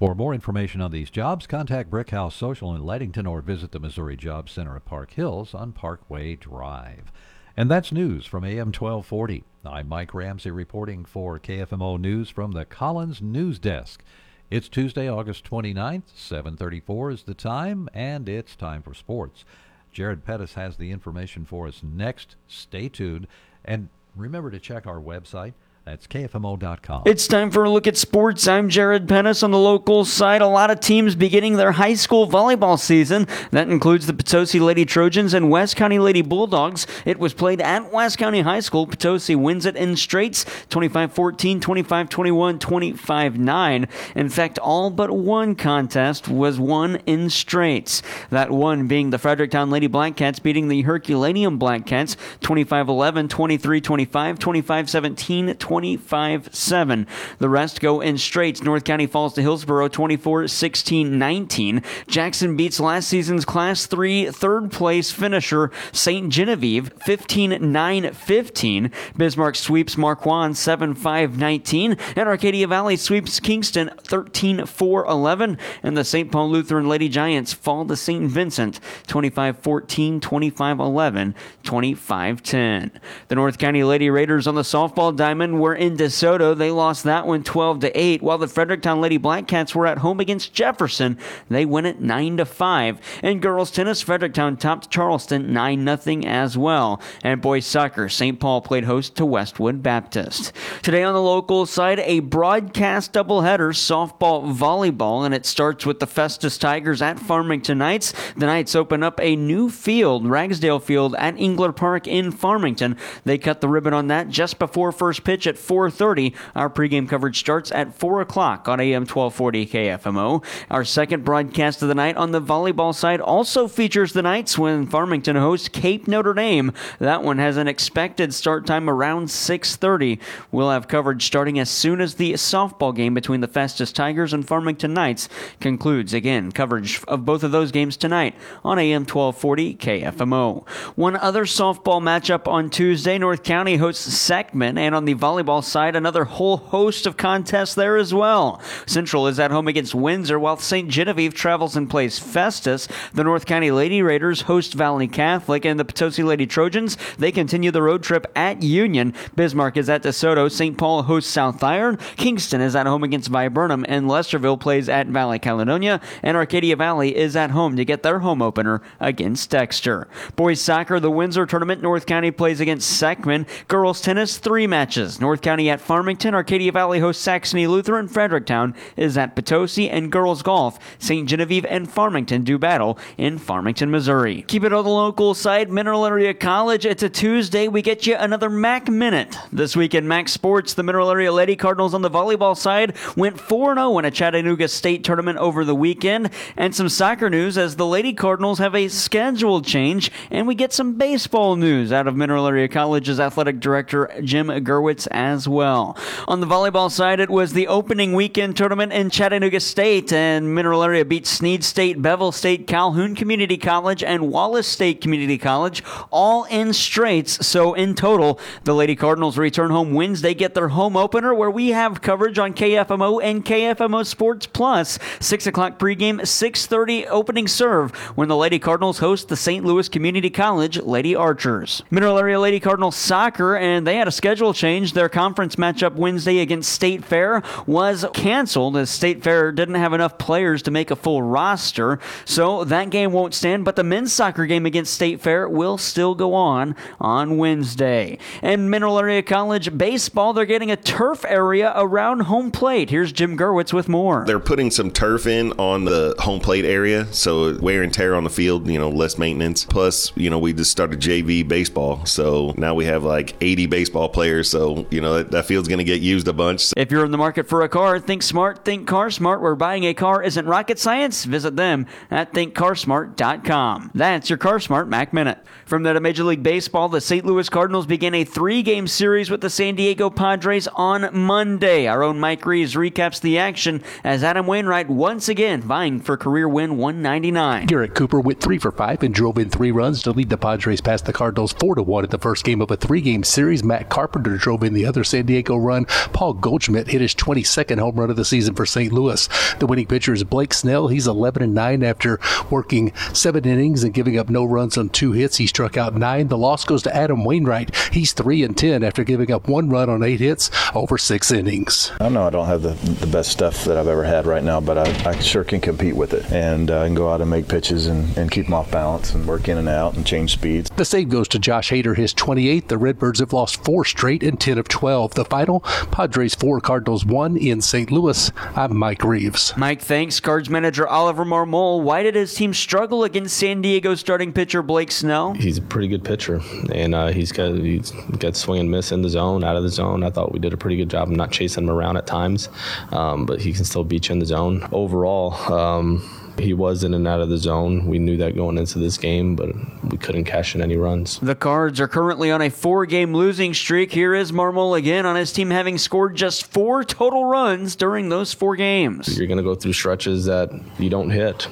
For 0.00 0.14
more 0.14 0.32
information 0.32 0.80
on 0.80 0.92
these 0.92 1.10
jobs, 1.10 1.46
contact 1.46 1.90
Brickhouse 1.90 2.32
Social 2.32 2.74
in 2.74 2.86
Leadington 2.86 3.26
or 3.26 3.42
visit 3.42 3.70
the 3.70 3.78
Missouri 3.78 4.16
Job 4.16 4.48
Center 4.48 4.74
at 4.74 4.86
Park 4.86 5.10
Hills 5.10 5.52
on 5.52 5.72
Parkway 5.72 6.36
Drive. 6.36 7.12
And 7.54 7.70
that's 7.70 7.92
news 7.92 8.24
from 8.24 8.42
AM 8.42 8.68
1240. 8.68 9.44
I'm 9.62 9.90
Mike 9.90 10.14
Ramsey 10.14 10.50
reporting 10.50 11.04
for 11.04 11.38
KFMO 11.38 12.00
News 12.00 12.30
from 12.30 12.52
the 12.52 12.64
Collins 12.64 13.20
News 13.20 13.58
Desk. 13.58 14.02
It's 14.48 14.70
Tuesday, 14.70 15.06
August 15.06 15.44
29th, 15.44 16.16
7:34 16.16 17.10
is 17.10 17.24
the 17.24 17.34
time, 17.34 17.86
and 17.92 18.26
it's 18.26 18.56
time 18.56 18.80
for 18.80 18.94
sports. 18.94 19.44
Jared 19.92 20.24
Pettis 20.24 20.54
has 20.54 20.78
the 20.78 20.92
information 20.92 21.44
for 21.44 21.66
us 21.66 21.82
next. 21.82 22.36
Stay 22.48 22.88
tuned, 22.88 23.26
and 23.66 23.90
remember 24.16 24.50
to 24.50 24.58
check 24.58 24.86
our 24.86 24.98
website 24.98 25.52
That's 25.90 26.06
KFMO.com. 26.06 27.02
It's 27.04 27.26
time 27.26 27.50
for 27.50 27.64
a 27.64 27.70
look 27.70 27.88
at 27.88 27.96
sports. 27.96 28.46
I'm 28.46 28.68
Jared 28.68 29.08
Pettis 29.08 29.42
on 29.42 29.50
the 29.50 29.58
local 29.58 30.04
side. 30.04 30.40
A 30.40 30.46
lot 30.46 30.70
of 30.70 30.78
teams 30.78 31.16
beginning 31.16 31.56
their 31.56 31.72
high 31.72 31.94
school 31.94 32.28
volleyball 32.28 32.78
season. 32.78 33.26
That 33.50 33.68
includes 33.68 34.06
the 34.06 34.12
Potosi 34.12 34.60
Lady 34.60 34.84
Trojans 34.84 35.34
and 35.34 35.50
West 35.50 35.74
County 35.74 35.98
Lady 35.98 36.22
Bulldogs. 36.22 36.86
It 37.04 37.18
was 37.18 37.34
played 37.34 37.60
at 37.60 37.92
West 37.92 38.18
County 38.18 38.42
High 38.42 38.60
School. 38.60 38.86
Potosi 38.86 39.34
wins 39.34 39.66
it 39.66 39.74
in 39.74 39.96
straights 39.96 40.46
25 40.68 41.12
14, 41.12 41.60
25 41.60 42.08
21, 42.08 42.58
25 42.60 43.38
9. 43.40 43.88
In 44.14 44.28
fact, 44.28 44.58
all 44.60 44.90
but 44.90 45.10
one 45.10 45.56
contest 45.56 46.28
was 46.28 46.60
won 46.60 47.02
in 47.04 47.28
straights. 47.28 48.00
That 48.30 48.52
one 48.52 48.86
being 48.86 49.10
the 49.10 49.18
Fredericktown 49.18 49.70
Lady 49.70 49.88
Black 49.88 50.14
Cats 50.14 50.38
beating 50.38 50.68
the 50.68 50.82
Herculaneum 50.82 51.58
Black 51.58 51.84
Cats 51.84 52.16
25 52.42 52.88
11, 52.88 53.26
23 53.26 53.80
25, 53.80 54.38
25 54.38 54.88
17, 54.88 55.54
25 55.80 56.54
7. 56.54 57.06
The 57.38 57.48
rest 57.48 57.80
go 57.80 58.02
in 58.02 58.18
straights. 58.18 58.62
North 58.62 58.84
County 58.84 59.06
falls 59.06 59.32
to 59.32 59.40
Hillsboro 59.40 59.88
24 59.88 60.46
16 60.46 61.18
19. 61.18 61.82
Jackson 62.06 62.54
beats 62.54 62.78
last 62.78 63.08
season's 63.08 63.46
Class 63.46 63.86
3 63.86 64.26
third 64.30 64.70
place 64.70 65.10
finisher 65.10 65.70
St. 65.90 66.30
Genevieve 66.30 66.92
15 67.06 67.72
9 67.72 68.12
15. 68.12 68.92
Bismarck 69.16 69.56
sweeps 69.56 69.96
Marquand 69.96 70.58
7 70.58 70.94
5 70.94 71.38
19. 71.38 71.96
And 72.14 72.28
Arcadia 72.28 72.66
Valley 72.66 72.96
sweeps 72.96 73.40
Kingston 73.40 73.90
13 74.02 74.66
4 74.66 75.06
11. 75.06 75.56
And 75.82 75.96
the 75.96 76.04
St. 76.04 76.30
Paul 76.30 76.50
Lutheran 76.50 76.90
Lady 76.90 77.08
Giants 77.08 77.54
fall 77.54 77.86
to 77.86 77.96
St. 77.96 78.30
Vincent 78.30 78.80
25 79.06 79.60
14, 79.60 80.20
25 80.20 80.78
11, 80.78 81.34
25 81.62 82.42
10. 82.42 83.00
The 83.28 83.34
North 83.34 83.56
County 83.56 83.82
Lady 83.82 84.10
Raiders 84.10 84.46
on 84.46 84.56
the 84.56 84.60
softball 84.60 85.14
diamond 85.14 85.59
were 85.60 85.74
in 85.74 85.96
DeSoto. 85.96 86.56
They 86.56 86.70
lost 86.70 87.04
that 87.04 87.26
one 87.26 87.44
12 87.44 87.80
to 87.80 87.98
8, 87.98 88.22
while 88.22 88.38
the 88.38 88.48
Fredericktown 88.48 89.00
Lady 89.00 89.16
Black 89.16 89.46
Cats 89.46 89.74
were 89.74 89.86
at 89.86 89.98
home 89.98 90.18
against 90.18 90.52
Jefferson. 90.52 91.18
They 91.48 91.64
win 91.64 91.86
it 91.86 92.00
9 92.00 92.38
to 92.38 92.44
5. 92.44 93.20
And 93.22 93.42
girls 93.42 93.70
tennis, 93.70 94.00
Fredericktown 94.00 94.56
topped 94.56 94.90
Charleston 94.90 95.52
9 95.52 95.98
0 95.98 96.22
as 96.24 96.56
well. 96.56 97.00
And 97.22 97.40
boys 97.40 97.66
soccer, 97.66 98.08
St. 98.08 98.40
Paul 98.40 98.60
played 98.62 98.84
host 98.84 99.16
to 99.16 99.26
Westwood 99.26 99.82
Baptist. 99.82 100.52
Today 100.82 101.02
on 101.02 101.14
the 101.14 101.22
local 101.22 101.66
side, 101.66 102.00
a 102.00 102.20
broadcast 102.20 103.12
doubleheader, 103.12 103.70
softball, 103.74 104.54
volleyball, 104.54 105.24
and 105.24 105.34
it 105.34 105.46
starts 105.46 105.84
with 105.84 106.00
the 106.00 106.06
Festus 106.06 106.58
Tigers 106.58 107.02
at 107.02 107.18
Farmington 107.18 107.78
Knights. 107.78 108.14
The 108.36 108.46
Knights 108.46 108.74
open 108.74 109.02
up 109.02 109.20
a 109.20 109.36
new 109.36 109.68
field, 109.68 110.26
Ragsdale 110.26 110.80
Field 110.80 111.14
at 111.18 111.38
Engler 111.38 111.72
Park 111.72 112.06
in 112.06 112.32
Farmington. 112.32 112.96
They 113.24 113.38
cut 113.38 113.60
the 113.60 113.68
ribbon 113.68 113.92
on 113.92 114.06
that 114.08 114.28
just 114.28 114.58
before 114.58 114.92
first 114.92 115.24
pitch 115.24 115.46
at 115.50 115.58
4:30. 115.58 116.32
Our 116.54 116.70
pregame 116.70 117.06
coverage 117.06 117.38
starts 117.38 117.70
at 117.72 117.94
4 117.94 118.22
o'clock 118.22 118.68
on 118.68 118.80
AM 118.80 119.02
1240 119.02 119.66
KFMO. 119.66 120.42
Our 120.70 120.84
second 120.84 121.24
broadcast 121.24 121.82
of 121.82 121.88
the 121.88 121.94
night 121.94 122.16
on 122.16 122.30
the 122.30 122.40
volleyball 122.40 122.94
side 122.94 123.20
also 123.20 123.68
features 123.68 124.14
the 124.14 124.22
Knights 124.22 124.56
when 124.56 124.86
Farmington 124.86 125.36
hosts 125.36 125.68
Cape 125.68 126.08
Notre 126.08 126.32
Dame. 126.32 126.72
That 126.98 127.22
one 127.22 127.38
has 127.38 127.56
an 127.56 127.68
expected 127.68 128.32
start 128.32 128.64
time 128.64 128.88
around 128.88 129.28
6:30. 129.28 130.18
We'll 130.50 130.70
have 130.70 130.88
coverage 130.88 131.26
starting 131.26 131.58
as 131.58 131.68
soon 131.68 132.00
as 132.00 132.14
the 132.14 132.32
softball 132.34 132.94
game 132.94 133.12
between 133.12 133.40
the 133.40 133.48
Festus 133.48 133.92
Tigers 133.92 134.32
and 134.32 134.46
Farmington 134.46 134.94
Knights 134.94 135.28
concludes. 135.60 136.14
Again, 136.14 136.52
coverage 136.52 137.02
of 137.08 137.24
both 137.24 137.42
of 137.42 137.50
those 137.50 137.72
games 137.72 137.96
tonight 137.96 138.34
on 138.64 138.78
AM 138.78 139.04
1240 139.04 139.74
KFMO. 139.74 140.64
One 140.94 141.16
other 141.16 141.44
softball 141.44 142.00
matchup 142.00 142.46
on 142.46 142.70
Tuesday, 142.70 143.18
North 143.18 143.42
County 143.42 143.76
hosts 143.76 144.08
Seckman, 144.08 144.78
and 144.78 144.94
on 144.94 145.04
the 145.04 145.14
volleyball 145.14 145.39
side, 145.62 145.96
another 145.96 146.24
whole 146.24 146.58
host 146.58 147.06
of 147.06 147.16
contests 147.16 147.74
there 147.74 147.96
as 147.96 148.12
well. 148.12 148.60
Central 148.86 149.26
is 149.26 149.40
at 149.40 149.50
home 149.50 149.68
against 149.68 149.94
Windsor, 149.94 150.38
while 150.38 150.56
St. 150.56 150.88
Genevieve 150.88 151.34
travels 151.34 151.76
and 151.76 151.88
plays 151.88 152.18
Festus. 152.18 152.88
The 153.14 153.24
North 153.24 153.46
County 153.46 153.70
Lady 153.70 154.02
Raiders 154.02 154.42
host 154.42 154.74
Valley 154.74 155.08
Catholic, 155.08 155.64
and 155.64 155.78
the 155.78 155.84
Potosi 155.84 156.22
Lady 156.22 156.46
Trojans, 156.46 156.96
they 157.18 157.32
continue 157.32 157.70
the 157.70 157.82
road 157.82 158.02
trip 158.02 158.26
at 158.34 158.62
Union. 158.62 159.14
Bismarck 159.34 159.76
is 159.76 159.88
at 159.88 160.02
DeSoto, 160.02 160.50
St. 160.50 160.76
Paul 160.76 161.04
hosts 161.04 161.30
South 161.30 161.62
Iron, 161.62 161.96
Kingston 162.16 162.60
is 162.60 162.76
at 162.76 162.86
home 162.86 163.04
against 163.04 163.30
Viburnum, 163.30 163.84
and 163.88 164.06
Lesterville 164.06 164.60
plays 164.60 164.88
at 164.88 165.06
Valley 165.06 165.38
Caledonia, 165.38 166.00
and 166.22 166.36
Arcadia 166.36 166.76
Valley 166.76 167.16
is 167.16 167.36
at 167.36 167.52
home 167.52 167.76
to 167.76 167.84
get 167.84 168.02
their 168.02 168.18
home 168.18 168.42
opener 168.42 168.82
against 168.98 169.50
Dexter. 169.50 170.08
Boys 170.36 170.60
soccer, 170.60 170.98
the 170.98 171.10
Windsor 171.10 171.46
tournament, 171.46 171.82
North 171.82 172.06
County 172.06 172.30
plays 172.30 172.60
against 172.60 173.00
Seckman. 173.00 173.46
Girls 173.68 174.00
tennis, 174.00 174.38
three 174.38 174.66
matches. 174.66 175.20
North 175.20 175.29
County 175.38 175.70
at 175.70 175.80
Farmington, 175.80 176.34
Arcadia 176.34 176.72
Valley 176.72 176.98
hosts 176.98 177.22
Saxony 177.22 177.66
Lutheran, 177.66 178.08
Fredericktown 178.08 178.74
is 178.96 179.16
at 179.16 179.36
Potosi, 179.36 179.88
and 179.88 180.10
girls 180.10 180.42
golf, 180.42 180.78
St. 180.98 181.28
Genevieve 181.28 181.64
and 181.66 181.90
Farmington 181.90 182.42
do 182.42 182.58
battle 182.58 182.98
in 183.16 183.38
Farmington, 183.38 183.90
Missouri. 183.90 184.42
Keep 184.48 184.64
it 184.64 184.72
on 184.72 184.84
the 184.84 184.90
local 184.90 185.34
side, 185.34 185.70
Mineral 185.70 186.04
Area 186.06 186.34
College. 186.34 186.84
It's 186.84 187.02
a 187.02 187.08
Tuesday. 187.08 187.68
We 187.68 187.82
get 187.82 188.06
you 188.06 188.16
another 188.16 188.50
MAC 188.50 188.88
Minute. 188.88 189.36
This 189.52 189.76
week 189.76 189.94
in 189.94 190.08
MAC 190.08 190.28
Sports, 190.28 190.74
the 190.74 190.82
Mineral 190.82 191.10
Area 191.10 191.32
Lady 191.32 191.56
Cardinals 191.56 191.94
on 191.94 192.02
the 192.02 192.10
volleyball 192.10 192.56
side 192.56 192.96
went 193.16 193.38
4 193.38 193.74
0 193.74 193.98
in 193.98 194.04
a 194.04 194.10
Chattanooga 194.10 194.68
State 194.68 195.04
tournament 195.04 195.38
over 195.38 195.64
the 195.64 195.74
weekend. 195.74 196.30
And 196.56 196.74
some 196.74 196.88
soccer 196.88 197.30
news 197.30 197.56
as 197.56 197.76
the 197.76 197.86
Lady 197.86 198.12
Cardinals 198.12 198.58
have 198.58 198.74
a 198.74 198.88
schedule 198.88 199.62
change, 199.62 200.10
and 200.30 200.46
we 200.46 200.54
get 200.54 200.72
some 200.72 200.94
baseball 200.94 201.56
news 201.56 201.92
out 201.92 202.06
of 202.06 202.16
Mineral 202.16 202.46
Area 202.46 202.68
College's 202.68 203.20
athletic 203.20 203.60
director, 203.60 204.10
Jim 204.22 204.48
Gerwitz, 204.48 205.06
as 205.20 205.46
well. 205.46 205.96
On 206.26 206.40
the 206.40 206.46
volleyball 206.46 206.90
side, 206.90 207.20
it 207.20 207.28
was 207.28 207.52
the 207.52 207.68
opening 207.68 208.14
weekend 208.14 208.56
tournament 208.56 208.90
in 208.92 209.10
Chattanooga 209.10 209.60
State, 209.60 210.12
and 210.12 210.54
Mineral 210.54 210.82
Area 210.82 211.04
beat 211.04 211.26
Snead 211.26 211.62
State, 211.62 212.00
Bevill 212.00 212.32
State, 212.32 212.66
Calhoun 212.66 213.14
Community 213.14 213.58
College, 213.58 214.02
and 214.02 214.32
Wallace 214.32 214.66
State 214.66 215.02
Community 215.02 215.36
College, 215.36 215.82
all 216.10 216.44
in 216.44 216.72
straights. 216.72 217.46
So 217.46 217.74
in 217.74 217.94
total, 217.94 218.40
the 218.64 218.74
Lady 218.74 218.96
Cardinals 218.96 219.36
return 219.36 219.70
home 219.70 219.92
Wednesday, 219.92 220.32
get 220.32 220.54
their 220.54 220.68
home 220.68 220.96
opener, 220.96 221.34
where 221.34 221.50
we 221.50 221.68
have 221.68 222.00
coverage 222.00 222.38
on 222.38 222.54
KFMO 222.54 223.22
and 223.22 223.44
KFMO 223.44 224.06
Sports 224.06 224.46
Plus. 224.46 224.98
Six 225.20 225.46
o'clock 225.46 225.78
pregame, 225.78 226.26
six 226.26 226.64
thirty 226.64 227.06
opening 227.06 227.46
serve 227.46 227.94
when 228.16 228.28
the 228.28 228.36
Lady 228.36 228.58
Cardinals 228.58 229.00
host 229.00 229.28
the 229.28 229.36
St. 229.36 229.66
Louis 229.66 229.88
Community 229.88 230.30
College 230.30 230.80
Lady 230.80 231.14
Archers. 231.14 231.82
Mineral 231.90 232.18
Area 232.18 232.40
Lady 232.40 232.58
Cardinals 232.58 232.96
soccer, 232.96 233.54
and 233.56 233.86
they 233.86 233.96
had 233.96 234.08
a 234.08 234.12
schedule 234.12 234.54
change. 234.54 234.94
Their 234.94 235.09
conference 235.10 235.56
matchup 235.56 235.94
Wednesday 235.94 236.38
against 236.38 236.72
State 236.72 237.04
Fair 237.04 237.42
was 237.66 238.06
canceled 238.14 238.76
as 238.76 238.90
State 238.90 239.22
Fair 239.22 239.52
didn't 239.52 239.74
have 239.74 239.92
enough 239.92 240.18
players 240.18 240.62
to 240.62 240.70
make 240.70 240.90
a 240.90 240.96
full 240.96 241.22
roster. 241.22 241.98
So 242.24 242.64
that 242.64 242.90
game 242.90 243.12
won't 243.12 243.34
stand, 243.34 243.64
but 243.64 243.76
the 243.76 243.84
men's 243.84 244.12
soccer 244.12 244.46
game 244.46 244.66
against 244.66 244.94
State 244.94 245.20
Fair 245.20 245.48
will 245.48 245.78
still 245.78 246.14
go 246.14 246.34
on 246.34 246.74
on 247.00 247.36
Wednesday. 247.36 248.18
And 248.42 248.70
Mineral 248.70 248.98
Area 248.98 249.22
College 249.22 249.76
baseball, 249.76 250.32
they're 250.32 250.46
getting 250.46 250.70
a 250.70 250.76
turf 250.76 251.24
area 251.26 251.72
around 251.76 252.20
home 252.20 252.50
plate. 252.50 252.90
Here's 252.90 253.12
Jim 253.12 253.36
Gerwitz 253.36 253.72
with 253.72 253.88
more. 253.88 254.24
They're 254.26 254.40
putting 254.40 254.70
some 254.70 254.90
turf 254.90 255.26
in 255.26 255.52
on 255.52 255.84
the 255.84 256.14
home 256.18 256.40
plate 256.40 256.64
area, 256.64 257.12
so 257.12 257.58
wear 257.58 257.82
and 257.82 257.92
tear 257.92 258.14
on 258.14 258.24
the 258.24 258.30
field, 258.30 258.68
you 258.68 258.78
know, 258.78 258.88
less 258.88 259.18
maintenance. 259.18 259.64
Plus, 259.64 260.12
you 260.16 260.30
know, 260.30 260.38
we 260.38 260.52
just 260.52 260.70
started 260.70 261.00
JV 261.00 261.46
baseball, 261.46 262.04
so 262.06 262.54
now 262.56 262.74
we 262.74 262.84
have 262.84 263.04
like 263.04 263.34
80 263.40 263.66
baseball 263.66 264.08
players, 264.08 264.48
so, 264.48 264.86
you 264.90 264.99
know, 265.00 265.14
that, 265.14 265.30
that 265.30 265.46
field's 265.46 265.68
going 265.68 265.78
to 265.78 265.84
get 265.84 266.00
used 266.00 266.28
a 266.28 266.32
bunch. 266.32 266.72
If 266.76 266.90
you're 266.90 267.04
in 267.04 267.10
the 267.10 267.18
market 267.18 267.48
for 267.48 267.62
a 267.62 267.68
car, 267.68 267.98
think 267.98 268.22
smart, 268.22 268.64
think 268.64 268.86
car 268.86 269.10
smart. 269.10 269.40
Where 269.40 269.54
buying 269.54 269.84
a 269.84 269.94
car 269.94 270.22
isn't 270.22 270.46
rocket 270.46 270.78
science, 270.78 271.24
visit 271.24 271.56
them 271.56 271.86
at 272.10 272.32
thinkcarsmart.com. 272.32 273.92
That's 273.94 274.30
your 274.30 274.38
Car 274.38 274.60
Smart 274.60 274.88
Mac 274.88 275.12
Minute. 275.12 275.38
From 275.66 275.84
that 275.84 275.96
of 275.96 276.02
Major 276.02 276.24
League 276.24 276.42
Baseball, 276.42 276.88
the 276.88 277.00
St. 277.00 277.24
Louis 277.24 277.48
Cardinals 277.48 277.86
begin 277.86 278.14
a 278.14 278.24
three 278.24 278.62
game 278.62 278.86
series 278.86 279.30
with 279.30 279.40
the 279.40 279.50
San 279.50 279.76
Diego 279.76 280.10
Padres 280.10 280.66
on 280.68 281.08
Monday. 281.16 281.86
Our 281.86 282.02
own 282.02 282.18
Mike 282.18 282.44
Reeves 282.44 282.74
recaps 282.74 283.20
the 283.20 283.38
action 283.38 283.82
as 284.02 284.24
Adam 284.24 284.46
Wainwright 284.46 284.88
once 284.88 285.28
again 285.28 285.60
vying 285.60 286.00
for 286.00 286.16
career 286.16 286.48
win 286.48 286.76
199. 286.76 287.66
Garrett 287.66 287.94
Cooper 287.94 288.20
went 288.20 288.40
three 288.40 288.58
for 288.58 288.72
five 288.72 289.02
and 289.02 289.14
drove 289.14 289.38
in 289.38 289.50
three 289.50 289.70
runs 289.70 290.02
to 290.02 290.10
lead 290.10 290.28
the 290.28 290.36
Padres 290.36 290.80
past 290.80 291.04
the 291.04 291.12
Cardinals 291.12 291.52
four 291.52 291.74
to 291.74 291.82
one 291.82 292.04
at 292.04 292.10
the 292.10 292.18
first 292.18 292.44
game 292.44 292.60
of 292.60 292.70
a 292.70 292.76
three-game 292.76 293.22
series. 293.22 293.62
Matt 293.62 293.88
Carpenter 293.88 294.36
drove 294.36 294.62
in 294.64 294.74
the 294.74 294.86
other 294.90 295.04
San 295.04 295.24
Diego 295.24 295.56
run. 295.56 295.86
Paul 296.12 296.34
Goldschmidt 296.34 296.88
hit 296.88 297.00
his 297.00 297.14
22nd 297.14 297.78
home 297.78 297.96
run 297.96 298.10
of 298.10 298.16
the 298.16 298.24
season 298.24 298.54
for 298.54 298.66
St. 298.66 298.92
Louis. 298.92 299.28
The 299.58 299.66
winning 299.66 299.86
pitcher 299.86 300.12
is 300.12 300.24
Blake 300.24 300.52
Snell. 300.52 300.88
He's 300.88 301.06
11 301.06 301.42
and 301.42 301.54
nine 301.54 301.82
after 301.82 302.20
working 302.50 302.92
seven 303.14 303.46
innings 303.46 303.84
and 303.84 303.94
giving 303.94 304.18
up 304.18 304.28
no 304.28 304.44
runs 304.44 304.76
on 304.76 304.90
two 304.90 305.12
hits. 305.12 305.36
He 305.38 305.46
struck 305.46 305.76
out 305.76 305.94
nine. 305.94 306.28
The 306.28 306.36
loss 306.36 306.64
goes 306.64 306.82
to 306.82 306.94
Adam 306.94 307.24
Wainwright. 307.24 307.74
He's 307.92 308.12
three 308.12 308.42
and 308.42 308.56
ten 308.56 308.82
after 308.82 309.04
giving 309.04 309.30
up 309.30 309.48
one 309.48 309.70
run 309.70 309.88
on 309.88 310.02
eight 310.02 310.20
hits 310.20 310.50
over 310.74 310.98
six 310.98 311.30
innings. 311.30 311.92
I 312.00 312.08
know 312.08 312.26
I 312.26 312.30
don't 312.30 312.46
have 312.46 312.62
the, 312.62 312.72
the 312.72 313.06
best 313.06 313.30
stuff 313.30 313.64
that 313.64 313.76
I've 313.76 313.88
ever 313.88 314.04
had 314.04 314.26
right 314.26 314.42
now, 314.42 314.60
but 314.60 314.76
I, 314.76 315.10
I 315.10 315.18
sure 315.20 315.44
can 315.44 315.60
compete 315.60 315.94
with 315.94 316.12
it 316.12 316.30
and 316.32 316.70
uh, 316.70 316.82
and 316.82 316.96
go 316.96 317.10
out 317.12 317.20
and 317.20 317.30
make 317.30 317.48
pitches 317.48 317.86
and, 317.86 318.16
and 318.16 318.30
keep 318.30 318.46
them 318.46 318.54
off 318.54 318.70
balance 318.70 319.14
and 319.14 319.26
work 319.26 319.48
in 319.48 319.58
and 319.58 319.68
out 319.68 319.94
and 319.94 320.06
change 320.06 320.32
speeds. 320.32 320.70
The 320.70 320.84
save 320.84 321.08
goes 321.08 321.28
to 321.28 321.38
Josh 321.38 321.70
Hader, 321.70 321.96
his 321.96 322.12
28th. 322.14 322.68
The 322.68 322.78
Redbirds 322.78 323.20
have 323.20 323.32
lost 323.32 323.62
four 323.64 323.84
straight 323.84 324.22
and 324.22 324.40
10 324.40 324.58
of 324.58 324.68
12. 324.70 325.14
The 325.14 325.24
final, 325.24 325.60
Padres 325.90 326.34
4, 326.34 326.60
Cardinals 326.60 327.04
1 327.04 327.36
in 327.36 327.60
St. 327.60 327.90
Louis. 327.90 328.30
I'm 328.56 328.76
Mike 328.76 329.04
Reeves. 329.04 329.52
Mike, 329.56 329.82
thanks. 329.82 330.20
Cards 330.20 330.48
manager 330.48 330.86
Oliver 330.88 331.24
Marmol. 331.24 331.82
Why 331.82 332.02
did 332.02 332.14
his 332.14 332.32
team 332.34 332.54
struggle 332.54 333.04
against 333.04 333.36
San 333.36 333.60
Diego 333.60 333.94
starting 333.94 334.32
pitcher 334.32 334.62
Blake 334.62 334.90
Snell? 334.90 335.34
He's 335.34 335.58
a 335.58 335.62
pretty 335.62 335.88
good 335.88 336.04
pitcher, 336.04 336.40
and 336.72 336.94
uh, 336.94 337.08
he's 337.08 337.32
got 337.32 337.54
he's 337.54 337.90
got 338.18 338.36
swing 338.36 338.60
and 338.60 338.70
miss 338.70 338.92
in 338.92 339.02
the 339.02 339.08
zone, 339.08 339.44
out 339.44 339.56
of 339.56 339.62
the 339.62 339.68
zone. 339.68 340.02
I 340.02 340.10
thought 340.10 340.32
we 340.32 340.38
did 340.38 340.52
a 340.52 340.56
pretty 340.56 340.76
good 340.76 340.88
job 340.90 341.08
of 341.10 341.16
not 341.16 341.30
chasing 341.30 341.64
him 341.64 341.70
around 341.70 341.96
at 341.96 342.06
times, 342.06 342.48
um, 342.92 343.26
but 343.26 343.40
he 343.40 343.52
can 343.52 343.64
still 343.64 343.84
beat 343.84 344.08
you 344.08 344.14
in 344.14 344.18
the 344.18 344.26
zone. 344.26 344.66
Overall, 344.72 345.34
um, 345.52 346.19
he 346.40 346.52
was 346.54 346.84
in 346.84 346.94
and 346.94 347.06
out 347.06 347.20
of 347.20 347.28
the 347.28 347.38
zone. 347.38 347.86
We 347.86 347.98
knew 347.98 348.16
that 348.18 348.34
going 348.34 348.58
into 348.58 348.78
this 348.78 348.98
game, 348.98 349.36
but 349.36 349.50
we 349.84 349.98
couldn't 349.98 350.24
cash 350.24 350.54
in 350.54 350.62
any 350.62 350.76
runs. 350.76 351.18
The 351.20 351.34
Cards 351.34 351.80
are 351.80 351.88
currently 351.88 352.30
on 352.30 352.42
a 352.42 352.50
four 352.50 352.86
game 352.86 353.14
losing 353.14 353.54
streak. 353.54 353.92
Here 353.92 354.14
is 354.14 354.32
Marmol 354.32 354.78
again 354.78 355.06
on 355.06 355.16
his 355.16 355.32
team 355.32 355.50
having 355.50 355.78
scored 355.78 356.16
just 356.16 356.46
four 356.46 356.84
total 356.84 357.24
runs 357.24 357.76
during 357.76 358.08
those 358.08 358.32
four 358.32 358.56
games. 358.56 359.18
You're 359.18 359.26
going 359.26 359.38
to 359.38 359.44
go 359.44 359.54
through 359.54 359.74
stretches 359.74 360.24
that 360.26 360.50
you 360.78 360.90
don't 360.90 361.10
hit. 361.10 361.48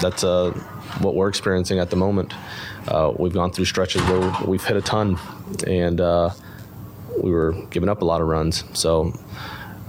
That's 0.00 0.24
uh, 0.24 0.50
what 1.00 1.14
we're 1.14 1.28
experiencing 1.28 1.78
at 1.78 1.90
the 1.90 1.96
moment. 1.96 2.34
Uh, 2.88 3.12
we've 3.16 3.32
gone 3.32 3.52
through 3.52 3.64
stretches 3.64 4.02
where 4.02 4.34
we've 4.44 4.64
hit 4.64 4.76
a 4.76 4.82
ton, 4.82 5.18
and 5.66 6.00
uh, 6.00 6.30
we 7.22 7.30
were 7.30 7.52
giving 7.70 7.88
up 7.88 8.02
a 8.02 8.04
lot 8.04 8.20
of 8.20 8.28
runs. 8.28 8.64
So 8.72 9.12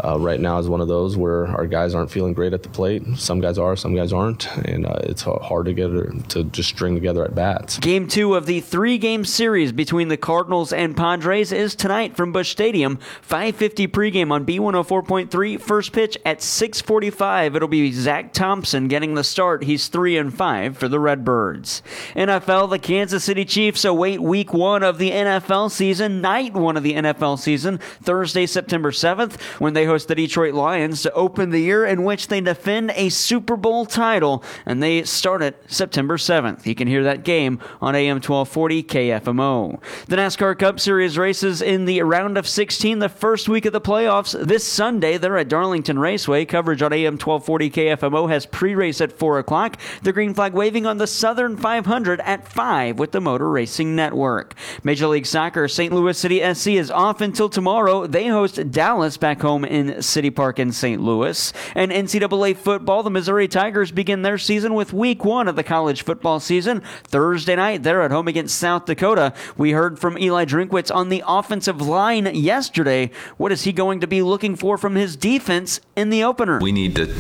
uh, 0.03 0.17
right 0.19 0.39
now 0.39 0.57
is 0.59 0.67
one 0.67 0.81
of 0.81 0.87
those 0.87 1.17
where 1.17 1.47
our 1.47 1.67
guys 1.67 1.93
aren't 1.93 2.11
feeling 2.11 2.33
great 2.33 2.53
at 2.53 2.63
the 2.63 2.69
plate. 2.69 3.03
Some 3.15 3.39
guys 3.39 3.57
are, 3.57 3.75
some 3.75 3.95
guys 3.95 4.13
aren't, 4.13 4.47
and 4.57 4.85
uh, 4.85 4.99
it's 5.03 5.23
hard 5.23 5.65
to 5.65 5.73
get 5.73 6.29
to 6.29 6.43
just 6.45 6.69
string 6.69 6.95
together 6.95 7.23
at 7.23 7.35
bats. 7.35 7.77
Game 7.79 8.07
two 8.07 8.35
of 8.35 8.45
the 8.45 8.61
three-game 8.61 9.25
series 9.25 9.71
between 9.71 10.07
the 10.07 10.17
Cardinals 10.17 10.73
and 10.73 10.95
Padres 10.95 11.51
is 11.51 11.75
tonight 11.75 12.15
from 12.15 12.31
Busch 12.31 12.49
Stadium. 12.51 12.97
5:50 13.27 13.87
pregame 13.87 14.31
on 14.31 14.45
B104.3. 14.45 15.59
First 15.59 15.91
pitch 15.91 16.17
at 16.25 16.39
6:45. 16.39 17.55
It'll 17.55 17.67
be 17.67 17.91
Zack 17.91 18.33
Thompson 18.33 18.87
getting 18.87 19.15
the 19.15 19.23
start. 19.23 19.63
He's 19.63 19.87
three 19.87 20.17
and 20.17 20.33
five 20.33 20.77
for 20.77 20.87
the 20.87 20.99
Redbirds. 20.99 21.81
NFL: 22.15 22.69
The 22.69 22.79
Kansas 22.79 23.23
City 23.23 23.45
Chiefs 23.45 23.85
await 23.85 24.21
Week 24.21 24.53
One 24.53 24.83
of 24.83 24.97
the 24.97 25.11
NFL 25.11 25.71
season, 25.71 26.21
night 26.21 26.53
one 26.53 26.77
of 26.77 26.83
the 26.83 26.93
NFL 26.93 27.39
season, 27.39 27.77
Thursday, 28.01 28.45
September 28.45 28.91
7th, 28.91 29.39
when 29.59 29.73
they 29.73 29.82
host 29.85 30.07
the 30.07 30.15
Detroit 30.15 30.53
Lions 30.53 31.01
to 31.03 31.13
open 31.13 31.49
the 31.49 31.59
year 31.59 31.85
in 31.85 32.03
which 32.03 32.27
they 32.27 32.41
defend 32.41 32.91
a 32.95 33.09
Super 33.09 33.55
Bowl 33.55 33.85
title, 33.85 34.43
and 34.65 34.81
they 34.81 35.03
start 35.03 35.41
it 35.41 35.61
September 35.67 36.17
7th. 36.17 36.65
You 36.65 36.75
can 36.75 36.87
hear 36.87 37.03
that 37.03 37.23
game 37.23 37.59
on 37.81 37.95
AM 37.95 38.17
1240 38.17 38.83
KFMO. 38.83 39.81
The 40.07 40.15
NASCAR 40.15 40.57
Cup 40.57 40.79
Series 40.79 41.17
races 41.17 41.61
in 41.61 41.85
the 41.85 42.01
round 42.01 42.37
of 42.37 42.47
16, 42.47 42.99
the 42.99 43.09
first 43.09 43.49
week 43.49 43.65
of 43.65 43.73
the 43.73 43.81
playoffs. 43.81 44.39
This 44.45 44.63
Sunday, 44.63 45.17
they're 45.17 45.37
at 45.37 45.49
Darlington 45.49 45.99
Raceway. 45.99 46.45
Coverage 46.45 46.81
on 46.81 46.93
AM 46.93 47.13
1240 47.13 47.69
KFMO 47.69 48.29
has 48.29 48.45
pre-race 48.45 49.01
at 49.01 49.11
4 49.11 49.39
o'clock. 49.39 49.77
The 50.01 50.13
green 50.13 50.33
flag 50.33 50.53
waving 50.53 50.85
on 50.85 50.97
the 50.97 51.07
Southern 51.07 51.57
500 51.57 52.19
at 52.21 52.47
5 52.47 52.99
with 52.99 53.11
the 53.11 53.21
Motor 53.21 53.49
Racing 53.49 53.95
Network. 53.95 54.53
Major 54.83 55.07
League 55.07 55.25
Soccer, 55.25 55.67
St. 55.67 55.93
Louis 55.93 56.17
City 56.17 56.53
SC 56.53 56.67
is 56.67 56.91
off 56.91 57.21
until 57.21 57.49
tomorrow. 57.49 58.07
They 58.07 58.27
host 58.27 58.71
Dallas 58.71 59.17
back 59.17 59.41
home 59.41 59.65
in 59.73 60.01
City 60.03 60.29
Park 60.29 60.59
in 60.59 60.71
St. 60.71 61.01
Louis. 61.01 61.51
And 61.73 61.91
NCAA 61.91 62.55
football, 62.55 63.01
the 63.01 63.09
Missouri 63.09 63.47
Tigers 63.47 63.91
begin 63.91 64.21
their 64.21 64.37
season 64.37 64.75
with 64.75 64.93
week 64.93 65.25
one 65.25 65.47
of 65.47 65.55
the 65.55 65.63
college 65.63 66.03
football 66.03 66.39
season. 66.39 66.81
Thursday 67.03 67.55
night, 67.55 67.81
they're 67.81 68.03
at 68.03 68.11
home 68.11 68.27
against 68.27 68.57
South 68.57 68.85
Dakota. 68.85 69.33
We 69.57 69.71
heard 69.71 69.97
from 69.97 70.17
Eli 70.17 70.45
Drinkwitz 70.45 70.93
on 70.93 71.09
the 71.09 71.23
offensive 71.27 71.81
line 71.81 72.27
yesterday. 72.35 73.09
What 73.37 73.51
is 73.51 73.63
he 73.63 73.73
going 73.73 73.99
to 74.01 74.07
be 74.07 74.21
looking 74.21 74.55
for 74.55 74.77
from 74.77 74.93
his 74.93 75.15
defense 75.15 75.81
in 75.95 76.11
the 76.11 76.23
opener? 76.23 76.59
We 76.59 76.71
need 76.71 76.95
to 76.97 77.13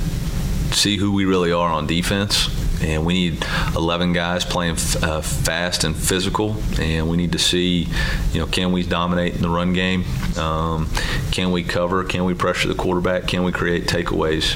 see 0.71 0.97
who 0.97 1.11
we 1.11 1.25
really 1.25 1.51
are 1.51 1.69
on 1.69 1.87
defense 1.87 2.47
and 2.83 3.05
we 3.05 3.13
need 3.13 3.45
11 3.75 4.13
guys 4.13 4.45
playing 4.45 4.73
f- 4.75 5.03
uh, 5.03 5.21
fast 5.21 5.83
and 5.83 5.95
physical, 5.95 6.55
and 6.79 7.09
we 7.09 7.17
need 7.17 7.31
to 7.31 7.39
see, 7.39 7.87
you 8.31 8.39
know, 8.39 8.45
can 8.47 8.71
we 8.71 8.83
dominate 8.83 9.35
in 9.35 9.41
the 9.41 9.49
run 9.49 9.73
game? 9.73 10.05
Um, 10.37 10.89
can 11.31 11.51
we 11.51 11.63
cover? 11.63 12.03
Can 12.03 12.25
we 12.25 12.33
pressure 12.33 12.67
the 12.67 12.75
quarterback? 12.75 13.27
Can 13.27 13.43
we 13.43 13.51
create 13.51 13.85
takeaways? 13.87 14.55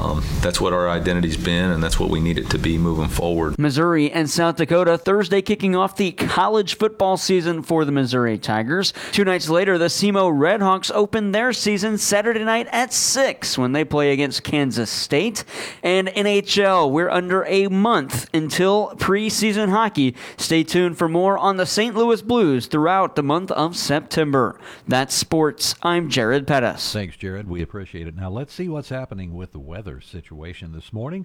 Um, 0.00 0.24
that's 0.40 0.62
what 0.62 0.72
our 0.72 0.88
identity's 0.88 1.36
been, 1.36 1.70
and 1.72 1.82
that's 1.82 2.00
what 2.00 2.08
we 2.08 2.20
need 2.20 2.38
it 2.38 2.48
to 2.50 2.58
be 2.58 2.78
moving 2.78 3.08
forward. 3.08 3.58
Missouri 3.58 4.10
and 4.10 4.30
South 4.30 4.56
Dakota 4.56 4.96
Thursday 4.96 5.42
kicking 5.42 5.76
off 5.76 5.94
the 5.96 6.12
college 6.12 6.78
football 6.78 7.18
season 7.18 7.62
for 7.62 7.84
the 7.84 7.92
Missouri 7.92 8.38
Tigers. 8.38 8.94
Two 9.12 9.24
nights 9.24 9.50
later, 9.50 9.76
the 9.76 9.90
SEMO 9.90 10.32
Redhawks 10.32 10.90
open 10.94 11.32
their 11.32 11.52
season 11.52 11.98
Saturday 11.98 12.42
night 12.42 12.66
at 12.72 12.94
6 12.94 13.58
when 13.58 13.72
they 13.72 13.84
play 13.84 14.12
against 14.12 14.42
Kansas 14.42 14.88
State. 14.88 15.44
And 15.82 16.08
NHL, 16.08 16.90
we're 16.90 17.10
under 17.10 17.44
a 17.44 17.66
month 17.66 18.30
until 18.32 18.94
preseason 18.96 19.68
hockey. 19.68 20.14
Stay 20.38 20.64
tuned 20.64 20.96
for 20.96 21.08
more 21.10 21.36
on 21.36 21.58
the 21.58 21.66
St. 21.66 21.94
Louis 21.94 22.22
Blues 22.22 22.68
throughout 22.68 23.16
the 23.16 23.22
month 23.22 23.50
of 23.50 23.76
September. 23.76 24.58
That's 24.88 25.14
sports. 25.14 25.74
I'm 25.82 26.08
Jared 26.08 26.46
Pettis. 26.46 26.90
Thanks, 26.90 27.18
Jared. 27.18 27.50
We 27.50 27.60
appreciate 27.60 28.06
it. 28.06 28.16
Now 28.16 28.30
let's 28.30 28.54
see 28.54 28.68
what's 28.70 28.88
happening 28.88 29.34
with 29.34 29.52
the 29.52 29.58
weather 29.58 29.89
situation 29.98 30.72
this 30.72 30.92
morning. 30.92 31.24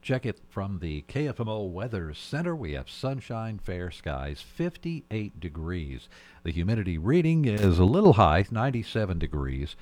Check 0.00 0.24
it 0.24 0.38
from 0.48 0.78
the 0.78 1.02
KFMO 1.08 1.68
Weather 1.68 2.14
Center. 2.14 2.54
We 2.54 2.74
have 2.74 2.88
sunshine, 2.88 3.58
fair 3.58 3.90
skies, 3.90 4.40
58 4.40 5.40
degrees. 5.40 6.08
The 6.44 6.52
humidity 6.52 6.96
reading 6.96 7.44
is 7.44 7.80
a 7.80 7.84
little 7.84 8.12
high, 8.12 8.46
97 8.48 9.18
degrees 9.18 9.74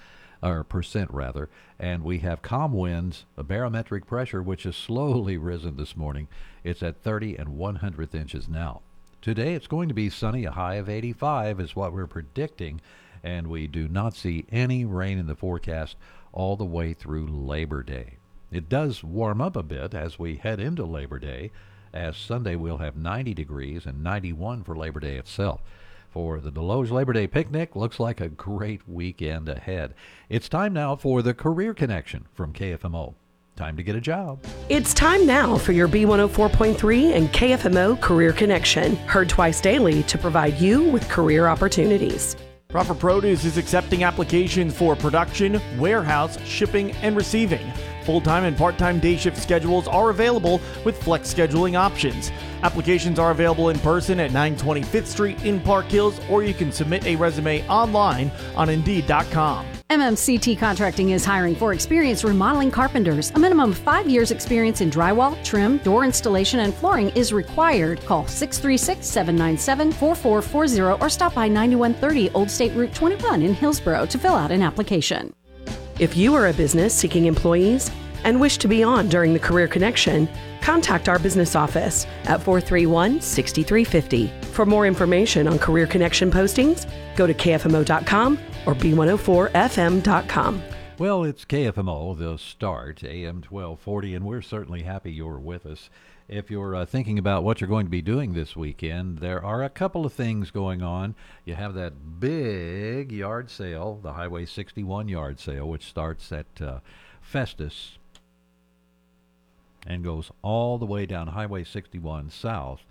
or 0.43 0.65
percent 0.65 1.11
rather, 1.11 1.49
and 1.79 2.03
we 2.03 2.19
have 2.19 2.43
calm 2.43 2.73
winds, 2.73 3.25
a 3.37 3.43
barometric 3.43 4.07
pressure 4.07 4.43
which 4.43 4.65
has 4.65 4.77
slowly 4.77 5.37
risen 5.37 5.77
this 5.77 5.97
morning. 5.97 6.29
It's 6.63 6.83
at 6.83 7.03
30 7.03 7.37
and 7.37 7.59
100th 7.59 8.15
inches 8.15 8.49
now. 8.49 8.83
Today 9.23 9.55
it's 9.55 9.67
going 9.67 9.89
to 9.89 9.95
be 9.95 10.11
sunny, 10.11 10.45
a 10.45 10.53
high 10.53 10.75
of 10.75 10.89
85 10.89 11.61
is 11.61 11.77
what 11.77 11.93
we're 11.93 12.07
predicting, 12.07 12.81
and 13.23 13.47
we 13.47 13.67
do 13.67 13.89
not 13.89 14.15
see 14.15 14.45
any 14.53 14.85
rain 14.85 15.19
in 15.19 15.27
the 15.27 15.35
forecast 15.35 15.97
all 16.33 16.57
the 16.57 16.65
way 16.65 16.93
through 16.93 17.27
Labor 17.27 17.83
Day. 17.83 18.19
It 18.55 18.69
does 18.69 19.03
warm 19.03 19.41
up 19.41 19.57
a 19.57 19.65
bit 19.65 19.95
as 19.95 20.17
we 20.17 20.37
head 20.37 20.61
into 20.61 20.85
Labor 20.85 21.19
Day, 21.19 21.51
as 21.93 22.17
Sunday 22.17 22.55
we'll 22.55 22.77
have 22.77 22.95
90 22.97 23.35
degrees 23.35 23.85
and 23.85 24.05
91 24.05 24.63
for 24.63 24.77
Labor 24.77 25.01
Day 25.01 25.17
itself 25.17 25.61
for 26.09 26.39
the 26.39 26.53
Desloge 26.53 26.93
Labor 26.93 27.13
Day 27.13 27.27
picnic. 27.27 27.75
Looks 27.75 27.99
like 27.99 28.21
a 28.21 28.29
great 28.29 28.89
weekend 28.89 29.49
ahead. 29.49 29.95
It's 30.29 30.49
time 30.49 30.73
now 30.73 30.95
for 30.95 31.21
the 31.21 31.35
Career 31.35 31.75
Connection 31.75 32.27
from 32.33 32.53
KFMO. 32.53 33.15
Time 33.57 33.77
to 33.77 33.83
get 33.83 33.97
a 33.97 34.01
job. 34.01 34.39
It's 34.69 34.95
time 34.95 35.27
now 35.27 35.59
for 35.59 35.73
your 35.73 35.89
B104.3 35.89 37.13
and 37.13 37.29
KFMO 37.31 38.01
Career 38.01 38.33
Connection, 38.33 38.95
heard 39.09 39.29
twice 39.29 39.61
daily 39.61 40.05
to 40.05 40.17
provide 40.17 40.61
you 40.61 40.89
with 40.91 41.09
career 41.09 41.49
opportunities. 41.49 42.37
Proper 42.69 42.95
Produce 42.95 43.45
is 43.45 43.59
accepting 43.59 44.05
applications 44.05 44.77
for 44.77 44.95
production, 44.95 45.61
warehouse, 45.77 46.39
shipping, 46.45 46.93
and 47.03 47.17
receiving. 47.17 47.73
Full 48.05 48.21
time 48.21 48.45
and 48.45 48.57
part 48.57 48.77
time 48.77 49.01
day 49.01 49.17
shift 49.17 49.39
schedules 49.39 49.89
are 49.89 50.11
available 50.11 50.61
with 50.85 51.03
flex 51.03 51.33
scheduling 51.33 51.75
options. 51.75 52.31
Applications 52.63 53.19
are 53.19 53.31
available 53.31 53.71
in 53.71 53.79
person 53.79 54.21
at 54.21 54.31
925th 54.31 55.07
Street 55.07 55.43
in 55.45 55.61
Park 55.61 55.87
Hills, 55.87 56.21
or 56.29 56.43
you 56.43 56.55
can 56.55 56.71
submit 56.71 57.05
a 57.07 57.17
resume 57.17 57.67
online 57.69 58.31
on 58.57 58.69
Indeed.com. 58.69 59.67
MMCT 59.91 60.59
Contracting 60.59 61.11
is 61.11 61.25
hiring 61.25 61.55
for 61.55 61.73
experienced 61.73 62.25
remodeling 62.25 62.71
carpenters. 62.71 63.31
A 63.35 63.39
minimum 63.39 63.71
of 63.71 63.79
five 63.79 64.09
years' 64.09 64.31
experience 64.31 64.81
in 64.81 64.91
drywall, 64.91 65.43
trim, 65.45 65.79
door 65.79 66.05
installation, 66.05 66.61
and 66.61 66.75
flooring 66.75 67.11
is 67.11 67.33
required. 67.33 68.01
Call 68.05 68.27
636 68.27 69.07
797 69.07 69.93
4440 69.93 71.03
or 71.03 71.09
stop 71.09 71.35
by 71.35 71.49
9130 71.49 72.31
Old 72.31 72.51
State 72.51 72.73
Route 72.73 72.95
21 72.95 73.43
in 73.43 73.55
Hillsboro 73.55 74.07
to 74.07 74.19
fill 74.19 74.35
out 74.35 74.51
an 74.51 74.63
application. 74.63 75.35
If 76.01 76.17
you 76.17 76.35
are 76.35 76.49
a 76.49 76.53
business 76.53 76.93
seeking 76.93 77.27
employees 77.27 77.89
and 78.25 78.41
wish 78.41 78.59
to 78.59 78.67
be 78.67 78.83
on 78.83 79.09
during 79.09 79.33
the 79.33 79.39
Career 79.39 79.69
Connection, 79.69 80.29
contact 80.61 81.09
our 81.09 81.21
business 81.21 81.55
office 81.55 82.05
at 82.25 82.43
431 82.43 83.21
6350. 83.21 84.27
For 84.53 84.67
more 84.67 84.87
information 84.89 85.47
on 85.47 85.57
Career 85.57 85.87
Connection 85.87 86.33
postings, 86.33 86.91
go 87.15 87.29
to 87.29 87.35
kfmo.com 87.35 88.39
or 88.67 88.75
b104fm.com. 88.75 90.63
Well, 90.99 91.25
it's 91.25 91.45
KFMO, 91.45 92.19
the 92.19 92.39
start, 92.39 93.05
AM 93.05 93.43
1240, 93.43 94.15
and 94.17 94.25
we're 94.25 94.43
certainly 94.43 94.83
happy 94.83 95.13
you're 95.13 95.39
with 95.39 95.65
us. 95.65 95.91
If 96.27 96.51
you're 96.51 96.75
uh, 96.75 96.87
thinking 96.87 97.19
about 97.19 97.45
what 97.45 97.61
you're 97.61 97.69
going 97.69 97.87
to 97.87 97.91
be 97.91 98.01
doing 98.01 98.33
this 98.33 98.57
weekend, 98.57 99.19
there 99.19 99.45
are 99.45 99.63
a 99.63 99.69
couple 99.69 100.07
of 100.07 100.13
things 100.13 100.51
going 100.51 100.83
on. 100.83 101.15
You 101.45 101.55
have 101.55 101.75
that 101.75 102.19
big 102.19 103.13
yard 103.13 103.51
sale, 103.51 104.01
the 104.03 104.15
Highway 104.15 104.47
61 104.47 105.09
yard 105.09 105.39
sale, 105.39 105.69
which 105.69 105.85
starts 105.85 106.33
at 106.33 106.47
uh, 106.61 106.79
Festus 107.21 107.99
and 109.87 110.03
goes 110.03 110.31
all 110.41 110.79
the 110.79 110.87
way 110.87 111.05
down 111.05 111.29
Highway 111.29 111.63
61 111.63 112.31
south 112.31 112.85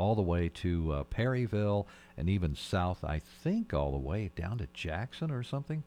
all 0.00 0.14
the 0.14 0.22
way 0.22 0.48
to 0.48 0.92
uh, 0.92 1.04
Perryville, 1.04 1.86
and 2.16 2.28
even 2.28 2.54
south, 2.54 3.04
I 3.04 3.18
think, 3.18 3.74
all 3.74 3.92
the 3.92 3.98
way 3.98 4.30
down 4.34 4.58
to 4.58 4.68
Jackson 4.72 5.30
or 5.30 5.42
something. 5.42 5.82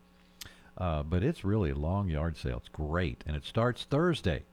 Uh, 0.78 1.02
but 1.04 1.24
it's 1.24 1.44
really 1.44 1.72
a 1.72 1.76
long 1.76 2.10
yard 2.10 2.38
sale. 2.38 2.58
It's 2.58 2.70
great, 2.70 3.24
and 3.26 3.36
it 3.36 3.46
starts 3.46 3.86
Thursday 3.86 4.44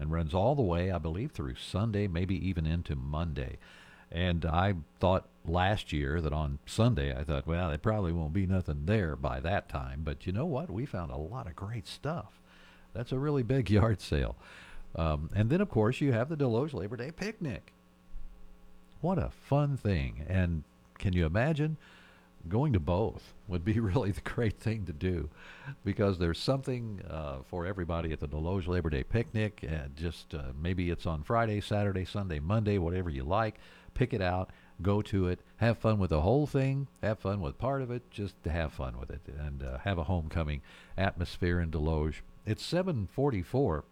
and 0.00 0.10
runs 0.10 0.32
all 0.32 0.54
the 0.54 0.62
way, 0.62 0.90
I 0.90 0.98
believe, 0.98 1.32
through 1.32 1.56
Sunday, 1.56 2.08
maybe 2.08 2.34
even 2.48 2.66
into 2.66 2.96
Monday. 2.96 3.58
And 4.10 4.44
I 4.44 4.74
thought 4.98 5.28
last 5.44 5.92
year 5.92 6.20
that 6.20 6.32
on 6.32 6.58
Sunday, 6.66 7.14
I 7.14 7.22
thought, 7.22 7.46
well, 7.46 7.68
there 7.68 7.78
probably 7.78 8.12
won't 8.12 8.32
be 8.32 8.46
nothing 8.46 8.86
there 8.86 9.14
by 9.14 9.40
that 9.40 9.68
time. 9.68 10.00
But 10.02 10.26
you 10.26 10.32
know 10.32 10.46
what? 10.46 10.70
We 10.70 10.86
found 10.86 11.12
a 11.12 11.16
lot 11.16 11.46
of 11.46 11.54
great 11.54 11.86
stuff. 11.86 12.40
That's 12.94 13.12
a 13.12 13.18
really 13.18 13.42
big 13.42 13.70
yard 13.70 14.00
sale. 14.00 14.36
Um, 14.96 15.30
and 15.34 15.50
then, 15.50 15.60
of 15.60 15.68
course, 15.68 16.00
you 16.00 16.12
have 16.12 16.28
the 16.28 16.36
Desloge 16.36 16.72
Labor 16.74 16.96
Day 16.96 17.12
picnic. 17.12 17.72
What 19.00 19.18
a 19.18 19.30
fun 19.30 19.76
thing. 19.76 20.24
And 20.28 20.64
can 20.98 21.12
you 21.12 21.26
imagine? 21.26 21.76
Going 22.48 22.72
to 22.72 22.80
both 22.80 23.34
would 23.48 23.64
be 23.64 23.78
really 23.80 24.12
the 24.12 24.20
great 24.22 24.58
thing 24.58 24.86
to 24.86 24.92
do 24.92 25.28
because 25.84 26.18
there's 26.18 26.38
something 26.38 27.02
uh, 27.08 27.38
for 27.46 27.66
everybody 27.66 28.12
at 28.12 28.20
the 28.20 28.28
Desloge 28.28 28.66
Labor 28.66 28.90
Day 28.90 29.02
picnic. 29.02 29.64
And 29.66 29.94
just 29.96 30.34
uh, 30.34 30.52
maybe 30.60 30.90
it's 30.90 31.06
on 31.06 31.22
Friday, 31.22 31.60
Saturday, 31.60 32.04
Sunday, 32.04 32.40
Monday, 32.40 32.78
whatever 32.78 33.10
you 33.10 33.24
like. 33.24 33.56
Pick 33.92 34.14
it 34.14 34.22
out, 34.22 34.50
go 34.80 35.02
to 35.02 35.28
it, 35.28 35.40
have 35.56 35.78
fun 35.78 35.98
with 35.98 36.10
the 36.10 36.20
whole 36.22 36.46
thing, 36.46 36.86
have 37.02 37.18
fun 37.18 37.40
with 37.40 37.58
part 37.58 37.82
of 37.82 37.90
it, 37.90 38.10
just 38.10 38.42
to 38.44 38.50
have 38.50 38.72
fun 38.72 38.98
with 38.98 39.10
it, 39.10 39.20
and 39.38 39.62
uh, 39.62 39.78
have 39.78 39.98
a 39.98 40.04
homecoming 40.04 40.62
atmosphere 40.96 41.60
in 41.60 41.70
Desloge. 41.70 42.22
It's 42.46 42.64
744 42.64 43.84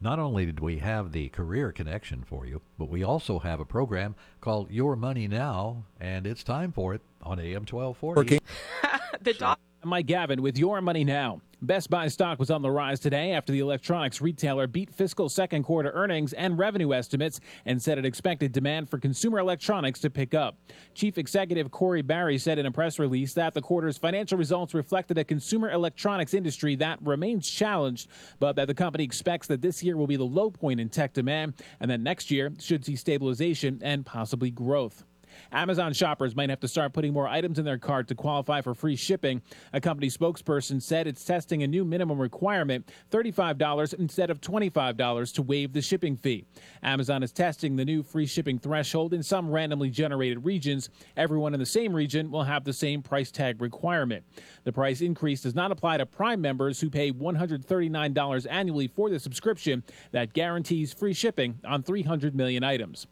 not 0.00 0.18
only 0.18 0.46
did 0.46 0.60
we 0.60 0.78
have 0.78 1.12
the 1.12 1.28
career 1.30 1.72
connection 1.72 2.24
for 2.24 2.46
you, 2.46 2.60
but 2.78 2.88
we 2.88 3.02
also 3.02 3.38
have 3.38 3.60
a 3.60 3.64
program 3.64 4.14
called 4.40 4.70
Your 4.70 4.96
Money 4.96 5.26
Now, 5.28 5.84
and 6.00 6.26
it's 6.26 6.42
time 6.44 6.72
for 6.72 6.94
it 6.94 7.00
on 7.22 7.38
AM 7.40 7.64
1240. 7.66 8.38
the 9.22 9.32
doc- 9.34 9.60
Mike 9.86 10.06
Gavin 10.06 10.42
with 10.42 10.58
Your 10.58 10.80
Money 10.80 11.04
Now. 11.04 11.40
Best 11.62 11.88
Buy 11.88 12.08
stock 12.08 12.38
was 12.38 12.50
on 12.50 12.60
the 12.60 12.70
rise 12.70 13.00
today 13.00 13.32
after 13.32 13.52
the 13.52 13.60
electronics 13.60 14.20
retailer 14.20 14.66
beat 14.66 14.92
fiscal 14.92 15.28
second 15.28 15.62
quarter 15.62 15.90
earnings 15.92 16.32
and 16.34 16.58
revenue 16.58 16.92
estimates 16.92 17.40
and 17.64 17.80
said 17.80 17.96
it 17.96 18.04
expected 18.04 18.52
demand 18.52 18.90
for 18.90 18.98
consumer 18.98 19.38
electronics 19.38 20.00
to 20.00 20.10
pick 20.10 20.34
up. 20.34 20.58
Chief 20.94 21.16
Executive 21.16 21.70
Corey 21.70 22.02
Barry 22.02 22.36
said 22.36 22.58
in 22.58 22.66
a 22.66 22.70
press 22.70 22.98
release 22.98 23.32
that 23.34 23.54
the 23.54 23.62
quarter's 23.62 23.96
financial 23.96 24.36
results 24.36 24.74
reflected 24.74 25.16
a 25.16 25.24
consumer 25.24 25.70
electronics 25.70 26.34
industry 26.34 26.74
that 26.76 26.98
remains 27.00 27.48
challenged, 27.48 28.08
but 28.38 28.56
that 28.56 28.66
the 28.66 28.74
company 28.74 29.04
expects 29.04 29.46
that 29.46 29.62
this 29.62 29.82
year 29.82 29.96
will 29.96 30.06
be 30.06 30.16
the 30.16 30.24
low 30.24 30.50
point 30.50 30.80
in 30.80 30.88
tech 30.88 31.14
demand 31.14 31.54
and 31.80 31.90
that 31.90 32.00
next 32.00 32.30
year 32.30 32.52
should 32.58 32.84
see 32.84 32.96
stabilization 32.96 33.80
and 33.82 34.04
possibly 34.04 34.50
growth. 34.50 35.04
Amazon 35.52 35.92
shoppers 35.92 36.34
might 36.34 36.50
have 36.50 36.60
to 36.60 36.68
start 36.68 36.92
putting 36.92 37.12
more 37.12 37.28
items 37.28 37.58
in 37.58 37.64
their 37.64 37.78
cart 37.78 38.08
to 38.08 38.14
qualify 38.14 38.60
for 38.60 38.74
free 38.74 38.96
shipping. 38.96 39.42
A 39.72 39.80
company 39.80 40.08
spokesperson 40.08 40.82
said 40.82 41.06
it's 41.06 41.24
testing 41.24 41.62
a 41.62 41.66
new 41.66 41.84
minimum 41.84 42.18
requirement, 42.18 42.90
$35 43.10 43.94
instead 43.94 44.30
of 44.30 44.40
$25 44.40 45.34
to 45.34 45.42
waive 45.42 45.72
the 45.72 45.82
shipping 45.82 46.16
fee. 46.16 46.44
Amazon 46.82 47.22
is 47.22 47.32
testing 47.32 47.76
the 47.76 47.84
new 47.84 48.02
free 48.02 48.26
shipping 48.26 48.58
threshold 48.58 49.14
in 49.14 49.22
some 49.22 49.50
randomly 49.50 49.90
generated 49.90 50.44
regions. 50.44 50.90
Everyone 51.16 51.54
in 51.54 51.60
the 51.60 51.66
same 51.66 51.94
region 51.94 52.30
will 52.30 52.44
have 52.44 52.64
the 52.64 52.72
same 52.72 53.02
price 53.02 53.30
tag 53.30 53.60
requirement. 53.60 54.24
The 54.64 54.72
price 54.72 55.00
increase 55.00 55.42
does 55.42 55.54
not 55.54 55.72
apply 55.72 55.98
to 55.98 56.06
Prime 56.06 56.40
members 56.40 56.80
who 56.80 56.90
pay 56.90 57.12
$139 57.12 58.46
annually 58.50 58.88
for 58.88 59.10
the 59.10 59.20
subscription 59.20 59.82
that 60.12 60.32
guarantees 60.32 60.92
free 60.92 61.12
shipping 61.12 61.58
on 61.64 61.82
300 61.82 62.34
million 62.34 62.64
items. 62.64 63.06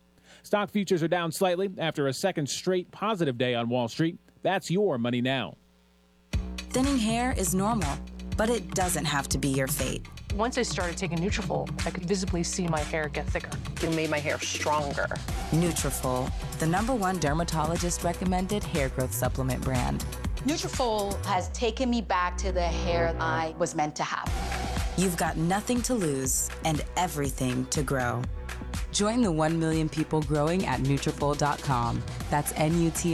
Stock 0.45 0.70
futures 0.70 1.03
are 1.03 1.09
down 1.09 1.32
slightly 1.32 1.70
after 1.78 2.09
a 2.09 2.12
second 2.12 2.47
straight 2.47 2.90
positive 2.90 3.38
day 3.38 3.55
on 3.55 3.70
Wall 3.70 3.88
Street. 3.88 4.18
That's 4.42 4.70
your 4.70 4.99
money 4.99 5.22
now. 5.22 5.57
Thinning 6.68 6.99
hair 6.99 7.34
is 7.38 7.55
normal, 7.55 7.97
but 8.36 8.51
it 8.51 8.74
doesn't 8.74 9.07
have 9.07 9.26
to 9.30 9.38
be 9.38 9.49
your 9.49 9.66
fate. 9.66 10.07
Once 10.34 10.59
I 10.59 10.62
started 10.62 10.99
taking 10.99 11.16
Nutrafol, 11.16 11.66
I 11.86 11.90
could 11.90 12.05
visibly 12.05 12.42
see 12.42 12.68
my 12.68 12.80
hair 12.80 13.09
get 13.09 13.26
thicker. 13.26 13.57
It 13.82 13.97
made 13.97 14.11
my 14.11 14.18
hair 14.18 14.38
stronger. 14.38 15.07
Nutrafol, 15.51 16.30
the 16.59 16.66
number 16.66 16.95
one 16.95 17.18
dermatologist 17.18 18.05
recommended 18.05 18.62
hair 18.62 18.90
growth 18.90 19.14
supplement 19.14 19.62
brand. 19.62 20.05
Nutrafol 20.45 21.24
has 21.24 21.49
taken 21.51 21.88
me 21.88 22.03
back 22.03 22.36
to 22.36 22.53
the 22.53 22.61
hair 22.61 23.16
I 23.18 23.55
was 23.59 23.74
meant 23.74 23.97
to 23.97 24.03
have. 24.03 24.30
You've 24.99 25.16
got 25.16 25.38
nothing 25.38 25.80
to 25.82 25.95
lose 25.95 26.51
and 26.66 26.84
everything 26.99 27.64
to 27.66 27.82
grow. 27.82 28.20
Join 28.95 29.20
the 29.20 29.30
1 29.30 29.59
million 29.59 29.88
people 29.88 30.22
growing 30.22 30.64
at 30.66 30.80
Nutrafol.com. 30.80 32.03
That's 32.30 32.53
N-U-T-R-A-F-O-L.com. 32.57 33.05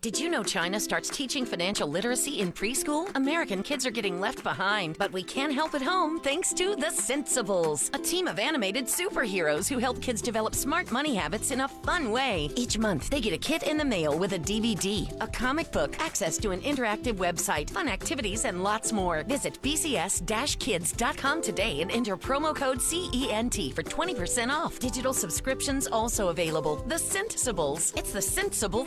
Did 0.00 0.16
you 0.16 0.30
know 0.30 0.44
China 0.44 0.78
starts 0.78 1.10
teaching 1.10 1.44
financial 1.44 1.88
literacy 1.88 2.38
in 2.38 2.52
preschool? 2.52 3.10
American 3.16 3.64
kids 3.64 3.84
are 3.84 3.90
getting 3.90 4.20
left 4.20 4.44
behind, 4.44 4.96
but 4.96 5.10
we 5.10 5.24
can 5.24 5.50
help 5.50 5.74
at 5.74 5.82
home 5.82 6.20
thanks 6.20 6.52
to 6.52 6.76
The 6.76 6.86
Sensibles, 6.86 7.92
a 7.92 7.98
team 7.98 8.28
of 8.28 8.38
animated 8.38 8.84
superheroes 8.84 9.68
who 9.68 9.78
help 9.78 10.00
kids 10.00 10.22
develop 10.22 10.54
smart 10.54 10.92
money 10.92 11.16
habits 11.16 11.50
in 11.50 11.62
a 11.62 11.68
fun 11.82 12.12
way. 12.12 12.48
Each 12.54 12.78
month, 12.78 13.10
they 13.10 13.20
get 13.20 13.32
a 13.32 13.38
kit 13.38 13.64
in 13.64 13.76
the 13.76 13.84
mail 13.84 14.16
with 14.16 14.34
a 14.34 14.38
DVD, 14.38 15.10
a 15.20 15.26
comic 15.26 15.72
book, 15.72 15.98
access 15.98 16.38
to 16.38 16.52
an 16.52 16.60
interactive 16.60 17.16
website, 17.16 17.68
fun 17.68 17.88
activities, 17.88 18.44
and 18.44 18.62
lots 18.62 18.92
more. 18.92 19.24
Visit 19.24 19.60
bcs-kids.com 19.62 21.42
today 21.42 21.80
and 21.80 21.90
enter 21.90 22.16
promo 22.16 22.54
code 22.54 22.78
CENT 22.78 23.74
for 23.74 23.82
20% 23.82 24.50
off. 24.50 24.78
Digital 24.78 25.12
subscriptions 25.12 25.88
also 25.88 26.28
available. 26.28 26.76
The 26.86 26.94
Sensibles. 26.94 27.98
It's 27.98 28.12
the 28.12 28.22
Sensible 28.22 28.86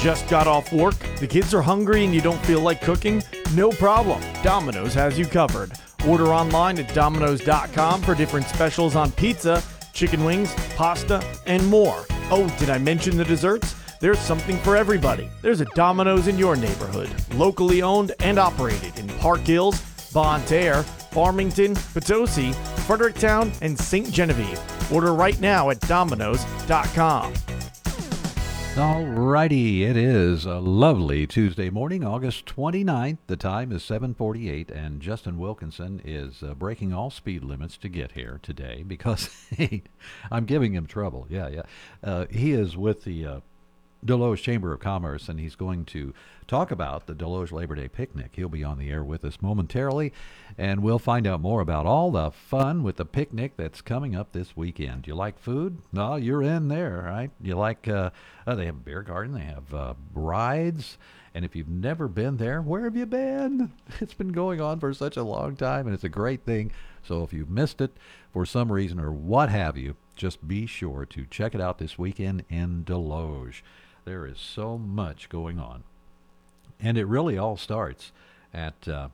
Just 0.00 0.26
got 0.28 0.46
off 0.46 0.72
work? 0.72 0.94
The 1.18 1.26
kids 1.26 1.52
are 1.52 1.60
hungry 1.60 2.04
and 2.06 2.14
you 2.14 2.22
don't 2.22 2.40
feel 2.46 2.62
like 2.62 2.80
cooking? 2.80 3.22
No 3.54 3.68
problem. 3.70 4.22
Domino's 4.42 4.94
has 4.94 5.18
you 5.18 5.26
covered. 5.26 5.72
Order 6.08 6.28
online 6.28 6.78
at 6.78 6.94
domino's.com 6.94 8.00
for 8.00 8.14
different 8.14 8.46
specials 8.46 8.96
on 8.96 9.12
pizza, 9.12 9.62
chicken 9.92 10.24
wings, 10.24 10.54
pasta, 10.74 11.22
and 11.44 11.66
more. 11.66 12.06
Oh, 12.30 12.48
did 12.58 12.70
I 12.70 12.78
mention 12.78 13.18
the 13.18 13.26
desserts? 13.26 13.74
There's 14.00 14.18
something 14.18 14.56
for 14.60 14.74
everybody. 14.74 15.28
There's 15.42 15.60
a 15.60 15.66
Domino's 15.74 16.28
in 16.28 16.38
your 16.38 16.56
neighborhood, 16.56 17.10
locally 17.34 17.82
owned 17.82 18.12
and 18.20 18.38
operated 18.38 18.98
in 18.98 19.06
Park 19.18 19.40
Hills, 19.40 19.82
Bonne 20.14 20.42
Terre, 20.46 20.82
Farmington, 21.12 21.74
Potosi, 21.92 22.52
Fredericktown, 22.86 23.52
and 23.60 23.78
St. 23.78 24.10
Genevieve. 24.10 24.58
Order 24.90 25.12
right 25.12 25.38
now 25.40 25.68
at 25.68 25.78
domino's.com. 25.80 27.34
Alrighty, 28.76 29.80
it 29.80 29.96
is 29.96 30.44
a 30.44 30.60
lovely 30.60 31.26
Tuesday 31.26 31.70
morning, 31.70 32.04
August 32.04 32.46
29th. 32.46 33.18
The 33.26 33.36
time 33.36 33.72
is 33.72 33.82
7:48, 33.82 34.70
and 34.70 35.02
Justin 35.02 35.38
Wilkinson 35.38 36.00
is 36.04 36.44
uh, 36.44 36.54
breaking 36.54 36.92
all 36.92 37.10
speed 37.10 37.42
limits 37.42 37.76
to 37.78 37.88
get 37.88 38.12
here 38.12 38.38
today 38.44 38.84
because 38.86 39.28
I'm 40.30 40.44
giving 40.44 40.72
him 40.72 40.86
trouble. 40.86 41.26
Yeah, 41.28 41.48
yeah. 41.48 41.62
Uh, 42.02 42.26
he 42.30 42.52
is 42.52 42.76
with 42.76 43.02
the 43.02 43.26
uh, 43.26 43.40
Desloge 44.04 44.42
Chamber 44.42 44.72
of 44.72 44.80
Commerce, 44.80 45.28
and 45.28 45.38
he's 45.38 45.54
going 45.54 45.84
to 45.86 46.14
talk 46.46 46.70
about 46.70 47.06
the 47.06 47.14
Desloge 47.14 47.52
Labor 47.52 47.74
Day 47.74 47.88
picnic. 47.88 48.30
He'll 48.34 48.48
be 48.48 48.64
on 48.64 48.78
the 48.78 48.90
air 48.90 49.04
with 49.04 49.24
us 49.24 49.38
momentarily, 49.40 50.12
and 50.56 50.82
we'll 50.82 50.98
find 50.98 51.26
out 51.26 51.40
more 51.40 51.60
about 51.60 51.86
all 51.86 52.10
the 52.10 52.30
fun 52.30 52.82
with 52.82 52.96
the 52.96 53.04
picnic 53.04 53.52
that's 53.56 53.80
coming 53.80 54.16
up 54.16 54.32
this 54.32 54.56
weekend. 54.56 55.06
You 55.06 55.14
like 55.14 55.38
food? 55.38 55.78
No, 55.92 56.16
you're 56.16 56.42
in 56.42 56.68
there, 56.68 57.02
right? 57.06 57.30
You 57.40 57.56
like? 57.56 57.86
Uh, 57.86 58.10
uh, 58.46 58.54
they 58.54 58.66
have 58.66 58.76
a 58.76 58.80
beer 58.80 59.02
garden. 59.02 59.34
They 59.34 59.40
have 59.40 59.72
uh, 59.74 59.94
rides. 60.14 60.98
And 61.34 61.44
if 61.44 61.54
you've 61.54 61.68
never 61.68 62.08
been 62.08 62.38
there, 62.38 62.60
where 62.60 62.84
have 62.84 62.96
you 62.96 63.06
been? 63.06 63.72
It's 64.00 64.14
been 64.14 64.32
going 64.32 64.60
on 64.60 64.80
for 64.80 64.92
such 64.92 65.16
a 65.16 65.22
long 65.22 65.56
time, 65.56 65.86
and 65.86 65.94
it's 65.94 66.04
a 66.04 66.08
great 66.08 66.44
thing. 66.44 66.72
So 67.02 67.22
if 67.22 67.32
you've 67.32 67.50
missed 67.50 67.80
it 67.80 67.96
for 68.32 68.44
some 68.44 68.72
reason 68.72 68.98
or 68.98 69.12
what 69.12 69.50
have 69.50 69.76
you, 69.76 69.96
just 70.16 70.46
be 70.46 70.66
sure 70.66 71.06
to 71.06 71.26
check 71.26 71.54
it 71.54 71.60
out 71.60 71.78
this 71.78 71.98
weekend 71.98 72.44
in 72.48 72.84
Desloge. 72.84 73.62
There 74.10 74.26
is 74.26 74.40
so 74.40 74.76
much 74.76 75.28
going 75.28 75.60
on. 75.60 75.84
And 76.80 76.98
it 76.98 77.04
really 77.04 77.38
all 77.38 77.56
starts 77.56 78.10
at, 78.52 78.88
uh, 78.88 79.10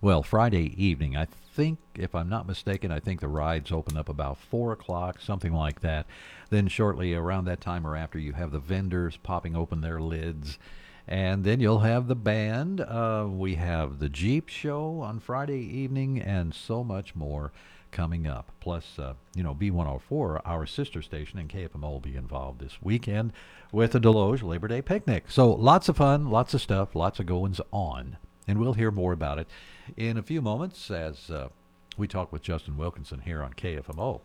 well, 0.00 0.22
Friday 0.22 0.72
evening. 0.82 1.14
I 1.14 1.26
think, 1.26 1.78
if 1.94 2.14
I'm 2.14 2.30
not 2.30 2.48
mistaken, 2.48 2.90
I 2.90 3.00
think 3.00 3.20
the 3.20 3.28
rides 3.28 3.70
open 3.70 3.98
up 3.98 4.08
about 4.08 4.38
4 4.38 4.72
o'clock, 4.72 5.20
something 5.20 5.52
like 5.52 5.82
that. 5.82 6.06
Then, 6.48 6.68
shortly 6.68 7.12
around 7.12 7.44
that 7.44 7.60
time 7.60 7.86
or 7.86 7.96
after, 7.96 8.18
you 8.18 8.32
have 8.32 8.50
the 8.50 8.58
vendors 8.58 9.18
popping 9.18 9.54
open 9.54 9.82
their 9.82 10.00
lids. 10.00 10.58
And 11.06 11.44
then 11.44 11.60
you'll 11.60 11.80
have 11.80 12.08
the 12.08 12.14
band. 12.14 12.80
Uh, 12.80 13.26
we 13.28 13.56
have 13.56 13.98
the 13.98 14.08
Jeep 14.08 14.48
show 14.48 15.00
on 15.02 15.20
Friday 15.20 15.60
evening, 15.60 16.18
and 16.18 16.54
so 16.54 16.82
much 16.82 17.14
more 17.14 17.52
coming 17.94 18.26
up. 18.26 18.50
Plus, 18.60 18.98
uh, 18.98 19.14
you 19.34 19.42
know, 19.42 19.54
B104, 19.54 20.42
our 20.44 20.66
sister 20.66 21.00
station, 21.00 21.38
and 21.38 21.48
KFMO 21.48 21.90
will 21.90 22.00
be 22.00 22.16
involved 22.16 22.60
this 22.60 22.76
weekend 22.82 23.32
with 23.72 23.92
the 23.92 24.00
Desloge 24.00 24.42
Labor 24.42 24.68
Day 24.68 24.82
picnic. 24.82 25.24
So 25.28 25.50
lots 25.50 25.88
of 25.88 25.96
fun, 25.96 26.28
lots 26.28 26.52
of 26.52 26.60
stuff, 26.60 26.94
lots 26.94 27.20
of 27.20 27.26
goings 27.26 27.60
on. 27.72 28.18
And 28.46 28.58
we'll 28.58 28.74
hear 28.74 28.90
more 28.90 29.12
about 29.12 29.38
it 29.38 29.48
in 29.96 30.18
a 30.18 30.22
few 30.22 30.42
moments 30.42 30.90
as 30.90 31.30
uh, 31.30 31.48
we 31.96 32.06
talk 32.06 32.32
with 32.32 32.42
Justin 32.42 32.76
Wilkinson 32.76 33.20
here 33.20 33.42
on 33.42 33.54
KFMO. 33.54 34.20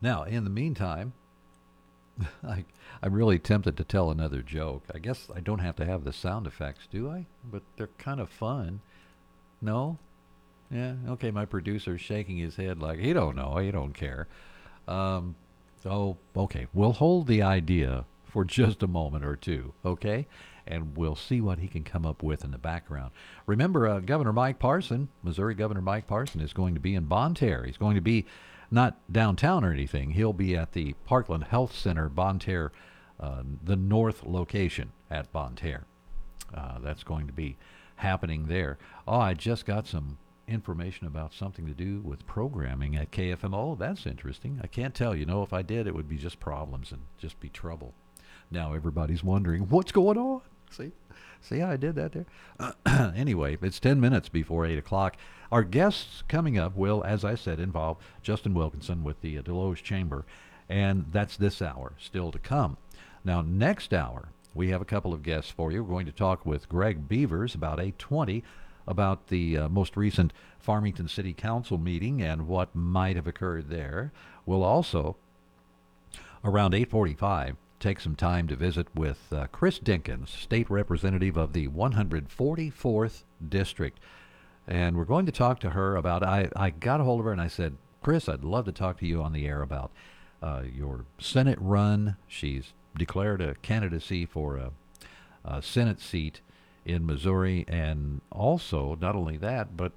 Now, 0.00 0.22
in 0.22 0.44
the 0.44 0.50
meantime, 0.50 1.12
I, 2.46 2.64
I'm 3.02 3.12
really 3.12 3.38
tempted 3.38 3.76
to 3.76 3.84
tell 3.84 4.10
another 4.10 4.42
joke. 4.42 4.84
I 4.94 4.98
guess 4.98 5.28
I 5.34 5.40
don't 5.40 5.58
have 5.58 5.76
to 5.76 5.84
have 5.84 6.04
the 6.04 6.12
sound 6.12 6.46
effects, 6.46 6.86
do 6.90 7.10
I? 7.10 7.26
But 7.44 7.62
they're 7.76 7.90
kind 7.98 8.20
of 8.20 8.30
fun. 8.30 8.80
No? 9.60 9.98
Yeah, 10.70 10.94
okay, 11.08 11.30
my 11.30 11.46
producer's 11.46 12.00
shaking 12.00 12.36
his 12.36 12.56
head 12.56 12.80
like 12.80 12.98
he 12.98 13.12
don't 13.12 13.36
know, 13.36 13.56
he 13.56 13.70
don't 13.70 13.94
care. 13.94 14.28
Um, 14.86 15.34
okay, 16.36 16.66
we'll 16.72 16.92
hold 16.92 17.26
the 17.26 17.42
idea 17.42 18.04
for 18.24 18.44
just 18.44 18.82
a 18.82 18.86
moment 18.86 19.24
or 19.24 19.36
two, 19.36 19.72
okay? 19.84 20.26
And 20.66 20.96
we'll 20.96 21.16
see 21.16 21.40
what 21.40 21.58
he 21.58 21.68
can 21.68 21.82
come 21.82 22.04
up 22.04 22.22
with 22.22 22.44
in 22.44 22.50
the 22.50 22.58
background. 22.58 23.12
Remember, 23.46 23.88
uh, 23.88 24.00
Governor 24.00 24.34
Mike 24.34 24.58
Parson, 24.58 25.08
Missouri 25.22 25.54
Governor 25.54 25.80
Mike 25.80 26.06
Parson, 26.06 26.42
is 26.42 26.52
going 26.52 26.74
to 26.74 26.80
be 26.80 26.94
in 26.94 27.08
Terre. 27.34 27.64
He's 27.64 27.78
going 27.78 27.94
to 27.94 28.02
be 28.02 28.26
not 28.70 28.98
downtown 29.10 29.64
or 29.64 29.72
anything. 29.72 30.10
He'll 30.10 30.34
be 30.34 30.54
at 30.54 30.72
the 30.72 30.94
Parkland 31.06 31.44
Health 31.44 31.74
Center, 31.74 32.10
Terre, 32.38 32.72
uh, 33.18 33.42
the 33.64 33.76
north 33.76 34.24
location 34.24 34.92
at 35.10 35.28
Terre. 35.56 35.86
Uh, 36.54 36.78
that's 36.80 37.02
going 37.02 37.26
to 37.26 37.32
be 37.32 37.56
happening 37.96 38.46
there. 38.46 38.76
Oh, 39.06 39.20
I 39.20 39.32
just 39.32 39.64
got 39.64 39.86
some 39.86 40.18
information 40.48 41.06
about 41.06 41.32
something 41.32 41.66
to 41.66 41.74
do 41.74 42.00
with 42.00 42.26
programming 42.26 42.96
at 42.96 43.10
KFMO. 43.10 43.78
That's 43.78 44.06
interesting. 44.06 44.60
I 44.62 44.66
can't 44.66 44.94
tell. 44.94 45.14
You 45.14 45.26
know, 45.26 45.42
if 45.42 45.52
I 45.52 45.62
did, 45.62 45.86
it 45.86 45.94
would 45.94 46.08
be 46.08 46.16
just 46.16 46.40
problems 46.40 46.92
and 46.92 47.02
just 47.18 47.38
be 47.40 47.48
trouble. 47.48 47.94
Now 48.50 48.72
everybody's 48.72 49.22
wondering 49.22 49.68
what's 49.68 49.92
going 49.92 50.18
on. 50.18 50.40
See, 50.70 50.92
see 51.40 51.58
how 51.58 51.70
I 51.70 51.76
did 51.76 51.94
that 51.96 52.12
there. 52.12 52.26
Uh, 52.58 53.12
anyway, 53.16 53.56
it's 53.62 53.80
ten 53.80 54.00
minutes 54.00 54.28
before 54.28 54.66
eight 54.66 54.78
o'clock. 54.78 55.16
Our 55.50 55.62
guests 55.62 56.22
coming 56.28 56.58
up 56.58 56.76
will, 56.76 57.02
as 57.04 57.24
I 57.24 57.34
said, 57.34 57.58
involve 57.60 57.98
Justin 58.22 58.54
Wilkinson 58.54 59.02
with 59.02 59.20
the 59.20 59.38
uh, 59.38 59.42
Desloge 59.42 59.82
Chamber, 59.82 60.26
and 60.68 61.06
that's 61.10 61.36
this 61.36 61.62
hour 61.62 61.94
still 61.98 62.30
to 62.32 62.38
come. 62.38 62.76
Now, 63.24 63.42
next 63.42 63.94
hour 63.94 64.28
we 64.54 64.70
have 64.70 64.82
a 64.82 64.86
couple 64.86 65.14
of 65.14 65.22
guests 65.22 65.50
for 65.50 65.72
you. 65.72 65.82
We're 65.82 65.90
going 65.90 66.06
to 66.06 66.12
talk 66.12 66.44
with 66.44 66.68
Greg 66.68 67.08
Beavers 67.08 67.54
about 67.54 67.80
eight 67.80 67.98
twenty 67.98 68.44
about 68.88 69.28
the 69.28 69.56
uh, 69.56 69.68
most 69.68 69.96
recent 69.96 70.32
Farmington 70.58 71.06
City 71.06 71.32
Council 71.32 71.78
meeting 71.78 72.20
and 72.22 72.48
what 72.48 72.74
might 72.74 73.14
have 73.14 73.26
occurred 73.26 73.68
there. 73.68 74.12
We'll 74.46 74.64
also, 74.64 75.16
around 76.42 76.72
8:45, 76.72 77.56
take 77.78 78.00
some 78.00 78.16
time 78.16 78.48
to 78.48 78.56
visit 78.56 78.88
with 78.94 79.32
uh, 79.32 79.46
Chris 79.52 79.78
Dinkins, 79.78 80.28
state 80.28 80.68
representative 80.68 81.36
of 81.36 81.52
the 81.52 81.68
144th 81.68 83.22
district, 83.46 84.00
and 84.66 84.96
we're 84.96 85.04
going 85.04 85.26
to 85.26 85.32
talk 85.32 85.60
to 85.60 85.70
her 85.70 85.94
about. 85.94 86.22
I 86.24 86.48
I 86.56 86.70
got 86.70 87.00
a 87.00 87.04
hold 87.04 87.20
of 87.20 87.26
her 87.26 87.32
and 87.32 87.40
I 87.40 87.48
said, 87.48 87.76
Chris, 88.02 88.28
I'd 88.28 88.42
love 88.42 88.64
to 88.64 88.72
talk 88.72 88.98
to 88.98 89.06
you 89.06 89.22
on 89.22 89.32
the 89.32 89.46
air 89.46 89.62
about 89.62 89.90
uh, 90.42 90.62
your 90.72 91.04
Senate 91.18 91.58
run. 91.60 92.16
She's 92.26 92.72
declared 92.96 93.40
a 93.40 93.54
candidacy 93.56 94.24
for 94.24 94.56
a, 94.56 94.70
a 95.44 95.62
Senate 95.62 96.00
seat 96.00 96.40
in 96.88 97.06
Missouri, 97.06 97.64
and 97.68 98.20
also 98.30 98.96
not 99.00 99.14
only 99.14 99.36
that, 99.36 99.76
but 99.76 99.92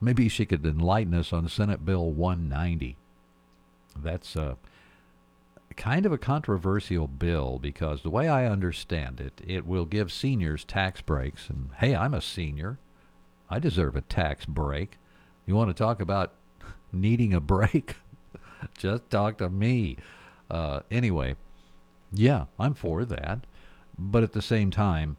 maybe 0.00 0.28
she 0.28 0.46
could 0.46 0.64
enlighten 0.64 1.14
us 1.14 1.32
on 1.32 1.48
Senate 1.48 1.84
Bill 1.84 2.10
190. 2.10 2.96
That's 3.96 4.36
a 4.36 4.56
kind 5.76 6.04
of 6.04 6.12
a 6.12 6.18
controversial 6.18 7.06
bill 7.06 7.58
because 7.58 8.02
the 8.02 8.10
way 8.10 8.28
I 8.28 8.46
understand 8.46 9.20
it, 9.20 9.40
it 9.46 9.66
will 9.66 9.86
give 9.86 10.12
seniors 10.12 10.64
tax 10.64 11.00
breaks. 11.00 11.48
And 11.48 11.70
hey, 11.78 11.94
I'm 11.94 12.12
a 12.12 12.20
senior. 12.20 12.78
I 13.48 13.58
deserve 13.58 13.96
a 13.96 14.02
tax 14.02 14.44
break. 14.44 14.98
You 15.46 15.54
want 15.54 15.70
to 15.70 15.74
talk 15.74 16.00
about 16.00 16.34
needing 16.92 17.32
a 17.32 17.40
break? 17.40 17.96
Just 18.78 19.08
talk 19.10 19.38
to 19.38 19.48
me. 19.48 19.96
Uh, 20.50 20.80
anyway, 20.90 21.36
yeah, 22.12 22.44
I'm 22.58 22.74
for 22.74 23.04
that. 23.04 23.40
But 23.98 24.22
at 24.22 24.32
the 24.32 24.42
same 24.42 24.70
time, 24.70 25.16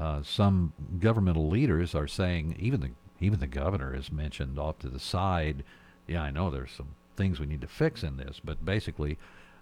uh, 0.00 0.22
some 0.22 0.72
governmental 0.98 1.50
leaders 1.50 1.94
are 1.94 2.08
saying, 2.08 2.56
even 2.58 2.80
the 2.80 2.90
even 3.20 3.38
the 3.38 3.46
governor 3.46 3.92
has 3.92 4.10
mentioned 4.10 4.58
off 4.58 4.78
to 4.78 4.88
the 4.88 4.98
side, 4.98 5.62
yeah, 6.06 6.22
I 6.22 6.30
know 6.30 6.48
there's 6.48 6.70
some 6.70 6.94
things 7.16 7.38
we 7.38 7.44
need 7.44 7.60
to 7.60 7.66
fix 7.66 8.02
in 8.02 8.16
this, 8.16 8.40
but 8.42 8.64
basically, 8.64 9.18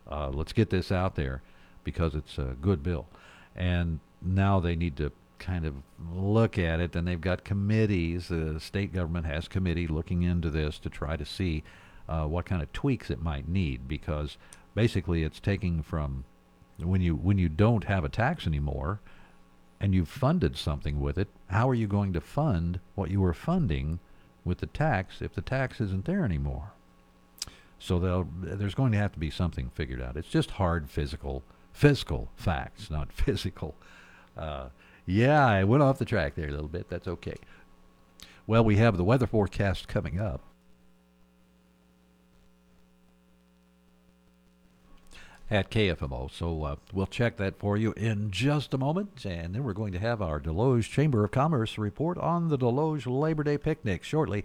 uh, 0.08 0.28
let's 0.28 0.52
get 0.52 0.70
this 0.70 0.92
out 0.92 1.16
there 1.16 1.42
because 1.82 2.14
it's 2.14 2.38
a 2.38 2.54
good 2.60 2.84
bill. 2.84 3.08
And 3.56 3.98
now 4.22 4.60
they 4.60 4.76
need 4.76 4.96
to 4.98 5.10
kind 5.40 5.66
of 5.66 5.74
look 6.14 6.56
at 6.56 6.78
it, 6.78 6.94
and 6.94 7.08
they've 7.08 7.20
got 7.20 7.42
committees. 7.42 8.28
The 8.28 8.60
state 8.60 8.92
government 8.92 9.26
has 9.26 9.48
committee 9.48 9.88
looking 9.88 10.22
into 10.22 10.50
this 10.50 10.78
to 10.78 10.88
try 10.88 11.16
to 11.16 11.24
see 11.24 11.64
uh, 12.08 12.26
what 12.26 12.46
kind 12.46 12.62
of 12.62 12.72
tweaks 12.72 13.10
it 13.10 13.20
might 13.20 13.48
need 13.48 13.88
because 13.88 14.36
basically 14.76 15.24
it's 15.24 15.40
taking 15.40 15.82
from 15.82 16.22
when 16.80 17.00
you 17.00 17.16
when 17.16 17.38
you 17.38 17.48
don't 17.48 17.84
have 17.84 18.04
a 18.04 18.08
tax 18.08 18.46
anymore 18.46 19.00
and 19.80 19.94
you've 19.94 20.08
funded 20.08 20.56
something 20.56 21.00
with 21.00 21.18
it, 21.18 21.28
how 21.50 21.68
are 21.68 21.74
you 21.74 21.86
going 21.86 22.12
to 22.12 22.20
fund 22.20 22.80
what 22.94 23.10
you 23.10 23.20
were 23.20 23.34
funding 23.34 24.00
with 24.44 24.58
the 24.58 24.66
tax 24.66 25.22
if 25.22 25.34
the 25.34 25.42
tax 25.42 25.80
isn't 25.80 26.04
there 26.04 26.24
anymore? 26.24 26.72
So 27.78 28.26
there's 28.42 28.74
going 28.74 28.92
to 28.92 28.98
have 28.98 29.12
to 29.12 29.18
be 29.18 29.30
something 29.30 29.70
figured 29.74 30.02
out. 30.02 30.16
It's 30.16 30.28
just 30.28 30.52
hard 30.52 30.90
physical, 30.90 31.44
fiscal 31.72 32.28
facts, 32.34 32.90
not 32.90 33.12
physical. 33.12 33.74
Uh, 34.36 34.68
yeah, 35.06 35.46
I 35.46 35.64
went 35.64 35.82
off 35.82 35.98
the 35.98 36.04
track 36.04 36.34
there 36.34 36.48
a 36.48 36.52
little 36.52 36.68
bit. 36.68 36.88
That's 36.88 37.08
okay. 37.08 37.36
Well, 38.46 38.64
we 38.64 38.76
have 38.76 38.96
the 38.96 39.04
weather 39.04 39.26
forecast 39.26 39.88
coming 39.88 40.18
up. 40.18 40.40
At 45.50 45.70
KFMO. 45.70 46.30
So 46.30 46.62
uh, 46.64 46.76
we'll 46.92 47.06
check 47.06 47.38
that 47.38 47.58
for 47.58 47.78
you 47.78 47.92
in 47.92 48.30
just 48.30 48.74
a 48.74 48.78
moment. 48.78 49.24
And 49.24 49.54
then 49.54 49.64
we're 49.64 49.72
going 49.72 49.92
to 49.92 49.98
have 49.98 50.20
our 50.20 50.38
Desloge 50.38 50.90
Chamber 50.90 51.24
of 51.24 51.30
Commerce 51.30 51.78
report 51.78 52.18
on 52.18 52.48
the 52.48 52.58
Desloge 52.58 53.06
Labor 53.06 53.44
Day 53.44 53.56
picnic 53.56 54.04
shortly 54.04 54.44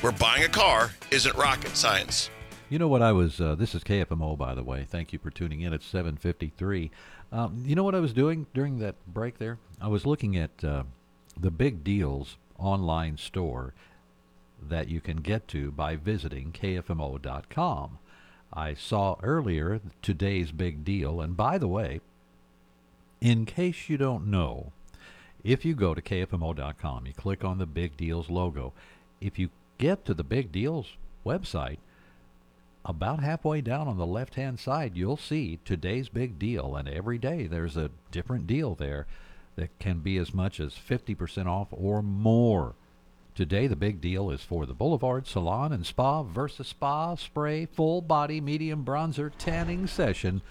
where 0.00 0.12
buying 0.12 0.44
a 0.44 0.48
car 0.48 0.90
isn't 1.10 1.36
rocket 1.36 1.76
science. 1.76 2.30
You 2.70 2.78
know 2.78 2.88
what 2.88 3.02
I 3.02 3.12
was? 3.12 3.40
Uh, 3.40 3.54
this 3.54 3.74
is 3.74 3.82
KFMO, 3.82 4.36
by 4.36 4.54
the 4.54 4.62
way. 4.62 4.86
Thank 4.88 5.12
you 5.12 5.18
for 5.18 5.30
tuning 5.30 5.62
in 5.62 5.72
at 5.72 5.80
7:53. 5.80 6.90
Um, 7.32 7.62
you 7.64 7.74
know 7.74 7.84
what 7.84 7.94
I 7.94 8.00
was 8.00 8.12
doing 8.12 8.46
during 8.52 8.78
that 8.78 8.94
break 9.06 9.38
there? 9.38 9.58
I 9.80 9.88
was 9.88 10.06
looking 10.06 10.36
at 10.36 10.62
uh, 10.62 10.84
the 11.38 11.50
Big 11.50 11.82
Deals 11.82 12.36
online 12.58 13.16
store 13.16 13.74
that 14.60 14.88
you 14.88 15.00
can 15.00 15.18
get 15.18 15.48
to 15.48 15.70
by 15.70 15.96
visiting 15.96 16.52
kfmo.com. 16.52 17.98
I 18.52 18.74
saw 18.74 19.16
earlier 19.22 19.80
today's 20.02 20.52
big 20.52 20.84
deal. 20.84 21.20
And 21.20 21.36
by 21.36 21.58
the 21.58 21.68
way, 21.68 22.00
in 23.20 23.46
case 23.46 23.88
you 23.88 23.96
don't 23.96 24.26
know, 24.26 24.72
if 25.44 25.64
you 25.64 25.74
go 25.74 25.94
to 25.94 26.02
kfmo.com, 26.02 27.06
you 27.06 27.12
click 27.12 27.44
on 27.44 27.58
the 27.58 27.66
Big 27.66 27.96
Deals 27.96 28.30
logo. 28.30 28.72
If 29.20 29.38
you 29.38 29.50
get 29.78 30.04
to 30.04 30.14
the 30.14 30.24
Big 30.24 30.52
Deals 30.52 30.96
website, 31.24 31.78
about 32.84 33.20
halfway 33.20 33.60
down 33.60 33.88
on 33.88 33.98
the 33.98 34.06
left 34.06 34.34
hand 34.34 34.58
side, 34.58 34.96
you'll 34.96 35.16
see 35.16 35.58
today's 35.64 36.08
big 36.08 36.38
deal. 36.38 36.74
And 36.76 36.88
every 36.88 37.18
day 37.18 37.46
there's 37.46 37.76
a 37.76 37.90
different 38.10 38.46
deal 38.46 38.74
there 38.74 39.06
that 39.56 39.76
can 39.78 39.98
be 39.98 40.16
as 40.16 40.32
much 40.32 40.60
as 40.60 40.74
50% 40.74 41.46
off 41.46 41.68
or 41.70 42.02
more 42.02 42.74
Today, 43.38 43.68
the 43.68 43.76
big 43.76 44.00
deal 44.00 44.32
is 44.32 44.42
for 44.42 44.66
the 44.66 44.74
Boulevard 44.74 45.28
Salon 45.28 45.72
and 45.72 45.86
Spa 45.86 46.24
versus 46.24 46.66
Spa 46.66 47.14
Spray 47.14 47.66
Full 47.66 48.02
Body 48.02 48.40
Medium 48.40 48.84
Bronzer 48.84 49.30
Tanning 49.38 49.86
Session. 49.86 50.42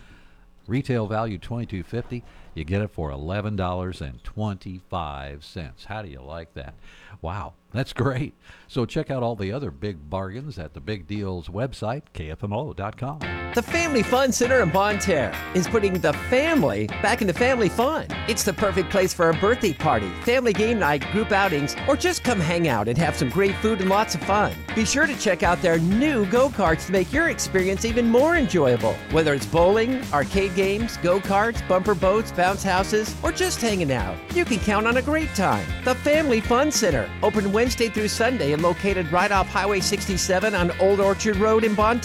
Retail 0.68 1.06
value 1.06 1.38
twenty 1.38 1.66
two 1.66 1.84
fifty. 1.84 2.24
You 2.58 2.64
get 2.64 2.82
it 2.82 2.90
for 2.90 3.12
eleven 3.12 3.56
dollars 3.56 4.02
and 4.02 4.24
twenty 4.24 4.82
five 4.90 5.46
cents. 5.46 5.86
How 5.86 6.02
do 6.02 6.10
you 6.10 6.22
like 6.22 6.56
that? 6.56 6.74
Wow, 7.22 7.54
that's 7.72 7.94
great. 7.94 8.34
So 8.68 8.86
check 8.86 9.12
out 9.12 9.24
all 9.24 9.36
the 9.36 9.52
other 9.52 9.72
big 9.72 10.10
bargains 10.10 10.58
at 10.58 10.74
the 10.74 10.80
Big 10.80 11.08
Deals 11.08 11.50
website, 11.50 12.04
kfmo.com. 12.14 13.20
The 13.54 13.62
Family 13.62 14.04
Fun 14.04 14.32
Center 14.32 14.62
in 14.62 14.70
Bonne 14.70 15.00
Terre 15.00 15.36
is 15.56 15.68
putting 15.68 15.94
the 16.00 16.14
family 16.14 16.88
back 17.02 17.22
into 17.22 17.34
family 17.34 17.70
fun. 17.70 18.06
It's 18.28 18.44
the 18.44 18.54
perfect 18.54 18.90
place 18.90 19.14
for 19.14 19.30
a 19.30 19.34
birthday 19.34 19.74
party, 19.74 20.10
family 20.24 20.54
game 20.54 20.80
night, 20.80 21.10
group 21.12 21.32
outings, 21.32 21.76
or 21.88 21.96
just 21.96 22.24
come 22.24 22.40
hang 22.40 22.68
out 22.68 22.88
and 22.88 22.98
have 22.98 23.16
some 23.16 23.30
great 23.30 23.56
food 23.58 23.82
and 23.82 23.90
lots 23.90 24.16
of 24.16 24.22
fun. 24.24 24.54
Be 24.76 24.86
sure 24.86 25.08
to 25.08 25.20
check 25.20 25.44
out 25.44 25.62
their 25.62 25.80
new 25.80 26.26
go 26.28 26.50
karts 26.50 26.88
to 26.88 26.92
make 26.92 27.12
your 27.12 27.30
experience 27.30 27.84
even 27.86 28.10
more 28.10 28.36
enjoyable. 28.36 28.94
Whether 29.12 29.34
it's 29.34 29.46
bowling, 29.46 30.04
arcade 30.14 30.54
games, 30.56 30.98
go 30.98 31.20
karts, 31.20 31.68
bumper 31.68 31.96
boats, 31.96 32.32
bounce 32.48 32.64
houses, 32.64 33.14
or 33.24 33.32
just 33.34 33.60
hanging 33.60 33.92
out, 33.92 34.16
you 34.34 34.46
can 34.46 34.58
count 34.60 34.88
on 34.88 34.96
a 34.96 35.02
great 35.02 35.28
time. 35.36 35.68
The 35.84 35.96
Family 35.96 36.40
Fun 36.40 36.72
Center, 36.72 37.10
open 37.22 37.52
Wednesday 37.52 37.90
through 37.90 38.08
Sunday 38.08 38.54
and 38.54 38.64
located 38.64 39.12
right 39.12 39.34
off 39.34 39.50
Highway 39.50 39.82
67 39.82 40.56
on 40.56 40.72
Old 40.80 41.02
Orchard 41.02 41.36
Road 41.36 41.66
in 41.66 41.76
Bonne 41.76 42.00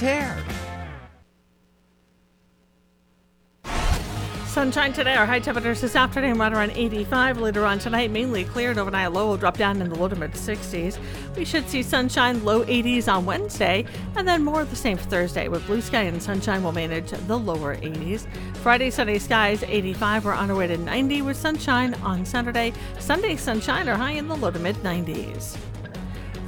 Sunshine 4.52 4.92
today. 4.92 5.14
Our 5.14 5.24
high 5.24 5.40
temperatures 5.40 5.80
this 5.80 5.96
afternoon 5.96 6.36
right 6.36 6.52
around 6.52 6.72
85. 6.72 7.38
Later 7.38 7.64
on 7.64 7.78
tonight, 7.78 8.10
mainly 8.10 8.44
cleared. 8.44 8.76
Overnight 8.76 9.10
low 9.10 9.28
will 9.28 9.38
drop 9.38 9.56
down 9.56 9.80
in 9.80 9.88
the 9.88 9.94
low 9.94 10.08
to 10.08 10.14
mid 10.14 10.32
60s. 10.32 10.98
We 11.34 11.46
should 11.46 11.66
see 11.70 11.82
sunshine, 11.82 12.44
low 12.44 12.62
80s 12.66 13.10
on 13.10 13.24
Wednesday, 13.24 13.86
and 14.14 14.28
then 14.28 14.44
more 14.44 14.60
of 14.60 14.68
the 14.68 14.76
same 14.76 14.98
for 14.98 15.08
Thursday, 15.08 15.48
with 15.48 15.64
blue 15.64 15.80
sky 15.80 16.02
and 16.02 16.22
sunshine 16.22 16.62
will 16.62 16.72
manage 16.72 17.12
the 17.12 17.38
lower 17.38 17.76
80s. 17.76 18.26
Friday, 18.58 18.90
sunny 18.90 19.18
skies, 19.18 19.62
85. 19.62 20.26
We're 20.26 20.34
on 20.34 20.50
our 20.50 20.56
way 20.58 20.66
to 20.66 20.76
90 20.76 21.22
with 21.22 21.38
sunshine 21.38 21.94
on 22.02 22.26
Saturday. 22.26 22.74
Sunday, 22.98 23.36
sunshine 23.36 23.88
are 23.88 23.96
high 23.96 24.12
in 24.12 24.28
the 24.28 24.36
low 24.36 24.50
to 24.50 24.58
mid 24.58 24.76
90s. 24.76 25.56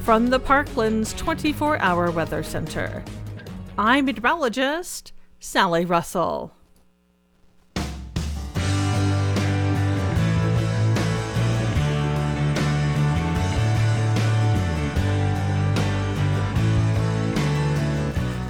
From 0.00 0.28
the 0.28 0.40
Parklands 0.40 1.16
24 1.16 1.78
hour 1.78 2.10
weather 2.10 2.42
center, 2.42 3.02
I'm 3.78 4.04
meteorologist 4.04 5.14
Sally 5.40 5.86
Russell. 5.86 6.52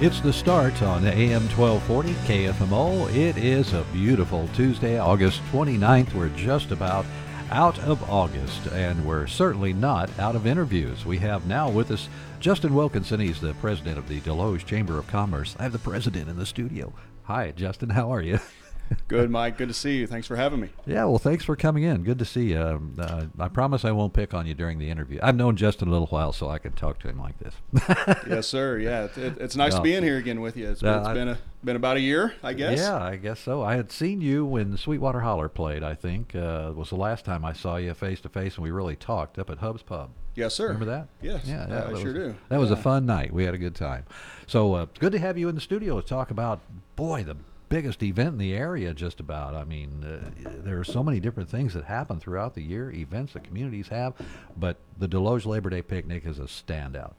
It's 0.01 0.19
the 0.19 0.33
start 0.33 0.81
on 0.81 1.05
AM 1.05 1.47
1240 1.47 2.11
KFMO. 2.27 3.09
It 3.15 3.37
is 3.37 3.71
a 3.71 3.85
beautiful 3.93 4.49
Tuesday, 4.49 4.99
August 4.99 5.41
29th. 5.53 6.13
We're 6.13 6.27
just 6.29 6.71
about 6.71 7.05
out 7.49 7.79
of 7.79 8.03
August, 8.09 8.67
and 8.73 9.05
we're 9.05 9.25
certainly 9.25 9.71
not 9.71 10.09
out 10.19 10.35
of 10.35 10.45
interviews. 10.45 11.05
We 11.05 11.17
have 11.19 11.47
now 11.47 11.69
with 11.69 11.91
us 11.91 12.09
Justin 12.41 12.75
Wilkinson. 12.75 13.21
He's 13.21 13.39
the 13.39 13.53
president 13.53 13.97
of 13.97 14.09
the 14.09 14.19
Desloge 14.19 14.65
Chamber 14.65 14.99
of 14.99 15.07
Commerce. 15.07 15.55
I 15.57 15.63
have 15.63 15.71
the 15.71 15.79
president 15.79 16.27
in 16.27 16.35
the 16.35 16.45
studio. 16.45 16.91
Hi, 17.23 17.51
Justin. 17.51 17.91
How 17.91 18.11
are 18.13 18.21
you? 18.21 18.39
Good, 19.07 19.29
Mike. 19.29 19.57
Good 19.57 19.67
to 19.67 19.73
see 19.73 19.97
you. 19.97 20.07
Thanks 20.07 20.27
for 20.27 20.35
having 20.35 20.59
me. 20.59 20.69
Yeah, 20.85 21.05
well, 21.05 21.17
thanks 21.19 21.43
for 21.45 21.55
coming 21.55 21.83
in. 21.83 22.03
Good 22.03 22.19
to 22.19 22.25
see 22.25 22.51
you. 22.51 22.59
Um, 22.61 22.95
uh, 22.99 23.25
I 23.39 23.47
promise 23.47 23.85
I 23.85 23.91
won't 23.91 24.13
pick 24.13 24.33
on 24.33 24.45
you 24.45 24.53
during 24.53 24.79
the 24.79 24.89
interview. 24.89 25.19
I've 25.21 25.35
known 25.35 25.55
Justin 25.55 25.87
a 25.87 25.91
little 25.91 26.07
while, 26.07 26.31
so 26.33 26.49
I 26.49 26.57
can 26.59 26.71
talk 26.73 26.99
to 26.99 27.07
him 27.09 27.19
like 27.19 27.35
this. 27.39 27.53
yes, 28.27 28.47
sir. 28.47 28.77
Yeah, 28.79 29.05
it, 29.05 29.17
it, 29.17 29.37
it's 29.39 29.55
nice 29.55 29.75
to 29.75 29.81
be 29.81 29.93
in 29.95 30.03
here 30.03 30.17
again 30.17 30.41
with 30.41 30.57
you. 30.57 30.69
It's, 30.69 30.83
Uh, 30.83 31.03
it's 31.05 31.13
been 31.13 31.27
a 31.29 31.37
been 31.63 31.75
about 31.75 31.97
a 31.97 31.99
year, 32.01 32.33
I 32.43 32.53
guess. 32.53 32.77
Yeah, 32.77 33.01
I 33.01 33.15
guess 33.15 33.39
so. 33.39 33.63
I 33.63 33.75
had 33.75 33.91
seen 33.91 34.21
you 34.21 34.45
when 34.45 34.77
Sweetwater 34.77 35.21
Holler 35.21 35.49
played. 35.49 35.81
I 35.83 35.95
think 35.95 36.35
uh, 36.35 36.71
was 36.75 36.89
the 36.89 36.95
last 36.95 37.25
time 37.25 37.43
I 37.43 37.53
saw 37.53 37.77
you 37.77 37.93
face 37.95 38.21
to 38.21 38.29
face, 38.29 38.55
and 38.55 38.63
we 38.63 38.69
really 38.71 38.95
talked 38.95 39.39
up 39.39 39.49
at 39.49 39.57
Hub's 39.57 39.81
Pub. 39.81 40.11
Yes, 40.35 40.53
sir. 40.53 40.65
Remember 40.67 40.85
that? 40.85 41.07
Yes, 41.21 41.43
Yeah, 41.45 41.63
I 41.63 41.67
that 41.67 41.97
sure 41.97 42.05
was, 42.05 42.13
do. 42.13 42.35
That 42.49 42.59
was 42.59 42.69
a 42.69 42.75
fun 42.75 43.05
night. 43.05 43.33
We 43.33 43.45
had 43.45 43.53
a 43.55 43.57
good 43.57 43.73
time. 43.73 44.05
So 44.47 44.73
uh, 44.75 44.85
good 44.99 45.13
to 45.13 45.19
have 45.19 45.37
you 45.37 45.47
in 45.49 45.55
the 45.55 45.61
studio 45.61 45.99
to 45.99 46.05
talk 46.05 46.29
about, 46.29 46.59
boy, 46.95 47.23
the 47.23 47.37
biggest 47.75 48.01
event 48.03 48.29
in 48.29 48.37
the 48.37 48.53
area. 48.53 48.93
Just 48.93 49.19
about. 49.19 49.53
I 49.53 49.65
mean, 49.65 50.05
uh, 50.05 50.49
there 50.63 50.79
are 50.79 50.85
so 50.85 51.03
many 51.03 51.19
different 51.19 51.49
things 51.49 51.73
that 51.73 51.83
happen 51.83 52.21
throughout 52.21 52.53
the 52.53 52.63
year, 52.63 52.89
events 52.89 53.33
that 53.33 53.43
communities 53.43 53.89
have, 53.89 54.13
but 54.55 54.77
the 54.97 55.09
Desloge 55.09 55.45
Labor 55.45 55.69
Day 55.69 55.81
picnic 55.81 56.25
is 56.25 56.39
a 56.39 56.43
standout. 56.43 57.15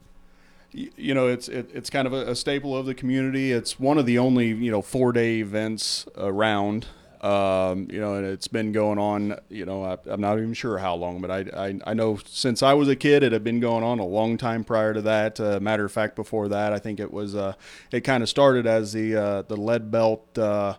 You 0.71 1.13
know, 1.13 1.27
it's 1.27 1.47
it, 1.47 1.69
it's 1.73 1.91
kind 1.91 2.07
of 2.07 2.13
a, 2.13 2.31
a 2.31 2.35
staple 2.35 2.75
of 2.75 2.87
the 2.87 2.95
community. 2.95 3.51
It's 3.51 3.79
one 3.79 3.99
of 3.99 4.07
the 4.07 4.17
only 4.17 4.47
you 4.47 4.71
know 4.71 4.81
four 4.81 5.11
day 5.11 5.39
events 5.39 6.07
around. 6.17 6.87
Um, 7.27 7.87
you 7.91 7.99
know, 7.99 8.15
and 8.15 8.25
it's 8.25 8.47
been 8.47 8.71
going 8.71 8.99
on. 8.99 9.37
You 9.49 9.65
know, 9.65 9.83
I, 9.83 9.97
I'm 10.05 10.21
not 10.21 10.37
even 10.37 10.53
sure 10.53 10.77
how 10.77 10.95
long, 10.95 11.19
but 11.19 11.29
I, 11.31 11.39
I 11.67 11.79
I 11.87 11.93
know 11.93 12.19
since 12.25 12.63
I 12.63 12.73
was 12.73 12.87
a 12.87 12.95
kid, 12.95 13.23
it 13.23 13.31
had 13.31 13.43
been 13.43 13.59
going 13.59 13.83
on 13.83 13.99
a 13.99 14.05
long 14.05 14.37
time 14.37 14.63
prior 14.63 14.93
to 14.93 15.01
that. 15.01 15.39
Uh, 15.39 15.59
matter 15.59 15.83
of 15.85 15.91
fact, 15.91 16.15
before 16.15 16.47
that, 16.49 16.73
I 16.73 16.79
think 16.79 16.99
it 16.99 17.11
was 17.11 17.35
uh, 17.35 17.53
it 17.91 18.01
kind 18.01 18.23
of 18.23 18.29
started 18.29 18.65
as 18.65 18.93
the 18.93 19.15
uh, 19.15 19.41
the 19.43 19.57
lead 19.57 19.91
belt. 19.91 20.37
Uh, 20.37 20.75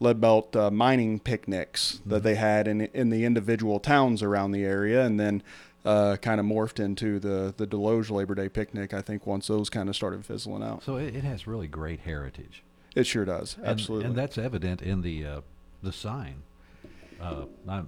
lead 0.00 0.20
belt 0.20 0.54
uh, 0.56 0.70
mining 0.72 1.20
picnics 1.20 2.00
that 2.04 2.22
they 2.24 2.34
had 2.34 2.66
in 2.66 2.80
in 2.92 3.10
the 3.10 3.24
individual 3.24 3.78
towns 3.78 4.22
around 4.22 4.50
the 4.50 4.64
area, 4.64 5.04
and 5.06 5.20
then 5.20 5.42
uh, 5.84 6.16
kind 6.20 6.40
of 6.40 6.46
morphed 6.46 6.80
into 6.84 7.20
the 7.20 7.54
the 7.56 7.66
Desloge 7.66 8.10
Labor 8.10 8.34
Day 8.34 8.48
picnic. 8.48 8.92
I 8.92 9.00
think 9.00 9.26
once 9.26 9.46
those 9.46 9.70
kind 9.70 9.88
of 9.88 9.94
started 9.94 10.26
fizzling 10.26 10.62
out. 10.64 10.82
So 10.82 10.96
it, 10.96 11.14
it 11.14 11.22
has 11.24 11.46
really 11.46 11.68
great 11.68 12.00
heritage. 12.00 12.64
It 12.96 13.06
sure 13.06 13.24
does, 13.24 13.56
And- 13.58 13.66
absolutely. 13.66 14.06
and 14.08 14.16
that's 14.16 14.36
evident 14.38 14.82
in 14.82 15.02
the 15.02 15.24
uh, 15.26 15.40
the 15.84 15.92
sign. 15.92 16.42
Uh, 17.20 17.44
not, 17.64 17.86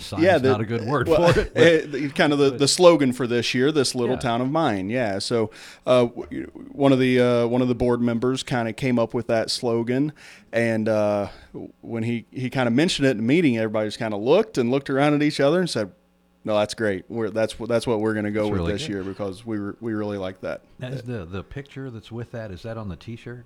sign's 0.00 0.22
yeah, 0.22 0.38
the- 0.38 0.50
not 0.50 0.60
a 0.60 0.64
good 0.64 0.84
word 0.86 1.06
well, 1.06 1.32
for 1.32 1.40
it. 1.54 2.14
kind 2.16 2.32
of 2.32 2.38
the, 2.40 2.50
the 2.50 2.66
slogan 2.66 3.12
for 3.12 3.26
this 3.26 3.54
year, 3.54 3.70
this 3.70 3.94
little 3.94 4.14
Yeah. 4.16 4.20
town 4.20 4.40
of 4.40 4.50
mine. 4.50 4.90
Yeah. 4.90 5.18
So 5.20 5.50
uh, 5.86 6.06
one 6.06 6.92
of 6.92 6.98
the 6.98 7.20
uh, 7.20 7.46
one 7.46 7.62
of 7.62 7.68
the 7.68 7.74
board 7.74 8.00
members 8.00 8.42
kind 8.42 8.68
of 8.68 8.74
came 8.74 8.98
up 8.98 9.14
with 9.14 9.26
that 9.28 9.50
slogan, 9.50 10.12
and 10.52 10.88
uh, 10.88 11.28
when 11.82 12.02
he 12.04 12.24
he 12.32 12.50
kind 12.50 12.66
of 12.66 12.72
mentioned 12.72 13.06
it 13.06 13.12
in 13.12 13.16
the 13.18 13.22
meeting, 13.22 13.58
everybody 13.58 13.86
just 13.86 13.98
kind 13.98 14.14
of 14.14 14.20
looked 14.20 14.58
and 14.58 14.70
looked 14.70 14.90
around 14.90 15.14
at 15.14 15.22
each 15.22 15.38
other 15.40 15.60
and 15.60 15.68
said. 15.70 15.92
No, 16.44 16.58
that's 16.58 16.74
great. 16.74 17.04
We're, 17.08 17.30
that's 17.30 17.60
what 17.60 17.68
that's 17.68 17.86
what 17.86 18.00
we're 18.00 18.14
going 18.14 18.24
to 18.24 18.32
go 18.32 18.42
That's 18.46 18.50
with 18.50 18.58
really 18.62 18.72
this 18.72 18.82
good. 18.88 18.92
year 18.94 19.04
because 19.04 19.46
we 19.46 19.58
re- 19.58 19.74
we 19.80 19.92
really 19.92 20.18
like 20.18 20.40
that. 20.40 20.62
Is 20.80 21.02
the 21.02 21.24
the 21.24 21.44
picture 21.44 21.88
that's 21.88 22.10
with 22.10 22.32
that 22.32 22.50
is 22.50 22.62
that 22.64 22.76
on 22.76 22.88
the 22.88 22.96
T-shirt? 22.96 23.44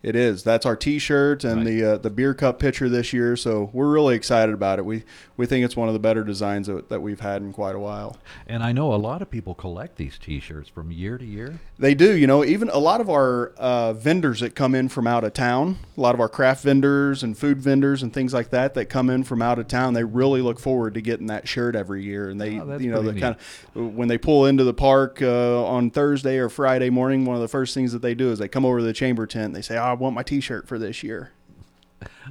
It 0.00 0.14
is. 0.14 0.44
That's 0.44 0.64
our 0.64 0.76
T-shirt 0.76 1.42
and 1.42 1.66
the 1.66 1.84
uh, 1.84 1.98
the 1.98 2.10
beer 2.10 2.32
cup 2.32 2.60
picture 2.60 2.88
this 2.88 3.12
year. 3.12 3.34
So 3.34 3.68
we're 3.72 3.90
really 3.90 4.14
excited 4.14 4.54
about 4.54 4.78
it. 4.78 4.84
We 4.84 5.02
we 5.36 5.44
think 5.46 5.64
it's 5.64 5.76
one 5.76 5.88
of 5.88 5.92
the 5.94 5.98
better 5.98 6.22
designs 6.22 6.68
that, 6.68 6.88
that 6.88 7.00
we've 7.00 7.18
had 7.18 7.42
in 7.42 7.52
quite 7.52 7.74
a 7.74 7.80
while. 7.80 8.16
And 8.46 8.62
I 8.62 8.70
know 8.70 8.94
a 8.94 8.96
lot 8.96 9.22
of 9.22 9.30
people 9.30 9.54
collect 9.54 9.96
these 9.96 10.16
T-shirts 10.16 10.68
from 10.68 10.92
year 10.92 11.18
to 11.18 11.24
year. 11.24 11.58
They 11.80 11.94
do. 11.94 12.16
You 12.16 12.28
know, 12.28 12.44
even 12.44 12.68
a 12.68 12.78
lot 12.78 13.00
of 13.00 13.10
our 13.10 13.48
uh, 13.56 13.92
vendors 13.92 14.38
that 14.40 14.54
come 14.54 14.74
in 14.76 14.88
from 14.88 15.08
out 15.08 15.24
of 15.24 15.32
town, 15.32 15.78
a 15.96 16.00
lot 16.00 16.14
of 16.14 16.20
our 16.20 16.28
craft 16.28 16.62
vendors 16.62 17.24
and 17.24 17.36
food 17.36 17.60
vendors 17.60 18.00
and 18.02 18.12
things 18.12 18.32
like 18.32 18.50
that 18.50 18.74
that 18.74 18.86
come 18.86 19.10
in 19.10 19.24
from 19.24 19.42
out 19.42 19.58
of 19.58 19.66
town, 19.66 19.94
they 19.94 20.04
really 20.04 20.42
look 20.42 20.60
forward 20.60 20.94
to 20.94 21.00
getting 21.00 21.26
that 21.26 21.48
shirt 21.48 21.74
every 21.74 22.04
year. 22.04 22.30
And 22.30 22.40
they, 22.40 22.60
Oh, 22.60 22.78
you 22.78 22.90
know, 22.92 23.02
they 23.02 23.18
kind 23.18 23.34
of 23.74 23.96
when 23.96 24.06
they 24.06 24.18
pull 24.18 24.46
into 24.46 24.62
the 24.62 24.74
park 24.74 25.20
uh, 25.22 25.64
on 25.64 25.90
Thursday 25.90 26.38
or 26.38 26.48
Friday 26.48 26.90
morning, 26.90 27.24
one 27.24 27.34
of 27.34 27.42
the 27.42 27.48
first 27.48 27.74
things 27.74 27.92
that 27.92 28.02
they 28.02 28.14
do 28.14 28.30
is 28.30 28.38
they 28.38 28.48
come 28.48 28.64
over 28.64 28.78
to 28.78 28.84
the 28.84 28.92
chamber 28.92 29.26
tent. 29.26 29.46
And 29.46 29.56
they 29.56 29.62
say, 29.62 29.76
oh, 29.76 29.87
"I 29.88 29.94
want 29.94 30.14
my 30.14 30.22
T-shirt 30.22 30.68
for 30.68 30.78
this 30.78 31.02
year." 31.02 31.32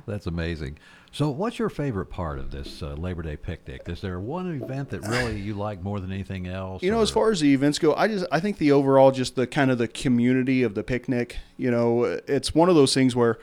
That's 0.06 0.28
amazing. 0.28 0.78
So, 1.12 1.30
what's 1.30 1.58
your 1.58 1.70
favorite 1.70 2.08
part 2.08 2.38
of 2.38 2.52
this 2.52 2.84
uh, 2.84 2.94
Labor 2.94 3.24
Day 3.24 3.38
picnic? 3.38 3.84
Is 3.88 4.02
there 4.02 4.20
one 4.20 4.62
event 4.62 4.90
that 4.90 5.02
really 5.08 5.40
you 5.40 5.54
like 5.56 5.82
more 5.82 6.00
than 6.00 6.12
anything 6.12 6.48
else? 6.48 6.84
You 6.84 6.92
know, 6.92 7.00
or- 7.00 7.04
as 7.04 7.10
far 7.10 7.32
as 7.32 7.40
the 7.40 7.54
events 7.54 7.80
go, 7.80 7.96
I 7.96 8.08
just 8.08 8.26
I 8.32 8.40
think 8.40 8.58
the 8.58 8.72
overall 8.72 9.12
just 9.12 9.36
the 9.36 9.48
kind 9.48 9.72
of 9.72 9.78
the 9.78 9.88
community 9.88 10.64
of 10.64 10.76
the 10.76 10.84
picnic. 10.84 11.38
You 11.58 11.72
know, 11.72 12.04
it's 12.28 12.54
one 12.54 12.70
of 12.70 12.76
those 12.76 12.94
things 12.94 13.16
where 13.16 13.40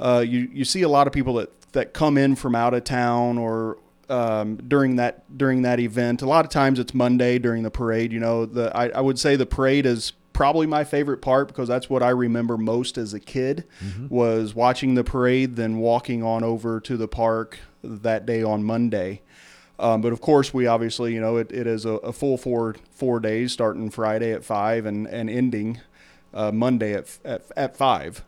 uh, 0.00 0.24
you 0.26 0.48
you 0.52 0.64
see 0.64 0.82
a 0.82 0.88
lot 0.88 1.06
of 1.06 1.12
people 1.12 1.34
that 1.34 1.50
that 1.72 1.92
come 1.92 2.18
in 2.18 2.34
from 2.34 2.54
out 2.54 2.74
of 2.74 2.84
town 2.84 3.38
or 3.38 3.78
um, 4.08 4.56
during 4.68 4.96
that 4.96 5.36
during 5.38 5.62
that 5.62 5.80
event. 5.80 6.22
A 6.22 6.26
lot 6.26 6.44
of 6.44 6.50
times 6.50 6.78
it's 6.78 6.92
Monday 6.94 7.38
during 7.38 7.62
the 7.62 7.70
parade. 7.70 8.12
You 8.12 8.20
know, 8.20 8.46
the 8.46 8.76
I, 8.76 8.88
I 8.88 9.00
would 9.00 9.18
say 9.18 9.36
the 9.36 9.46
parade 9.46 9.86
is 9.86 10.12
probably 10.32 10.66
my 10.66 10.84
favorite 10.84 11.18
part 11.22 11.48
because 11.48 11.68
that's 11.68 11.90
what 11.90 12.02
I 12.02 12.10
remember 12.10 12.56
most 12.56 12.98
as 12.98 13.14
a 13.14 13.20
kid 13.20 13.64
was 14.08 14.54
watching 14.54 14.94
the 14.94 15.04
parade, 15.04 15.56
then 15.56 15.78
walking 15.78 16.22
on 16.22 16.42
over 16.44 16.80
to 16.80 16.96
the 16.96 17.08
park 17.08 17.58
that 17.82 18.26
day 18.26 18.42
on 18.42 18.64
Monday. 18.64 19.22
Um, 19.78 20.00
but 20.00 20.12
of 20.12 20.20
course, 20.20 20.54
we 20.54 20.66
obviously, 20.66 21.12
you 21.14 21.20
know, 21.20 21.36
it, 21.38 21.50
it 21.50 21.66
is 21.66 21.84
a, 21.84 21.92
a 21.92 22.12
full 22.12 22.36
four 22.38 22.76
four 22.92 23.18
days, 23.20 23.52
starting 23.52 23.90
Friday 23.90 24.32
at 24.32 24.44
five 24.44 24.86
and 24.86 25.06
and 25.08 25.28
ending 25.28 25.80
uh, 26.32 26.52
Monday 26.52 26.94
at, 26.94 27.18
at 27.24 27.42
at 27.56 27.76
five. 27.76 28.22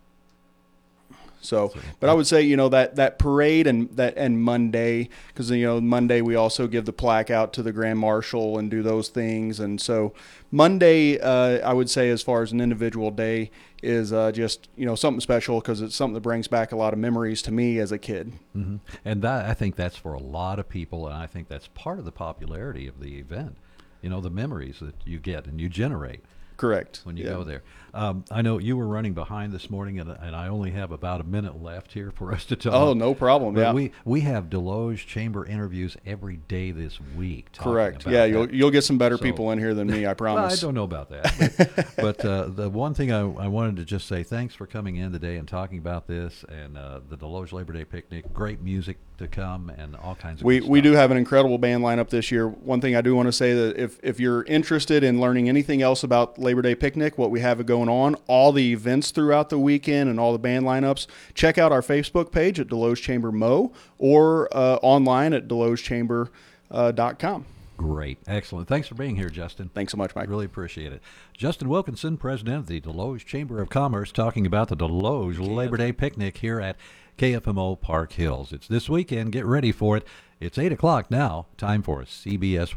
So, 1.44 1.72
but 2.00 2.08
I 2.08 2.14
would 2.14 2.26
say 2.26 2.40
you 2.42 2.56
know 2.56 2.68
that 2.70 2.96
that 2.96 3.18
parade 3.18 3.66
and 3.66 3.90
that 3.96 4.14
and 4.16 4.42
Monday 4.42 5.08
because 5.28 5.50
you 5.50 5.66
know 5.66 5.80
Monday 5.80 6.20
we 6.20 6.34
also 6.34 6.66
give 6.66 6.84
the 6.86 6.92
plaque 6.92 7.30
out 7.30 7.52
to 7.54 7.62
the 7.62 7.72
grand 7.72 7.98
marshal 7.98 8.58
and 8.58 8.70
do 8.70 8.82
those 8.82 9.08
things, 9.08 9.60
and 9.60 9.80
so 9.80 10.12
Monday 10.50 11.18
uh, 11.18 11.58
I 11.68 11.72
would 11.72 11.90
say 11.90 12.10
as 12.10 12.22
far 12.22 12.42
as 12.42 12.52
an 12.52 12.60
individual 12.60 13.10
day 13.10 13.50
is 13.82 14.12
uh, 14.12 14.32
just 14.32 14.68
you 14.76 14.86
know 14.86 14.94
something 14.94 15.20
special 15.20 15.60
because 15.60 15.80
it's 15.80 15.94
something 15.94 16.14
that 16.14 16.20
brings 16.22 16.48
back 16.48 16.72
a 16.72 16.76
lot 16.76 16.92
of 16.92 16.98
memories 16.98 17.42
to 17.42 17.52
me 17.52 17.78
as 17.78 17.92
a 17.92 17.98
kid. 17.98 18.32
hmm 18.52 18.76
And 19.04 19.20
that 19.22 19.44
I 19.46 19.54
think 19.54 19.76
that's 19.76 19.96
for 19.96 20.14
a 20.14 20.20
lot 20.20 20.58
of 20.58 20.68
people, 20.68 21.06
and 21.06 21.16
I 21.16 21.26
think 21.26 21.48
that's 21.48 21.68
part 21.74 21.98
of 21.98 22.04
the 22.04 22.12
popularity 22.12 22.86
of 22.86 23.00
the 23.00 23.18
event. 23.18 23.56
You 24.00 24.10
know, 24.10 24.20
the 24.20 24.30
memories 24.30 24.80
that 24.80 24.94
you 25.04 25.18
get 25.18 25.46
and 25.46 25.60
you 25.60 25.68
generate. 25.68 26.20
Correct. 26.56 27.00
When 27.04 27.16
you 27.16 27.24
Yeah. 27.24 27.30
go 27.30 27.44
there. 27.44 27.62
Um, 27.94 28.24
I 28.30 28.42
know 28.42 28.58
you 28.58 28.76
were 28.76 28.88
running 28.88 29.14
behind 29.14 29.52
this 29.52 29.70
morning, 29.70 30.00
and, 30.00 30.10
and 30.10 30.34
I 30.34 30.48
only 30.48 30.72
have 30.72 30.90
about 30.90 31.20
a 31.20 31.24
minute 31.24 31.62
left 31.62 31.92
here 31.92 32.10
for 32.10 32.32
us 32.32 32.44
to 32.46 32.56
talk. 32.56 32.74
Oh, 32.74 32.92
no 32.92 33.14
problem, 33.14 33.54
But 33.54 33.60
yeah. 33.60 33.72
we 33.72 33.92
we 34.04 34.22
have 34.22 34.50
Desloge 34.50 35.06
Chamber 35.06 35.46
interviews 35.46 35.96
every 36.04 36.38
day 36.38 36.72
this 36.72 36.98
week. 37.16 37.52
Correct. 37.56 38.04
Yeah, 38.04 38.22
that. 38.22 38.30
you'll 38.30 38.52
you'll 38.52 38.70
get 38.72 38.82
some 38.82 38.98
better 38.98 39.16
So- 39.16 39.22
people 39.22 39.52
in 39.52 39.58
here 39.60 39.74
than 39.74 39.88
me. 39.88 40.06
I 40.06 40.14
Well, 40.24 40.38
I 40.38 40.54
don't 40.56 40.74
know 40.74 40.84
about 40.84 41.10
that. 41.10 41.74
But, 41.76 41.96
but, 41.96 42.24
uh, 42.24 42.46
the 42.46 42.70
one 42.70 42.94
thing 42.94 43.12
I, 43.12 43.20
I 43.20 43.46
wanted 43.46 43.76
to 43.76 43.84
just 43.84 44.08
say 44.08 44.22
thanks 44.22 44.54
for 44.54 44.66
coming 44.66 44.96
in 44.96 45.12
today 45.12 45.36
and 45.36 45.46
talking 45.46 45.76
about 45.76 46.06
this 46.06 46.44
and 46.48 46.78
uh, 46.78 47.00
the 47.08 47.18
Desloge 47.18 47.52
Labor 47.52 47.74
Day 47.74 47.84
picnic. 47.84 48.32
Great 48.32 48.62
music 48.62 48.96
to 49.18 49.28
come 49.28 49.70
and 49.70 49.94
all 49.96 50.14
kinds 50.14 50.40
of 50.40 50.44
We, 50.44 50.60
we 50.60 50.80
do 50.80 50.92
have 50.92 51.10
an 51.10 51.16
incredible 51.16 51.58
band 51.58 51.84
lineup 51.84 52.10
this 52.10 52.32
year. 52.32 52.48
One 52.48 52.80
thing 52.80 52.96
I 52.96 53.00
do 53.00 53.14
want 53.14 53.26
to 53.26 53.32
say 53.32 53.52
that 53.54 53.76
if, 53.76 53.98
if 54.02 54.18
you're 54.18 54.42
interested 54.44 55.04
in 55.04 55.20
learning 55.20 55.48
anything 55.48 55.82
else 55.82 56.02
about 56.02 56.38
Labor 56.38 56.62
Day 56.62 56.74
Picnic, 56.74 57.16
what 57.16 57.30
we 57.30 57.40
have 57.40 57.64
going 57.64 57.83
on, 57.88 58.16
all 58.26 58.52
the 58.52 58.72
events 58.72 59.10
throughout 59.10 59.48
the 59.50 59.58
weekend 59.58 60.08
and 60.10 60.20
all 60.20 60.32
the 60.32 60.38
band 60.38 60.64
lineups, 60.64 61.06
check 61.34 61.58
out 61.58 61.72
our 61.72 61.82
Facebook 61.82 62.32
page 62.32 62.58
at 62.60 62.68
Desloge 62.68 63.02
Chamber 63.02 63.32
Mo 63.32 63.72
or 63.98 64.48
uh, 64.56 64.76
online 64.82 65.32
at 65.32 65.48
deslogechamber.com. 65.48 67.46
Great. 67.76 68.18
Excellent. 68.26 68.68
Thanks 68.68 68.86
for 68.86 68.94
being 68.94 69.16
here, 69.16 69.28
Justin. 69.28 69.68
Thanks 69.74 69.90
so 69.90 69.98
much, 69.98 70.14
Mike. 70.14 70.28
Really 70.28 70.44
appreciate 70.44 70.92
it. 70.92 71.02
Justin 71.36 71.68
Wilkinson, 71.68 72.16
president 72.16 72.56
of 72.58 72.66
the 72.68 72.80
Desloge 72.80 73.24
Chamber 73.24 73.60
of 73.60 73.68
Commerce, 73.68 74.12
talking 74.12 74.46
about 74.46 74.68
the 74.68 74.76
Desloge 74.76 75.38
Labor 75.40 75.76
Day 75.76 75.90
picnic 75.90 76.36
here 76.38 76.60
at 76.60 76.76
KFMO 77.18 77.80
Park 77.80 78.12
Hills. 78.12 78.52
It's 78.52 78.68
this 78.68 78.88
weekend. 78.88 79.32
Get 79.32 79.44
ready 79.44 79.72
for 79.72 79.96
it. 79.96 80.06
It's 80.40 80.58
8 80.58 80.72
o'clock 80.72 81.10
now. 81.10 81.46
Time 81.56 81.82
for 81.82 82.00
a 82.00 82.04
CBS 82.04 82.72